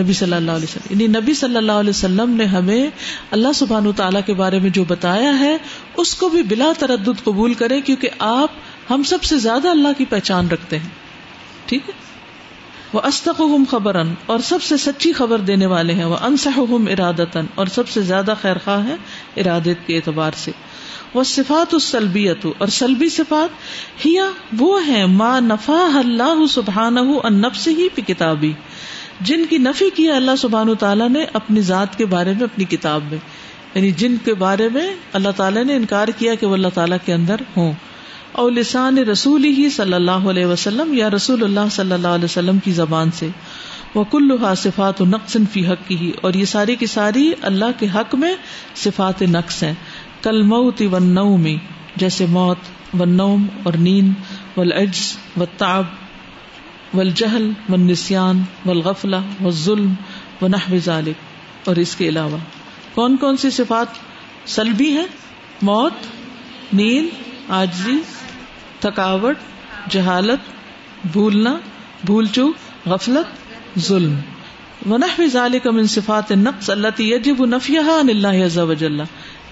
نبی 0.02 0.12
صلی 0.12 0.34
اللہ 0.34 0.50
علیہ 0.50 0.76
وسلم۔ 0.76 1.00
یعنی 1.00 1.18
نبی 1.18 1.34
صلی 1.34 1.56
اللہ 1.56 1.72
علیہ 1.72 1.90
وسلم 1.90 2.30
نے 2.30 2.44
ہمیں 2.44 2.86
اللہ 3.30 3.52
سبحان 3.54 3.92
تعالیٰ 3.96 4.20
کے 4.26 4.34
بارے 4.34 4.58
میں 4.58 4.70
جو 4.70 4.84
بتایا 4.88 5.38
ہے، 5.38 5.56
اس 5.96 6.14
کو 6.14 6.28
بھی 6.28 6.42
بلا 6.42 6.72
تردد 6.78 7.24
قبول 7.24 7.54
کریں، 7.54 7.80
کیونکہ 7.80 8.08
آپ 8.18 8.50
ہم 8.90 9.02
سب 9.02 9.22
سے 9.22 9.38
زیادہ 9.38 9.68
اللہ 9.68 9.88
کی 9.98 10.04
پہچان 10.04 10.48
رکھتے 10.48 10.78
ہیں۔ 10.78 10.88
ٹھیک 11.66 11.88
ہے؟ 11.88 11.94
وہ 12.92 13.00
استقم 13.04 13.64
خبرن 13.70 14.14
اور 14.26 14.38
سب 14.38 14.62
سے 14.62 14.76
سچی 14.76 15.12
خبر 15.12 15.38
دینے 15.38 15.66
والے 15.66 15.94
ہیں۔ 15.94 16.04
وہ 16.04 16.16
انصحم 16.22 16.74
ارادتن 16.74 17.46
اور 17.54 17.66
سب 17.66 17.88
سے 17.88 18.02
زیادہ 18.02 18.34
خیر 18.42 18.56
خواہ 18.64 18.88
ہے 18.88 18.96
ارادت 19.36 19.86
کے 19.86 19.96
اعتبار 19.96 20.30
سے۔ 20.36 20.50
وہ 21.14 21.24
صفات 21.24 21.74
السلبیت 21.74 22.46
اور 22.58 22.68
سلبی 22.68 23.08
صفات، 23.08 23.48
ہیا 24.06 24.30
وہ 24.58 24.86
ہیں، 24.86 25.06
ما 25.06 25.40
نفا 25.40 25.90
اللہ 25.94 26.46
سبحان 26.50 26.96
نفس 27.30 27.68
ہی 27.68 27.88
پی 27.94 28.02
کتابی 28.02 28.52
جن 29.20 29.44
کی 29.46 29.58
نفی 29.58 29.90
کی 29.94 30.10
اللہ 30.10 30.30
سبحان 30.38 30.74
تعالیٰ 30.74 31.08
نے 31.08 31.24
اپنی 31.32 31.60
ذات 31.60 31.98
کے 31.98 32.06
بارے 32.06 32.32
میں، 32.32 32.42
اپنی 32.42 32.64
کتاب 32.64 33.00
میں۔ 33.10 33.18
یعنی 33.74 33.90
جن 33.90 34.16
کے 34.24 34.34
بارے 34.34 34.68
میں 34.68 34.94
اللہ 35.12 35.28
تعالیٰ 35.36 35.64
نے 35.64 35.76
انکار 35.76 36.08
کیا 36.08 36.34
کہ 36.34 36.46
وہ 36.46 36.54
اللہ 36.54 36.68
تعالیٰ 36.74 36.98
کے 37.04 37.12
اندر 37.14 37.36
ہوں۔ 37.56 37.72
اور 38.38 38.52
لسان 38.52 38.98
رسول 38.98 39.44
ہی 39.44 39.70
صلی 39.70 39.92
اللہ 39.92 40.10
علیہ 40.10 40.46
وسلم 40.46 40.94
یا 40.94 41.10
رسول 41.10 41.44
اللہ 41.44 41.68
صلی 41.70 41.92
اللہ 41.92 42.08
علیہ 42.08 42.24
وسلم 42.24 42.58
کی 42.58 42.72
زبان 42.72 43.10
سے۔ 43.10 43.28
وہ 43.94 44.04
کلو 44.04 44.54
صفات 44.56 45.00
و 45.00 45.04
نقص 45.04 45.36
فی 45.52 45.66
حق 45.66 45.88
کی 45.88 45.96
ہی 45.96 46.12
اور 46.20 46.34
یہ 46.34 46.44
ساری 46.44 46.76
کی 46.76 46.86
ساری 46.86 47.32
اللہ 47.42 47.64
کے 47.78 47.86
حق 47.94 48.14
میں 48.14 48.34
صفات 48.74 49.22
نقص 49.22 49.62
ہیں۔ 49.62 49.74
کل 50.22 50.42
موت 50.42 50.82
و 50.92 50.98
نو 50.98 51.36
میں 51.36 51.56
جیسے 51.96 52.26
موت 52.26 52.56
و 53.00 53.04
نوم 53.04 53.46
اور 53.62 53.72
نیند 53.72 54.12
و 54.56 54.60
العجز 54.60 55.16
و 55.40 55.44
تاب 55.56 55.84
و 56.94 57.00
الجہل 57.00 57.50
و 57.68 57.76
نسان 57.76 58.42
و 58.66 58.70
الغفلہ 58.70 59.44
و 59.44 59.50
ظلم 59.50 59.94
و 60.42 60.48
نحو 60.48 60.76
ذالک 60.84 61.68
اور 61.68 61.76
اس 61.76 61.96
کے 61.96 62.08
علاوہ 62.08 62.36
کون 62.94 63.16
کون 63.16 63.36
سی 63.36 63.50
صفات 63.50 63.86
سلبی 64.46 64.90
ہیں؟ 64.90 65.06
موت، 65.62 65.92
نیند 66.72 67.08
آجزی 67.48 67.98
تھکاوٹ، 68.80 69.36
جہالت، 69.90 70.38
بھولنا 71.12 71.56
بھول 72.04 72.26
چوک 72.26 72.88
غفلت، 72.88 73.48
ظلم۔ 73.78 74.14
ونحو 74.90 75.26
ذالک 75.26 75.66
من 75.66 75.86
صفات 75.86 76.32
النقص 76.32 76.70
التي 76.70 77.10
يجب 77.10 77.46
نفيها 77.46 77.98
عن 78.00 78.08
الله 78.08 78.44
عز 78.44 78.58
وجل۔ 78.58 79.00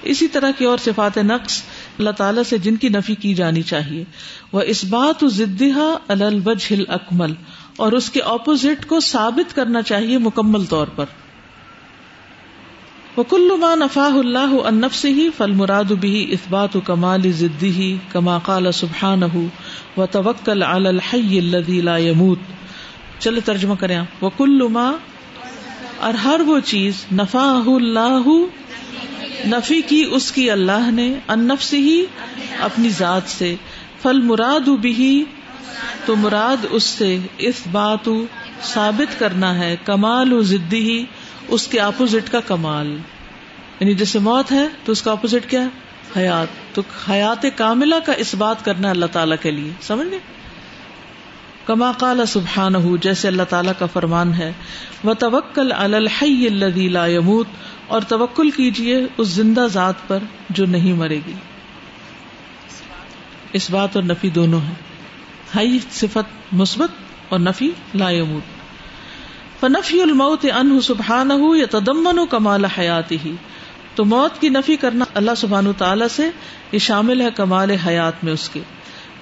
اسی 0.03 0.29
طرح 0.29 0.51
کی 0.59 0.65
اور 0.65 0.79
صفات 0.79 1.19
نقص 1.19 1.63
اللہ 1.99 2.11
تعالیٰ 2.11 2.43
سے 2.43 2.59
جن 2.59 2.77
کی 2.77 2.89
نفی 2.89 3.15
کی 3.15 3.35
جانی 3.35 3.63
چاہیے۔ 3.63 4.05
وہ 4.53 4.61
اس 4.61 4.85
بات 4.85 5.25
زدہ 5.27 5.97
البج 6.09 6.75
اکمل 6.89 7.33
اور 7.77 7.93
اس 7.93 8.11
کے 8.11 8.21
اپوزٹ 8.21 8.87
کو 8.87 9.01
ثابت 9.01 9.57
کرنا 9.57 9.83
چاہیے 9.83 10.19
مکمل 10.19 10.65
طور 10.65 10.87
پر۔ 10.87 11.05
وہ 13.17 13.23
کلو 13.23 13.57
نفا 13.75 14.07
اللہ 14.15 14.55
انف 14.65 14.95
سے 14.95 15.09
ہی 15.09 15.29
فل 15.37 15.53
مراد 15.53 15.93
بھی 16.01 16.27
اس 16.31 16.41
بات 16.51 16.77
و 16.77 16.81
کمال 16.81 17.31
ضدی 17.33 17.71
ہی 17.71 17.97
کما 18.13 18.39
قال 18.39 18.73
سبحان 18.73 19.23
و 19.97 20.07
توکل 20.07 20.63
الحی 20.63 21.41
لا 21.81 21.97
يموت 21.97 22.39
چلو 23.19 23.41
ترجمہ 23.45 23.75
کریں 23.81 23.99
وہ 24.21 24.31
کلو 24.37 24.69
اور 25.99 26.15
ہر 26.15 26.41
وہ 26.47 26.59
چیز 26.61 27.05
نفا 27.13 27.47
اللہ، 27.67 28.29
نفی 29.47 29.81
کی 29.83 30.05
اس 30.11 30.33
کی 30.33 30.51
اللہ 30.51 30.91
نے 30.91 31.15
انف 31.29 31.63
سے 31.63 31.79
ہی 31.79 32.05
اپنی 32.61 32.89
ذات 32.89 33.29
سے۔ 33.29 33.55
فل 34.03 34.21
مراد 34.21 34.69
بھی 34.81 35.25
تو 36.05 36.17
مراد 36.17 36.67
اس 36.71 36.85
سے 36.85 37.19
اس 37.39 37.63
بات 37.73 38.09
ثابت 38.63 39.19
کرنا 39.19 39.59
ہے، 39.59 39.77
کمال 39.85 40.33
و 40.33 40.43
ضدی 40.43 40.83
ہی 40.91 41.05
اس 41.49 41.67
کے 41.67 41.81
اپوزٹ 41.81 42.33
کا 42.33 42.41
کمال۔ 42.41 42.99
یعنی 43.81 43.95
جیسے 43.95 44.19
موت 44.19 44.53
ہے 44.53 44.67
تو 44.85 44.93
اس 44.93 45.03
کا 45.03 45.13
اپوزٹ 45.13 45.51
کیا 45.51 45.61
ہے؟ 45.63 45.69
حیات۔ 46.17 46.75
تو 46.75 46.83
حیات 47.11 47.47
کاملہ 47.57 47.95
کا 48.07 48.13
اس 48.13 48.35
بات 48.35 48.65
کرنا 48.65 48.91
اللہ 48.91 49.07
تعالیٰ 49.07 49.37
کے 49.43 49.51
لیے۔ 49.51 49.73
سمجھ 49.81 50.09
گئے؟ 50.09 50.19
کما 51.67 51.93
قال 51.93 52.27
سبحان 52.27 52.75
ہو 52.75 52.97
جیسے 52.97 53.29
اللہ 53.29 53.43
تعالیٰ 53.43 53.73
کا 53.79 53.87
فرمان 53.87 54.35
ہے 54.35 54.53
وہ 55.05 55.15
توکل 55.15 55.73
الحی 55.73 56.49
لا 56.89 57.07
يموت، 57.07 57.47
اور 57.87 58.03
توکل 58.03 58.51
کیجیے 58.51 59.07
اس 59.17 59.29
زندہ 59.29 59.67
ذات 59.73 59.95
پر 60.07 60.19
جو 60.51 60.67
نہیں 60.67 60.93
مرے 60.93 61.21
گی۔ 61.27 61.33
اس 63.53 63.71
بات 63.71 63.97
اور 63.97 64.05
نفی 64.05 64.31
دونوں 64.31 64.61
ہے 64.61 64.73
ہائی 65.55 65.79
صفت 65.91 66.55
مثبت 66.55 66.91
اور 67.29 67.41
نفی 67.41 67.71
لا 67.95 68.11
يموت 68.11 68.56
فنفی 69.61 70.03
الموت 70.03 70.47
ان 70.55 70.81
سبحان 70.81 71.31
ہو 71.31 71.57
یا 71.57 71.67
تدمن 71.71 72.27
کمال 72.31 72.65
حیات 72.65 73.13
ہی 73.13 73.33
تو 73.95 74.05
موت 74.05 74.41
کی 74.41 74.49
نفی 74.49 74.77
کرنا 74.77 75.05
اللہ 75.15 75.31
سبحان 75.37 75.73
تعالی 75.79 76.05
سے 76.11 76.31
یہ 76.73 76.79
شامل 76.79 77.21
ہے 77.21 77.29
کمال 77.37 77.71
حیات 77.71 78.25
میں 78.25 78.33
اس 78.33 78.49
کے۔ 78.49 78.61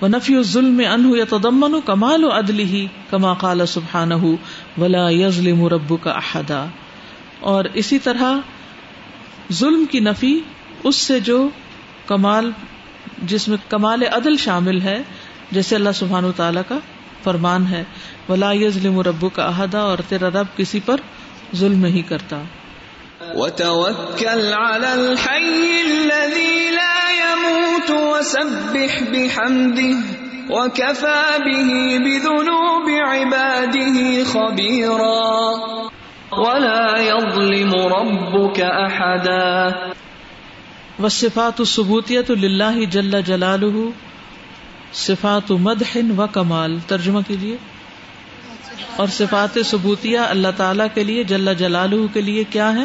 وہ 0.00 0.08
نفی 0.08 0.42
ظلم 0.42 0.82
ان 0.90 1.12
یا 1.16 1.24
تدمن 1.28 1.80
کمال 1.84 2.24
و 2.24 2.28
عدل 2.38 2.58
ہی 2.58 2.86
کما 3.10 3.34
قال 3.34 3.66
سبحان 3.66 4.12
ہو 4.12 4.36
ولا 4.78 5.10
یزلم 5.10 5.66
رب 5.66 5.94
کا 6.02 6.10
احدا۔ 6.10 6.66
اور 7.40 7.64
اسی 7.74 7.98
طرح 7.98 8.32
ظلم 9.52 9.84
کی 9.90 10.00
نفی 10.00 10.40
اس 10.84 10.96
سے 10.96 11.20
جو 11.20 11.48
کمال، 12.06 12.50
جس 13.22 13.48
میں 13.48 13.56
کمال 13.68 14.02
عدل 14.02 14.36
شامل 14.36 14.80
ہے، 14.80 15.02
جیسے 15.50 15.74
اللہ 15.74 15.90
سبحان 15.94 16.24
تعالیٰ 16.36 16.62
کا 16.68 16.78
فرمان 17.24 17.66
ہے 17.66 17.84
ولا 18.28 18.52
ظلم 18.68 19.00
ربو 19.00 19.28
کا 19.28 19.48
عہدہ 19.48 19.76
اور 19.76 19.98
تیرا 20.08 20.28
رب 20.28 20.56
کسی 20.56 20.80
پر 20.86 20.96
ظلم 21.56 21.78
نہیں 21.78 22.02
کرتا۔ 22.02 22.42
وتوكل 23.34 24.52
على 24.52 24.86
الحي 24.86 25.80
الذي 25.80 26.70
لا 26.70 27.10
يموت 27.10 27.90
وسبح 27.90 29.04
بحمده 29.12 29.96
وكفى 30.48 31.38
به 31.38 31.98
بذنوب 31.98 32.90
عباده 33.08 34.22
خبيرا۔ 34.26 35.34
ولا 36.32 37.02
يظلم 37.02 37.72
ربك 37.74 38.60
احدا 38.60 39.68
والصفات 40.98 41.60
الثبوتيه 41.60 42.34
لله 42.34 42.84
جل 42.84 43.22
جلاله۔ 43.22 43.90
صفات 44.94 45.50
مدح 45.50 45.96
و 46.18 46.26
کمال، 46.26 46.78
ترجمہ 46.86 47.20
کیجیے 47.26 47.56
اور 48.96 49.08
صفات 49.08 49.58
ثبوتیہ 49.66 50.18
اللہ 50.18 50.48
تعالیٰ 50.56 50.86
کے 50.94 51.04
لیے، 51.04 51.24
جل 51.24 51.54
جلالہ 51.58 52.06
کے 52.12 52.20
لیے 52.20 52.44
کیا 52.50 52.74
ہے 52.74 52.84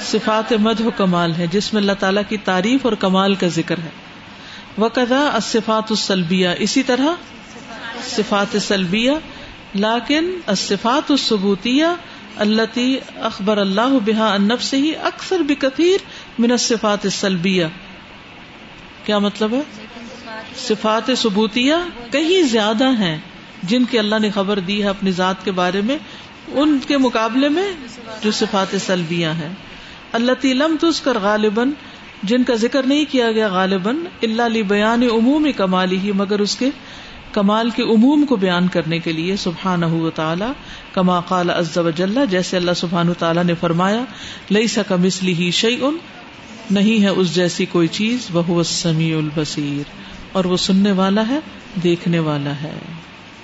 صفات 0.00 0.52
مدح 0.52 0.84
و 0.84 0.90
کمال 0.90 1.32
ہے 1.38 1.46
جس 1.46 1.72
میں 1.74 1.80
اللہ 1.82 1.92
تعالیٰ 1.98 2.22
کی 2.28 2.36
تعریف 2.36 2.84
اور 2.84 2.92
کمال 2.92 3.34
کا 3.34 3.48
ذکر 3.48 3.78
ہے۔ 3.78 3.90
وہ 4.78 4.88
کدا 4.88 5.38
صفات 5.42 5.90
السلبیہ، 5.90 6.48
اسی 6.58 6.82
طرح 6.82 7.06
صفات 8.04 8.56
سلبیہ 8.62 9.12
لاکن 9.74 10.30
صفات 10.56 11.10
الثبوتیہ 11.10 11.84
اللہ 12.36 12.78
اخبر 13.16 13.58
اللہ 13.58 13.98
بحا 14.04 14.32
انب 14.34 14.60
سے 14.60 14.76
ہی 14.76 14.94
اکثر 14.96 15.40
بکثیر 15.40 16.04
من 16.38 16.56
صفات 16.56 17.06
سلبیہ 17.12 17.66
کیا 19.04 19.18
مطلب 19.18 19.54
ہے؟ 19.54 19.60
صفات 20.56 21.10
ثبوتیہ 21.16 21.74
کہیں 22.10 22.42
زیادہ 22.42 22.88
ہیں 22.98 23.18
جن 23.62 23.84
کی 23.84 23.98
اللہ 23.98 24.18
نے 24.18 24.30
خبر 24.30 24.58
دی 24.58 24.82
ہے 24.82 24.88
اپنی 24.88 25.10
ذات 25.10 25.44
کے 25.44 25.50
بارے 25.50 25.80
میں، 25.80 25.96
ان 26.52 26.78
کے 26.86 26.96
مقابلے 26.96 27.48
میں 27.48 27.72
جو 28.22 28.30
صفات 28.30 28.76
سلبیاں 28.86 29.32
ہیں۔ 29.34 29.52
اللہ 30.12 30.46
لم 30.46 30.76
تس 30.80 31.06
غالباً، 31.06 31.70
جن 32.22 32.44
کا 32.44 32.54
ذکر 32.54 32.82
نہیں 32.82 33.04
کیا 33.10 33.32
گیا 33.32 33.48
غالباً 33.48 33.96
اللہ 34.22 34.42
علی 34.42 34.62
بیان 34.62 35.02
عمومی 35.02 35.52
کمالی 35.52 35.98
ہی، 35.98 36.12
مگر 36.12 36.40
اس 36.40 36.56
کے 36.56 36.70
کمال 37.32 37.70
کے 37.70 37.82
عموم 37.82 38.24
کو 38.26 38.36
بیان 38.36 38.68
کرنے 38.68 38.98
کے 38.98 39.12
لیے 39.12 39.36
سبحان 39.36 39.82
تعالیٰ، 40.14 40.52
کما 40.92 41.20
قال 41.20 41.50
از 41.50 41.78
وجل 41.78 42.18
جیسے 42.30 42.56
اللہ 42.56 42.72
سبحان 42.76 43.12
تعالیٰ 43.18 43.44
نے 43.44 43.54
فرمایا 43.54 44.04
لئی 44.50 44.66
سکا 44.66 44.96
مسلی 44.96 45.34
ہی 45.34 45.50
شعی 45.50 45.76
ان 45.80 45.96
نہیں 46.70 47.02
ہے 47.02 47.08
اس 47.08 47.34
جیسی 47.34 47.66
کوئی 47.66 47.88
چیز 47.88 48.28
وہ 48.32 48.62
سمیع 48.62 49.16
البصیر۔ 49.16 50.07
اور 50.38 50.44
وہ 50.44 50.56
سننے 50.56 50.92
والا 50.92 51.28
ہے 51.28 51.38
دیکھنے 51.84 52.18
والا 52.18 52.50
ہے۔ 52.50 52.78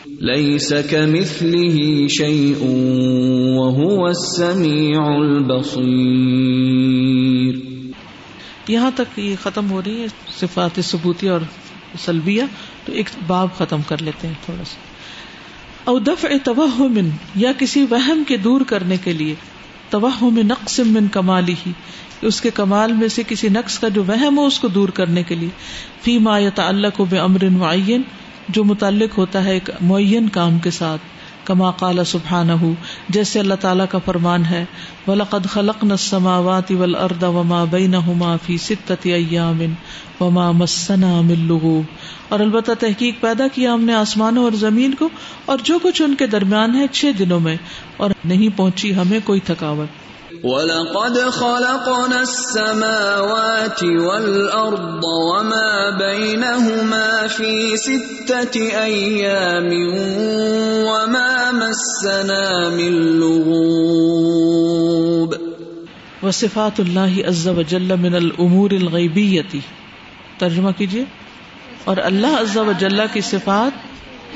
ليس 0.07 0.73
كمثله 0.91 2.09
شيء 2.09 2.67
وهو 3.57 4.05
السميع 4.05 5.01
البصير۔ 5.01 7.55
یہاں 8.69 8.91
تک 8.95 9.19
یہ 9.19 9.35
ختم 9.43 9.71
ہو 9.71 9.83
رہی 9.87 10.01
ہے 10.01 10.07
صفات 10.41 10.81
ثبوتی 10.85 11.29
اور 11.29 11.41
سلبیہ۔ 11.99 12.43
تو 12.85 12.93
ایک 12.93 13.07
باب 13.27 13.49
ختم 13.59 13.83
کر 13.83 14.03
لیتے 14.03 14.27
ہیں 14.27 14.35
تھوڑا 14.45 14.65
سا۔ 14.65 14.81
او 15.91 15.99
دفع 15.99 16.29
توہم 16.45 16.99
یا 17.35 17.53
کسی 17.59 17.87
وہم 17.91 18.23
کے 18.29 18.37
دور 18.37 18.61
کرنے 18.61 18.97
کے 18.97 19.13
لیے۔ 19.13 19.35
توہم 19.91 20.41
نقص 20.43 20.81
من 20.81 21.09
کمالی۔ 21.09 21.55
ہی 21.67 21.73
اس 22.23 22.41
کے 22.41 22.51
کمال 22.51 22.93
میں 22.93 23.09
سے 23.09 23.23
کسی 23.29 23.49
نقص 23.49 23.79
کا 23.79 23.89
جو 23.89 24.05
وہم 24.05 24.39
ہو 24.39 24.47
اس 24.47 24.59
کو 24.59 24.69
دور 24.69 24.89
کرنے 24.89 25.23
کے 25.23 25.35
لیے۔ 25.35 25.49
فی 26.03 26.19
ما 26.19 26.39
یتعلق 26.39 27.01
بامر 27.11 27.45
معین 27.45 28.03
جو 28.49 28.65
متعلق 28.65 29.19
ہوتا 29.19 29.45
ہے 29.45 29.53
ایک 29.53 29.71
معین 29.81 30.29
کام 30.29 30.59
کے 30.59 30.71
ساتھ۔ 30.71 31.01
کما 31.45 31.71
قال 31.71 32.05
سبحانہ 32.05 32.53
جیسے 33.09 33.41
اللہ 33.41 33.55
تعالیٰ 33.55 33.87
کا 33.91 33.99
فرمان 34.05 34.45
ہے، 34.45 34.65
وَلَقَدْ 35.07 35.49
خَلَقْنَا 35.49 35.95
السَّمَاوَاتِ 35.95 36.75
وَالْأَرْضَ 36.75 37.27
وَمَا 37.27 37.65
بَيْنَهُمَا 37.65 38.37
فِي 38.37 38.57
سِتَّةِ 38.57 39.15
أَيَّامٍ 39.15 39.67
وَمَا 40.21 40.51
مَسَّنَا 40.51 41.21
مِن 41.21 41.41
لُغُوبٍ۔ 41.41 41.83
اور 42.29 42.41
البتہ 42.41 42.73
تحقیق 42.81 43.21
پیدا 43.21 43.49
کیا 43.49 43.75
ہم 43.75 43.85
نے 43.85 43.95
آسمانوں 43.95 44.45
اور 44.45 44.53
زمین 44.53 44.95
کو، 44.95 45.09
اور 45.45 45.59
جو 45.63 45.79
کچھ 45.83 46.03
ان 46.03 46.15
کے 46.15 46.27
درمیان 46.27 46.77
ہے، 46.77 46.87
چھ 46.93 47.07
دنوں 47.19 47.41
میں، 47.41 47.57
اور 47.97 48.11
نہیں 48.25 48.59
پہنچی 48.59 48.95
ہمیں 48.95 49.21
کوئی 49.25 49.41
تھکاوٹ۔ 49.41 50.04
وَلَقَدْ 50.45 51.33
خَلَقْنَا 51.33 52.19
السَّمَاوَاتِ 52.19 53.87
وَالْأَرْضَ 53.87 55.01
وَمَا 55.05 55.99
بَيْنَهُمَا 55.99 57.27
فِي 57.37 57.77
سِتَّةِ 57.77 58.61
أَيَّامٍ 58.61 59.73
وَمَا 60.85 61.51
مَسَّنَا 61.51 62.69
مِن 62.69 62.93
لُغُوبٍ 62.93 65.37
وصفات 66.23 66.81
اللہ 66.81 67.27
عز 67.27 67.49
وجل 67.49 67.93
من 68.01 68.15
الامور 68.15 68.71
الغیبیتی 68.71 69.61
ترجمہ 70.39 70.71
کیجیے۔ 70.71 71.05
اور 71.85 71.97
اللہ 71.97 72.27
عز 72.27 72.57
و 72.57 72.73
جل 72.79 73.01
کی 73.13 73.21
صفات 73.21 73.73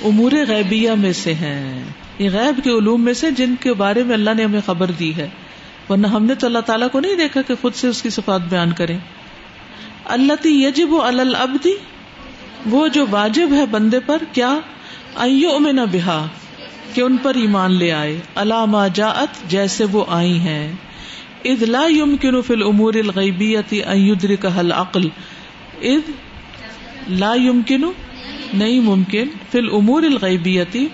امور 0.04 0.32
غیبیہ 0.48 0.90
میں 0.90 1.12
سے 1.12 1.34
ہیں۔ 1.34 1.84
یہ 2.18 2.30
غیب 2.32 2.60
کے 2.64 2.70
علوم 2.70 3.04
میں 3.04 3.14
سے 3.14 3.30
جن 3.30 3.54
کے 3.60 3.74
بارے 3.74 4.02
میں 4.02 4.14
اللہ 4.14 4.30
نے 4.36 4.44
ہمیں 4.44 4.60
خبر 4.66 4.90
دی 4.98 5.16
ہے۔ 5.16 5.28
ورنہ 5.88 6.06
ہم 6.06 6.24
نے 6.24 6.34
تو 6.34 6.46
اللہ 6.46 6.58
تعالیٰ 6.58 6.88
کو 6.92 7.00
نہیں 7.00 7.14
دیکھا 7.14 7.42
کہ 7.42 7.54
خود 7.60 7.74
سے 7.74 7.88
اس 7.88 8.02
کی 8.02 8.10
صفات 8.10 8.40
بیان 8.40 8.72
کریں۔ 8.72 8.98
اللہ 10.04 10.46
یجب 10.46 10.94
البدی 10.94 11.74
وہ 12.70 12.88
جو 12.88 13.06
واجب 13.10 13.48
ہے 13.52 13.66
بندے 13.66 14.00
پر، 14.00 14.22
کیا؟ 14.32 14.58
ائو 15.16 15.58
میں 15.58 15.72
نہ 15.72 15.80
بہا، 15.92 16.26
کہ 16.94 17.00
ان 17.00 17.16
پر 17.22 17.34
ایمان 17.34 17.72
لے 17.72 17.92
آئے۔ 17.92 18.20
علامہ 18.36 18.78
جاعت 18.94 19.50
جیسے 19.50 19.84
وہ 19.84 20.04
آئی 20.08 20.38
ہیں۔ 20.38 20.72
اد 21.44 21.62
لا 21.62 21.86
يمكن 21.90 22.42
في 22.42 22.54
الامور 22.54 22.94
الغیبیتی 22.94 23.84
ان 23.84 23.98
يدركها 23.98 24.58
العقل 24.58 25.08
اد 25.82 26.10
لا 27.08 27.34
يمكن 27.34 27.80
نہیں 28.54 28.80
ممکن، 28.80 29.28
فی 29.50 29.58
الامور 29.58 30.02
الغیبیتی، 30.02 30.88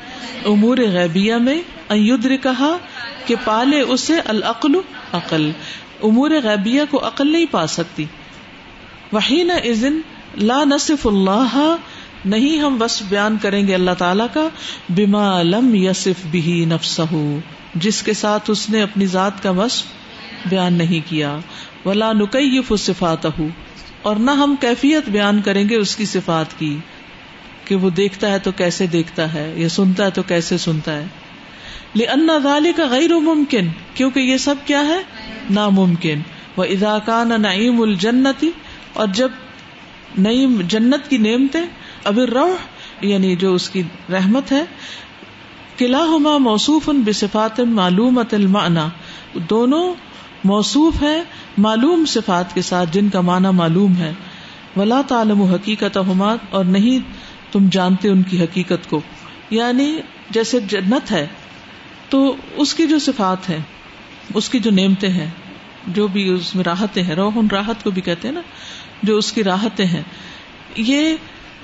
امور 0.47 0.79
غیبیہ 0.79 1.35
میں 1.35 1.63
ان 1.91 1.99
يدركها 1.99 2.77
کہ 3.27 3.35
پالے 3.45 3.81
اسے 3.81 4.21
العقل 4.25 4.75
عقل۔ 5.13 5.51
امور 6.03 6.31
غیبیہ 6.31 6.83
کو 6.91 7.07
عقل 7.07 7.33
نہیں 7.33 7.47
پا 7.51 7.67
سکتی۔ 7.67 8.05
وحین 9.13 9.51
اذن 9.51 10.01
لا 10.37 10.65
نصف 10.65 11.07
اللہ، 11.07 11.77
نہیں 12.25 12.59
ہم 12.59 12.83
وصف 12.83 13.03
بیان 13.09 13.37
کریں 13.43 13.67
گے 13.69 13.75
اللہ 13.75 13.91
تعالیٰ 13.99 14.27
کا، 14.33 14.49
بما 14.89 15.43
لم 15.43 15.75
یسف 15.75 16.27
بھی 16.31 16.65
نفس 16.65 17.01
جس 17.75 18.03
کے 18.03 18.13
ساتھ 18.13 18.51
اس 18.51 18.71
نے 18.71 18.83
اپنی 18.83 19.07
ذات 19.07 19.43
کا 19.43 19.51
وصف 19.51 19.87
بیان 20.49 20.75
نہیں 20.75 21.11
کیا۔ 21.11 21.39
ولا 21.85 22.13
نکیف 22.13 22.73
صفات 22.79 23.27
اور 24.03 24.17
نہ 24.17 24.31
ہم 24.31 24.55
کیفیت 24.61 25.09
بیان 25.09 25.43
کریں 25.43 25.69
گے 25.69 25.77
اس 25.77 25.97
کی 25.97 26.05
صفات 26.05 26.59
کی، 26.59 26.77
کہ 27.65 27.75
وہ 27.75 27.91
دیکھتا 27.91 28.33
ہے 28.33 28.39
تو 28.39 28.53
کیسے 28.53 28.87
دیکھتا 28.87 29.35
ہے، 29.35 29.53
یا 29.57 29.69
سنتا 29.69 30.05
ہے 30.05 30.11
تو 30.11 30.23
کیسے 30.23 30.59
سنتا 30.59 30.97
ہے۔ 30.97 31.05
لن 31.97 32.31
غالی 32.45 32.73
کا 32.73 32.87
غیر 32.87 33.15
ممکن 33.15 33.69
کیونکہ 33.95 34.21
یہ 34.21 34.37
سب 34.37 34.55
کیا 34.65 34.87
ہے؟ 34.87 35.03
ناممکن. 35.51 36.21
وہ 36.57 36.65
اضاکان 36.65 37.43
نعیم 37.43 37.83
الجنتی 37.83 38.51
اور 38.93 39.07
جب 39.07 39.29
نعیم 40.19 40.61
جنت 40.61 41.11
کی 41.11 41.19
نعمتیں 41.19 41.63
ابر 42.05 42.31
روح 42.31 42.55
یعنی 43.01 43.37
جو 43.37 43.55
اس 43.55 43.71
کی 43.71 43.83
رحمت 44.13 44.53
ہے 44.53 44.65
قلعہ 45.77 46.03
ہما 46.03 46.39
موصوف 46.39 46.89
ان 46.89 47.03
بصفات 47.05 47.61
معلومت 47.61 48.35
المعنا 48.35 48.89
دونوں 49.35 49.95
موصوف 50.45 51.03
ہے 51.03 51.23
معلوم 51.59 52.05
صفات 52.05 52.55
کے 52.55 52.63
ساتھ، 52.63 52.93
جن 52.93 53.09
کا 53.09 53.21
معنی 53.21 53.49
معلوم 53.49 53.97
ہے. 53.97 54.13
ولا 54.77 55.01
تعلم 55.09 55.43
حقیقت 55.43 55.97
ہما 55.97 56.37
اور 56.51 56.65
نہیں 56.65 56.99
تم 57.53 57.67
جانتے 57.71 58.09
ان 58.09 58.23
کی 58.23 58.43
حقیقت 58.43 58.91
کو. 58.91 59.01
یعنی 59.51 59.97
جیسے 60.31 60.61
جنت 60.61 61.11
ہے 61.11 61.27
تو 62.15 62.37
اس 62.55 62.75
کی 62.75 62.87
جو 62.87 62.99
صفات 62.99 63.49
ہے 63.49 63.59
اس 64.35 64.49
کی 64.49 64.59
جو 64.59 64.71
نعمتیں 64.71 65.09
ہیں، 65.09 65.27
جو 65.87 66.07
بھی 66.07 66.29
اس 66.29 66.55
میں 66.55 66.65
راحتیں 66.65 67.03
ہیں 67.03 67.15
روحن 67.15 67.47
راحت 67.53 67.85
کو 67.85 67.91
بھی 67.91 68.03
کہتے 68.03 68.29
ہیں 68.29 68.35
نا، 68.35 68.41
جو 69.03 69.17
اس 69.19 69.33
کی 69.33 69.45
راحتیں 69.45 69.85
ہیں، 69.85 70.03
یہ 70.77 71.17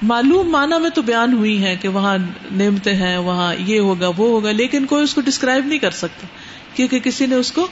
معلوم 0.03 0.51
معنی 0.51 0.81
میں 0.81 0.91
تو 0.91 1.03
بیان 1.03 1.33
ہوئی 1.33 1.63
ہے 1.63 1.77
کہ 1.77 1.89
وہاں 1.89 2.17
نعمتیں 2.53 2.95
ہیں، 2.95 3.17
وہاں 3.19 3.55
یہ 3.59 3.81
ہوگا، 3.81 4.09
وہ 4.09 4.29
ہوگا، 4.31 4.53
لیکن 4.53 4.87
کوئی 4.87 5.05
اس 5.05 5.15
کو 5.15 5.21
ڈسکرائب 5.21 5.67
نہیں 5.67 5.79
کر 5.79 5.91
سکتا، 5.91 6.27
کیونکہ 6.75 6.99
کسی 6.99 7.27
نے 7.27 7.35
اس 7.35 7.53
کو 7.53 7.67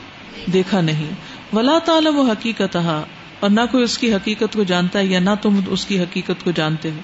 دیکھا 0.53 0.81
نہیں۔ 0.81 1.11
ولا 1.57 1.79
تعالم 1.85 2.19
و 2.19 2.23
حقیقت 2.23 2.77
اور 2.77 3.51
نہ 3.51 3.61
کوئی 3.71 3.85
اس 3.85 3.99
کی 3.99 4.15
حقیقت 4.15 4.53
کو 4.53 4.63
جانتا 4.63 4.99
ہے، 4.99 5.07
یا 5.07 5.21
نہ 5.21 5.31
تم 5.43 5.61
اس 5.67 5.87
کی 5.87 6.01
حقیقت 6.01 6.45
کو 6.45 6.51
جانتے 6.51 6.91
ہو۔ 6.91 7.01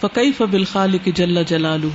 فقی 0.00 0.32
فبل 0.32 0.64
خال 0.64 0.98
کی 0.98 1.12
جل 1.12 1.42
جلال 1.46 1.88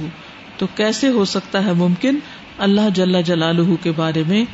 تو 0.58 0.68
کیسے 0.76 1.10
ہو 1.10 1.26
سکتا 1.26 1.66
ہے 1.66 1.74
ممکن؟ 1.74 2.20
اللہ 2.60 2.90
جل 2.94 3.22
جلال 3.22 3.76
کے 3.84 3.92
بارے 3.92 4.24
میں 4.28 4.46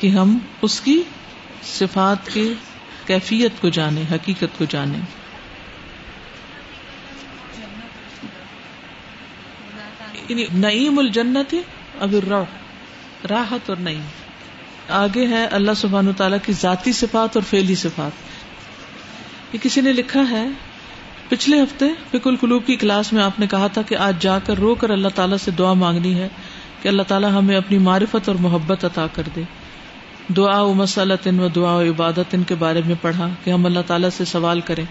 کہ 0.00 0.06
ہم 0.06 0.38
اس 0.62 0.80
کی 0.80 1.02
صفات 1.62 2.30
کی 2.32 2.52
کیفیت 3.06 3.52
کو 3.60 3.68
جانے 3.68 4.02
حقیقت 4.12 4.58
کو 4.58 4.64
جانے 4.68 4.98
یعنی 10.28 10.44
نعیم 10.54 10.98
الجنت 10.98 11.54
اب 12.00 12.14
راحت 13.30 13.70
اور 13.70 13.76
نعیم۔ 13.76 14.00
آگے 14.88 15.26
ہے 15.26 15.46
اللہ 15.46 15.70
سبحان 15.76 16.12
تعالیٰ 16.12 16.38
کی 16.46 16.52
ذاتی 16.52 16.92
صفات 16.92 17.36
اور 17.36 17.42
فیلی 17.42 17.74
صفات۔ 17.74 18.12
یہ 19.52 19.58
کسی 19.62 19.80
نے 19.80 19.92
لکھا 19.92 20.30
ہے؟ 20.30 20.48
پچھلے 21.28 21.62
ہفتے 21.62 21.84
فک 22.10 22.26
القلوب 22.26 22.66
کی 22.66 22.76
کلاس 22.76 23.12
میں 23.12 23.22
آپ 23.22 23.40
نے 23.40 23.46
کہا 23.46 23.66
تھا 23.66 23.82
کہ 23.82 23.94
آج 23.94 24.22
جا 24.22 24.38
کر 24.38 24.56
رو 24.56 24.74
کر 24.74 24.90
اللہ 24.90 25.08
تعالیٰ 25.08 25.36
سے 25.36 25.50
دعا 25.50 25.72
مانگنی 25.72 26.14
ہے۔ 26.14 26.28
کہ 26.82 26.88
اللہ 26.88 27.02
تعالیٰ 27.02 27.30
ہمیں 27.30 27.56
اپنی 27.56 27.78
معرفت 27.78 28.28
اور 28.28 28.36
محبت 28.40 28.84
عطا 28.84 29.06
کر 29.12 29.22
دے۔ 29.36 29.42
دعا 30.36 30.60
و 30.60 30.74
مسلط 30.74 31.26
ان 31.26 31.40
و 31.40 31.48
دعا 31.48 31.72
و 31.72 31.82
عبادت 31.82 32.34
ان 32.34 32.42
کے 32.42 32.54
بارے 32.54 32.80
میں 32.86 32.94
پڑھا 33.00 33.28
کہ 33.44 33.50
ہم 33.50 33.66
اللہ 33.66 33.80
تعالیٰ 33.86 34.10
سے 34.10 34.24
سوال 34.24 34.60
کریں 34.60 34.84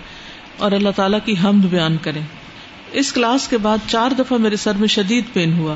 اور 0.58 0.72
اللہ 0.72 0.90
تعالیٰ 0.96 1.20
کی 1.26 1.36
حمد 1.44 1.66
بیان 1.66 1.98
کریں۔ 2.02 2.22
اس 2.92 3.14
کلاس 3.14 3.48
کے 3.48 3.58
بعد 3.58 3.78
چار 3.88 4.12
دفعہ 4.20 4.38
میرے 4.38 4.56
سر 4.56 4.74
میں 4.80 4.88
شدید 4.88 5.24
پین 5.34 5.58
ہوا۔ 5.58 5.76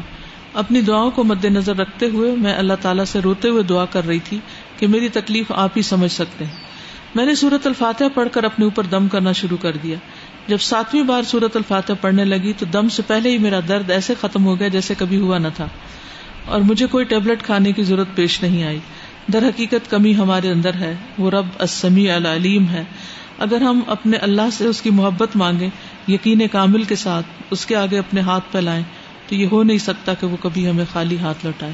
اپنی 0.53 0.81
دعاؤں 0.81 1.11
کو 1.11 1.23
مد 1.23 1.45
نظر 1.45 1.75
رکھتے 1.75 2.05
ہوئے 2.05 2.35
میں 2.35 2.55
اللہ 2.55 2.73
تعالیٰ 2.81 3.05
سے 3.05 3.19
روتے 3.19 3.49
ہوئے 3.49 3.63
دعا 3.63 3.85
کر 3.85 4.07
رہی 4.07 4.19
تھی 4.19 4.39
کہ 4.79 4.87
میری 4.87 5.09
تکلیف 5.09 5.51
آپ 5.51 5.69
ہی 5.77 5.81
سمجھ 5.81 6.11
سکتے 6.11 6.45
ہیں۔ 6.45 6.55
میں 7.15 7.25
نے 7.25 7.35
سورت 7.35 7.67
الفاتح 7.67 8.03
پڑھ 8.13 8.27
کر 8.31 8.43
اپنے 8.43 8.65
اوپر 8.65 8.83
دم 8.83 9.07
کرنا 9.07 9.31
شروع 9.31 9.57
کر 9.61 9.77
دیا۔ 9.83 9.95
جب 10.47 10.57
ساتویں 10.57 11.03
بار 11.03 11.23
سورت 11.23 11.55
الفاتح 11.55 11.93
پڑھنے 12.01 12.25
لگی 12.25 12.53
تو 12.53 12.65
دم 12.65 12.89
سے 12.89 13.01
پہلے 13.07 13.29
ہی 13.29 13.37
میرا 13.37 13.59
درد 13.67 13.91
ایسے 13.91 14.13
ختم 14.21 14.45
ہو 14.45 14.59
گیا 14.59 14.67
جیسے 14.67 14.93
کبھی 14.97 15.17
ہوا 15.17 15.37
نہ 15.37 15.47
تھا۔ 15.55 15.67
اور 16.45 16.61
مجھے 16.61 16.87
کوئی 16.87 17.05
ٹیبلٹ 17.05 17.43
کھانے 17.43 17.71
کی 17.71 17.83
ضرورت 17.83 18.07
پیش 18.15 18.43
نہیں 18.43 18.63
آئی۔ 18.63 18.79
در 19.33 19.47
حقیقت 19.47 19.89
کمی 19.89 20.15
ہمارے 20.15 20.49
اندر 20.51 20.73
ہے۔ 20.73 20.95
وہ 21.17 21.31
رب 21.31 21.45
اسمی 21.59 22.11
العلیم 22.11 22.69
ہے۔ 22.69 22.83
اگر 23.37 23.61
ہم 23.61 23.79
اپنے 23.87 24.17
اللہ 24.17 24.49
سے 24.53 24.65
اس 24.65 24.81
کی 24.81 24.89
محبت 24.89 25.35
مانگے 25.35 25.69
یقین 26.07 26.47
کامل 26.47 26.83
کے 26.83 26.95
ساتھ 26.95 27.25
اس 27.51 27.65
کے 27.65 27.75
آگے 27.75 27.97
اپنے 27.97 28.21
ہاتھ 28.21 28.51
پھیلائیں 28.51 28.83
تو 29.27 29.35
یہ 29.35 29.47
ہو 29.51 29.63
نہیں 29.63 29.77
سکتا 29.77 30.13
کہ 30.13 30.27
وہ 30.27 30.37
کبھی 30.41 30.69
ہمیں 30.69 30.85
خالی 30.93 31.17
ہاتھ 31.17 31.45
لوٹائے۔ 31.45 31.71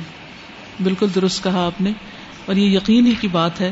بالکل 0.83 1.07
درست 1.15 1.43
کہا 1.43 1.65
آپ 1.65 1.81
نے۔ 1.81 1.91
اور 2.45 2.55
یہ 2.55 2.77
یقین 2.77 3.05
ہی 3.05 3.15
کی 3.21 3.27
بات 3.27 3.61
ہے۔ 3.61 3.71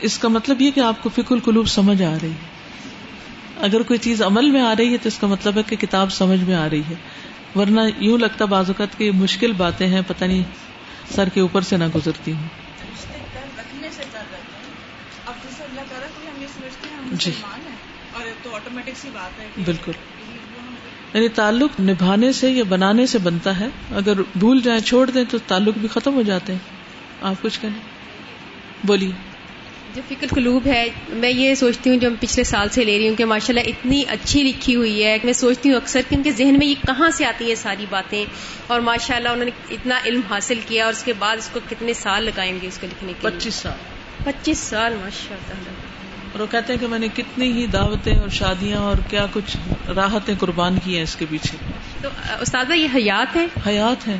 اس 0.00 0.18
کا 0.18 0.28
مطلب 0.28 0.62
یہ 0.62 0.70
کہ 0.70 0.80
آپ 0.80 1.02
کو 1.02 1.08
فکر 1.08 1.32
القلوب 1.32 1.68
سمجھ 1.68 2.02
آ 2.02 2.14
رہی 2.22 2.30
ہے۔ 2.30 2.54
اگر 3.60 3.82
کوئی 3.82 3.98
چیز 3.98 4.22
عمل 4.22 4.50
میں 4.50 4.60
آ 4.60 4.74
رہی 4.78 4.92
ہے 4.92 4.96
تو 4.96 5.08
اس 5.08 5.18
کا 5.18 5.26
مطلب 5.26 5.56
ہے 5.56 5.62
کہ 5.66 5.76
کتاب 5.76 6.12
سمجھ 6.12 6.44
میں 6.44 6.54
آ 6.54 6.70
رہی 6.70 6.82
ہے۔ 6.90 6.94
ورنہ 7.56 7.80
یوں 7.98 8.18
لگتا 8.18 8.44
بعض 8.44 8.64
اوقات 8.68 8.98
کی 8.98 9.10
مشکل 9.10 9.52
باتیں 9.52 9.86
ہیں 9.86 10.02
پتہ 10.06 10.24
نہیں 10.24 10.42
سر 11.14 11.28
کے 11.28 11.40
اوپر 11.40 11.60
سے 11.60 11.76
نہ 11.76 11.84
گزرتی 11.94 12.32
ہوں۔ 12.32 12.48
جی۔ 17.12 17.30
بالکل۔ 19.64 19.92
یعنی 21.14 21.28
تعلق 21.28 21.80
نبھانے 21.80 22.32
سے 22.32 22.50
یا 22.50 22.64
بنانے 22.68 23.06
سے 23.06 23.18
بنتا 23.18 23.60
ہے۔ 23.60 23.66
اگر 23.96 24.12
بھول 24.36 24.60
جائیں 24.62 24.80
چھوڑ 24.80 25.10
دیں 25.10 25.24
تو 25.30 25.38
تعلق 25.38 25.78
بھی 25.78 25.88
ختم 25.88 26.14
ہو 26.14 26.22
جاتے 26.22 26.52
ہیں۔ 26.52 26.58
آپ 27.20 27.42
کچھ 27.42 27.60
کہنے 27.60 27.78
بولیے۔ 28.84 29.33
جو 29.94 30.02
فکر 30.08 30.26
قلوب 30.34 30.66
ہے 30.66 30.88
میں 31.08 31.30
یہ 31.30 31.54
سوچتی 31.54 31.90
ہوں 31.90 31.96
جو 31.96 32.10
میں 32.10 32.16
پچھلے 32.20 32.44
سال 32.44 32.68
سے 32.68 32.84
لے 32.84 32.98
رہی 32.98 33.08
ہوں 33.08 33.16
کہ 33.16 33.24
ماشاء 33.24 33.54
اللہ 33.54 33.68
اتنی 33.68 34.02
اچھی 34.08 34.42
لکھی 34.42 34.74
ہوئی 34.76 35.04
ہے 35.04 35.18
میں 35.24 35.32
سوچتی 35.32 35.68
ہوں 35.68 35.76
اکثر 35.76 36.00
کہ 36.08 36.14
ان 36.14 36.22
کے 36.22 36.30
ذہن 36.30 36.58
میں 36.58 36.66
یہ 36.66 36.74
کہاں 36.86 37.10
سے 37.10 37.24
آتی 37.24 37.48
ہیں 37.48 37.54
ساری 37.54 37.86
باتیں 37.90 38.24
اور 38.66 38.80
ماشاء 38.80 39.16
اللہ 39.16 39.28
انہوں 39.28 39.44
نے 39.44 39.74
اتنا 39.74 39.98
علم 40.04 40.20
حاصل 40.30 40.60
کیا 40.68 40.84
اور 40.84 40.92
اس 40.92 41.02
کے 41.04 41.12
بعد 41.18 41.36
اس 41.36 41.48
کو 41.52 41.60
کتنے 41.68 41.94
سال 41.94 42.24
لگائیں 42.24 42.58
گے 42.62 42.66
اس 42.66 42.78
کو 42.78 42.86
لکھنے 42.86 43.12
کے 43.20 43.28
پچیس 43.28 43.54
سال۔ 43.54 43.78
پچیس 44.24 44.58
سال 44.58 44.96
ماشاء 45.02 45.36
اللہ 45.48 45.70
اور 46.32 46.40
وہ 46.40 46.46
کہتے 46.50 46.72
ہیں 46.72 46.80
کہ 46.80 46.86
میں 46.86 46.98
نے 46.98 47.08
کتنی 47.14 47.52
ہی 47.52 47.66
دعوتیں 47.66 48.18
اور 48.18 48.28
شادیاں 48.28 48.78
اور 48.78 48.96
کیا 49.10 49.26
کچھ 49.32 49.56
راحتیں 49.88 50.34
قربان 50.40 50.78
کی 50.84 50.96
ہیں 50.96 51.02
اس 51.02 51.16
کے 51.16 51.26
پیچھے۔ 51.30 51.56
تو 52.02 52.08
استاذہ 52.40 52.72
یہ 52.72 52.88
حیات 52.94 53.36
ہے 53.36 53.46
حیات 53.66 54.08
ہے 54.08 54.18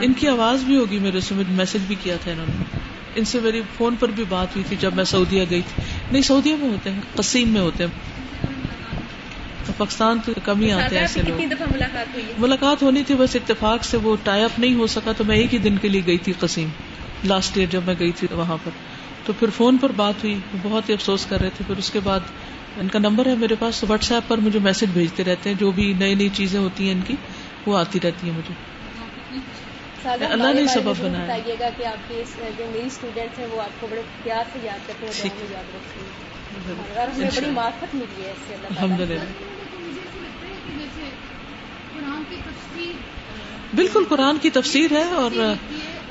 ان 0.00 0.12
کی 0.12 0.28
آواز 0.28 0.64
بھی 0.64 0.76
ہوگی 0.76 0.98
میرے 0.98 1.20
سے 1.20 1.34
میسج 1.48 1.86
بھی 1.86 1.96
کیا 2.02 2.16
تھا 2.22 2.30
انہوں 2.30 2.46
نے۔ 2.48 2.69
ان 3.14 3.24
سے 3.24 3.40
میری 3.40 3.62
فون 3.76 3.96
پر 4.00 4.08
بھی 4.08 4.24
بات 4.28 4.48
ہوئی 4.48 4.64
تھی 4.68 4.76
جب 4.80 4.94
میں 4.94 5.04
سعودیہ 5.04 5.44
گئی 5.50 5.62
تھی۔ 5.62 5.82
نہیں 6.12 6.22
سعودیہ 6.22 6.56
میں 6.60 6.68
ہوتے 6.68 6.90
ہیں 6.90 7.00
قسیم 7.16 7.48
میں 7.48 7.60
ہوتے 7.60 7.84
ہیں۔ 7.84 8.20
پاکستان 9.76 10.18
تو 10.24 10.32
کم 10.44 10.60
ہی 10.60 10.72
آتے 10.72 10.94
ہیں 10.94 11.02
ایسے 11.02 11.20
لوگ۔ 11.22 11.54
ملاقات 12.38 12.82
ہونی 12.82 13.02
تھی 13.02 13.14
بس 13.14 13.36
اتفاق 13.36 13.84
سے 13.84 13.96
وہ 13.96 14.16
ٹائی 14.24 14.42
اپ 14.42 14.58
نہیں 14.58 14.74
ہو 14.74 14.86
سکا 14.86 15.12
تو 15.12 15.24
میں 15.24 15.36
ایک 15.36 15.52
ہی 15.52 15.58
دن 15.58 15.76
کے 15.76 15.88
لیے 15.88 16.02
گئی 16.06 16.18
تھی 16.18 16.32
قسیم 16.40 16.68
لاسٹ 17.24 17.56
ایئر 17.56 17.68
جب 17.70 17.80
میں 17.86 17.94
گئی 17.98 18.12
تھی 18.12 18.26
وہاں 18.30 18.56
پر۔ 18.64 18.70
تو 19.26 19.32
پھر 19.38 19.48
فون 19.56 19.76
پر 19.76 19.92
بات 19.96 20.24
ہوئی 20.24 20.38
بہت 20.62 20.88
ہی 20.88 20.94
افسوس 20.94 21.26
کر 21.26 21.40
رہے 21.40 21.50
تھے۔ 21.56 21.64
پھر 21.66 21.76
اس 21.78 21.90
کے 21.90 22.00
بعد 22.00 22.20
ان 22.76 22.88
کا 22.88 22.98
نمبر 22.98 23.26
ہے 23.26 23.34
میرے 23.34 23.54
پاس 23.58 23.84
واٹس 23.88 24.12
ایپ 24.12 24.28
پر 24.28 24.38
مجھے 24.38 24.58
میسج 24.58 24.84
بھیجتے 24.92 25.24
رہتے 25.24 25.50
ہیں۔ 25.50 25.56
جو 25.60 25.70
بھی 25.70 25.92
نئی 25.98 26.14
نئی 26.14 26.28
چیزیں 26.34 26.60
ہوتی 26.60 26.84
ہیں 26.84 26.94
ان 26.94 27.00
کی 27.06 27.14
وہ 27.66 27.78
آتی 27.78 27.98
رہتی 28.04 28.30
ہیں 28.30 28.38
مجھے۔ 28.38 28.54
اللہ 30.04 30.52
نے 30.52 30.66
سبب 30.66 30.94
بنایا۔ 30.98 31.38
گا 31.60 31.68
کہ 31.76 31.84
آپ 31.86 32.08
کے 32.08 32.22
جو 32.58 32.64
میری 32.72 32.86
اسٹوڈینٹس 32.86 33.38
ہیں 33.38 33.46
وہ 33.50 33.60
آپ 33.60 33.80
کو 33.80 33.86
بڑے 33.90 34.02
پیار 34.22 34.44
سے 34.52 34.58
یاد 34.62 34.88
کرتے 34.88 35.06
ہیں 35.06 35.30
یاد 35.50 35.74
رکھتے 35.74 36.00
ہیں۔ 36.00 37.30
بڑی 37.36 37.50
معرفت 37.50 37.94
ملی 37.94 38.24
ہے 38.24 38.30
اس 38.30 38.44
سے 38.48 38.54
الحمد 38.54 39.00
للہ 39.00 39.20
بالکل 43.74 44.04
قرآن 44.08 44.36
کی 44.38 44.50
تفسیر 44.50 44.92
ہے 44.92 45.02
اور 45.02 45.30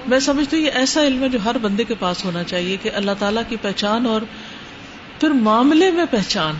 میں 0.08 0.20
سمجھتی 0.20 0.58
ہوں 0.58 0.64
یہ 0.64 0.72
ایسا 0.72 1.04
علم 1.04 1.24
ہے 1.24 1.30
جو 1.30 1.40
ہر 1.46 1.58
بندے 1.58 1.84
کے 1.84 1.94
پاس 2.00 2.26
ہونا 2.26 2.44
چاہیے 2.44 2.78
کہ 2.82 2.92
اللہ 2.94 3.12
تعالیٰ 3.20 3.44
کی 3.50 3.56
پہچان 3.62 4.06
اور 4.06 4.22
پھر 5.20 5.30
معاملے 5.30 5.92
میں 5.92 6.06
پہچان۔ 6.12 6.54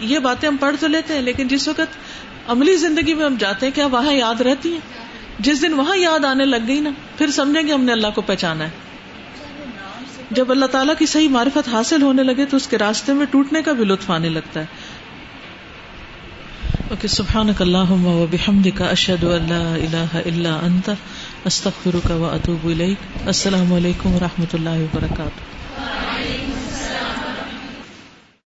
یہ 0.00 0.18
باتیں 0.18 0.48
ہم 0.48 0.56
پڑھ 0.56 0.76
تو 0.80 0.86
لیتے 0.86 1.14
ہیں 1.14 1.22
لیکن 1.22 1.48
جس 1.48 1.68
وقت 1.68 1.98
عملی 2.46 2.76
زندگی 2.76 3.14
میں 3.14 3.24
ہم 3.26 3.36
جاتے 3.38 3.66
ہیں 3.66 3.72
کیا 3.74 3.86
وہاں 3.86 4.12
یاد 4.12 4.40
رہتی 4.40 4.72
ہیں؟ 4.72 5.05
جس 5.38 5.62
دن 5.62 5.72
وہاں 5.72 5.96
یاد 5.96 6.24
آنے 6.24 6.44
لگ 6.44 6.56
گئی 6.66 6.80
نا، 6.80 6.90
پھر 7.18 7.30
سمجھیں 7.30 7.66
گے 7.66 7.72
ہم 7.72 7.84
نے 7.84 7.92
اللہ 7.92 8.06
کو 8.14 8.20
پہچانا 8.20 8.64
ہے۔ 8.64 8.70
جب 10.30 10.50
اللہ 10.50 10.66
تعالیٰ 10.66 10.94
کی 10.98 11.06
صحیح 11.06 11.28
معرفت 11.28 11.68
حاصل 11.68 12.02
ہونے 12.02 12.22
لگے 12.22 12.46
تو 12.46 12.56
اس 12.56 12.66
کے 12.66 12.78
راستے 12.78 13.12
میں 13.12 13.26
ٹوٹنے 13.26 13.62
کا 13.62 13.72
بھی 13.72 13.84
لطف 13.84 14.10
آنے 14.10 14.28
لگتا 14.28 14.60
ہے۔ 14.60 14.64
اوکے 16.90 17.08
سبحان 17.08 17.52
کا 18.74 18.84
اشد 18.84 19.24
اللہ 19.24 19.54
اللہ 19.54 20.16
اللہ 20.26 20.48
انت 20.48 20.90
استخر 21.44 21.96
کا 22.08 22.14
و 22.14 22.24
اطوب 22.24 22.68
السلام 23.26 23.72
علیکم 23.72 24.14
و 24.14 24.18
رحمۃ 24.18 24.54
اللہ 24.54 24.70
وبرکاتہ۔ 24.70 25.56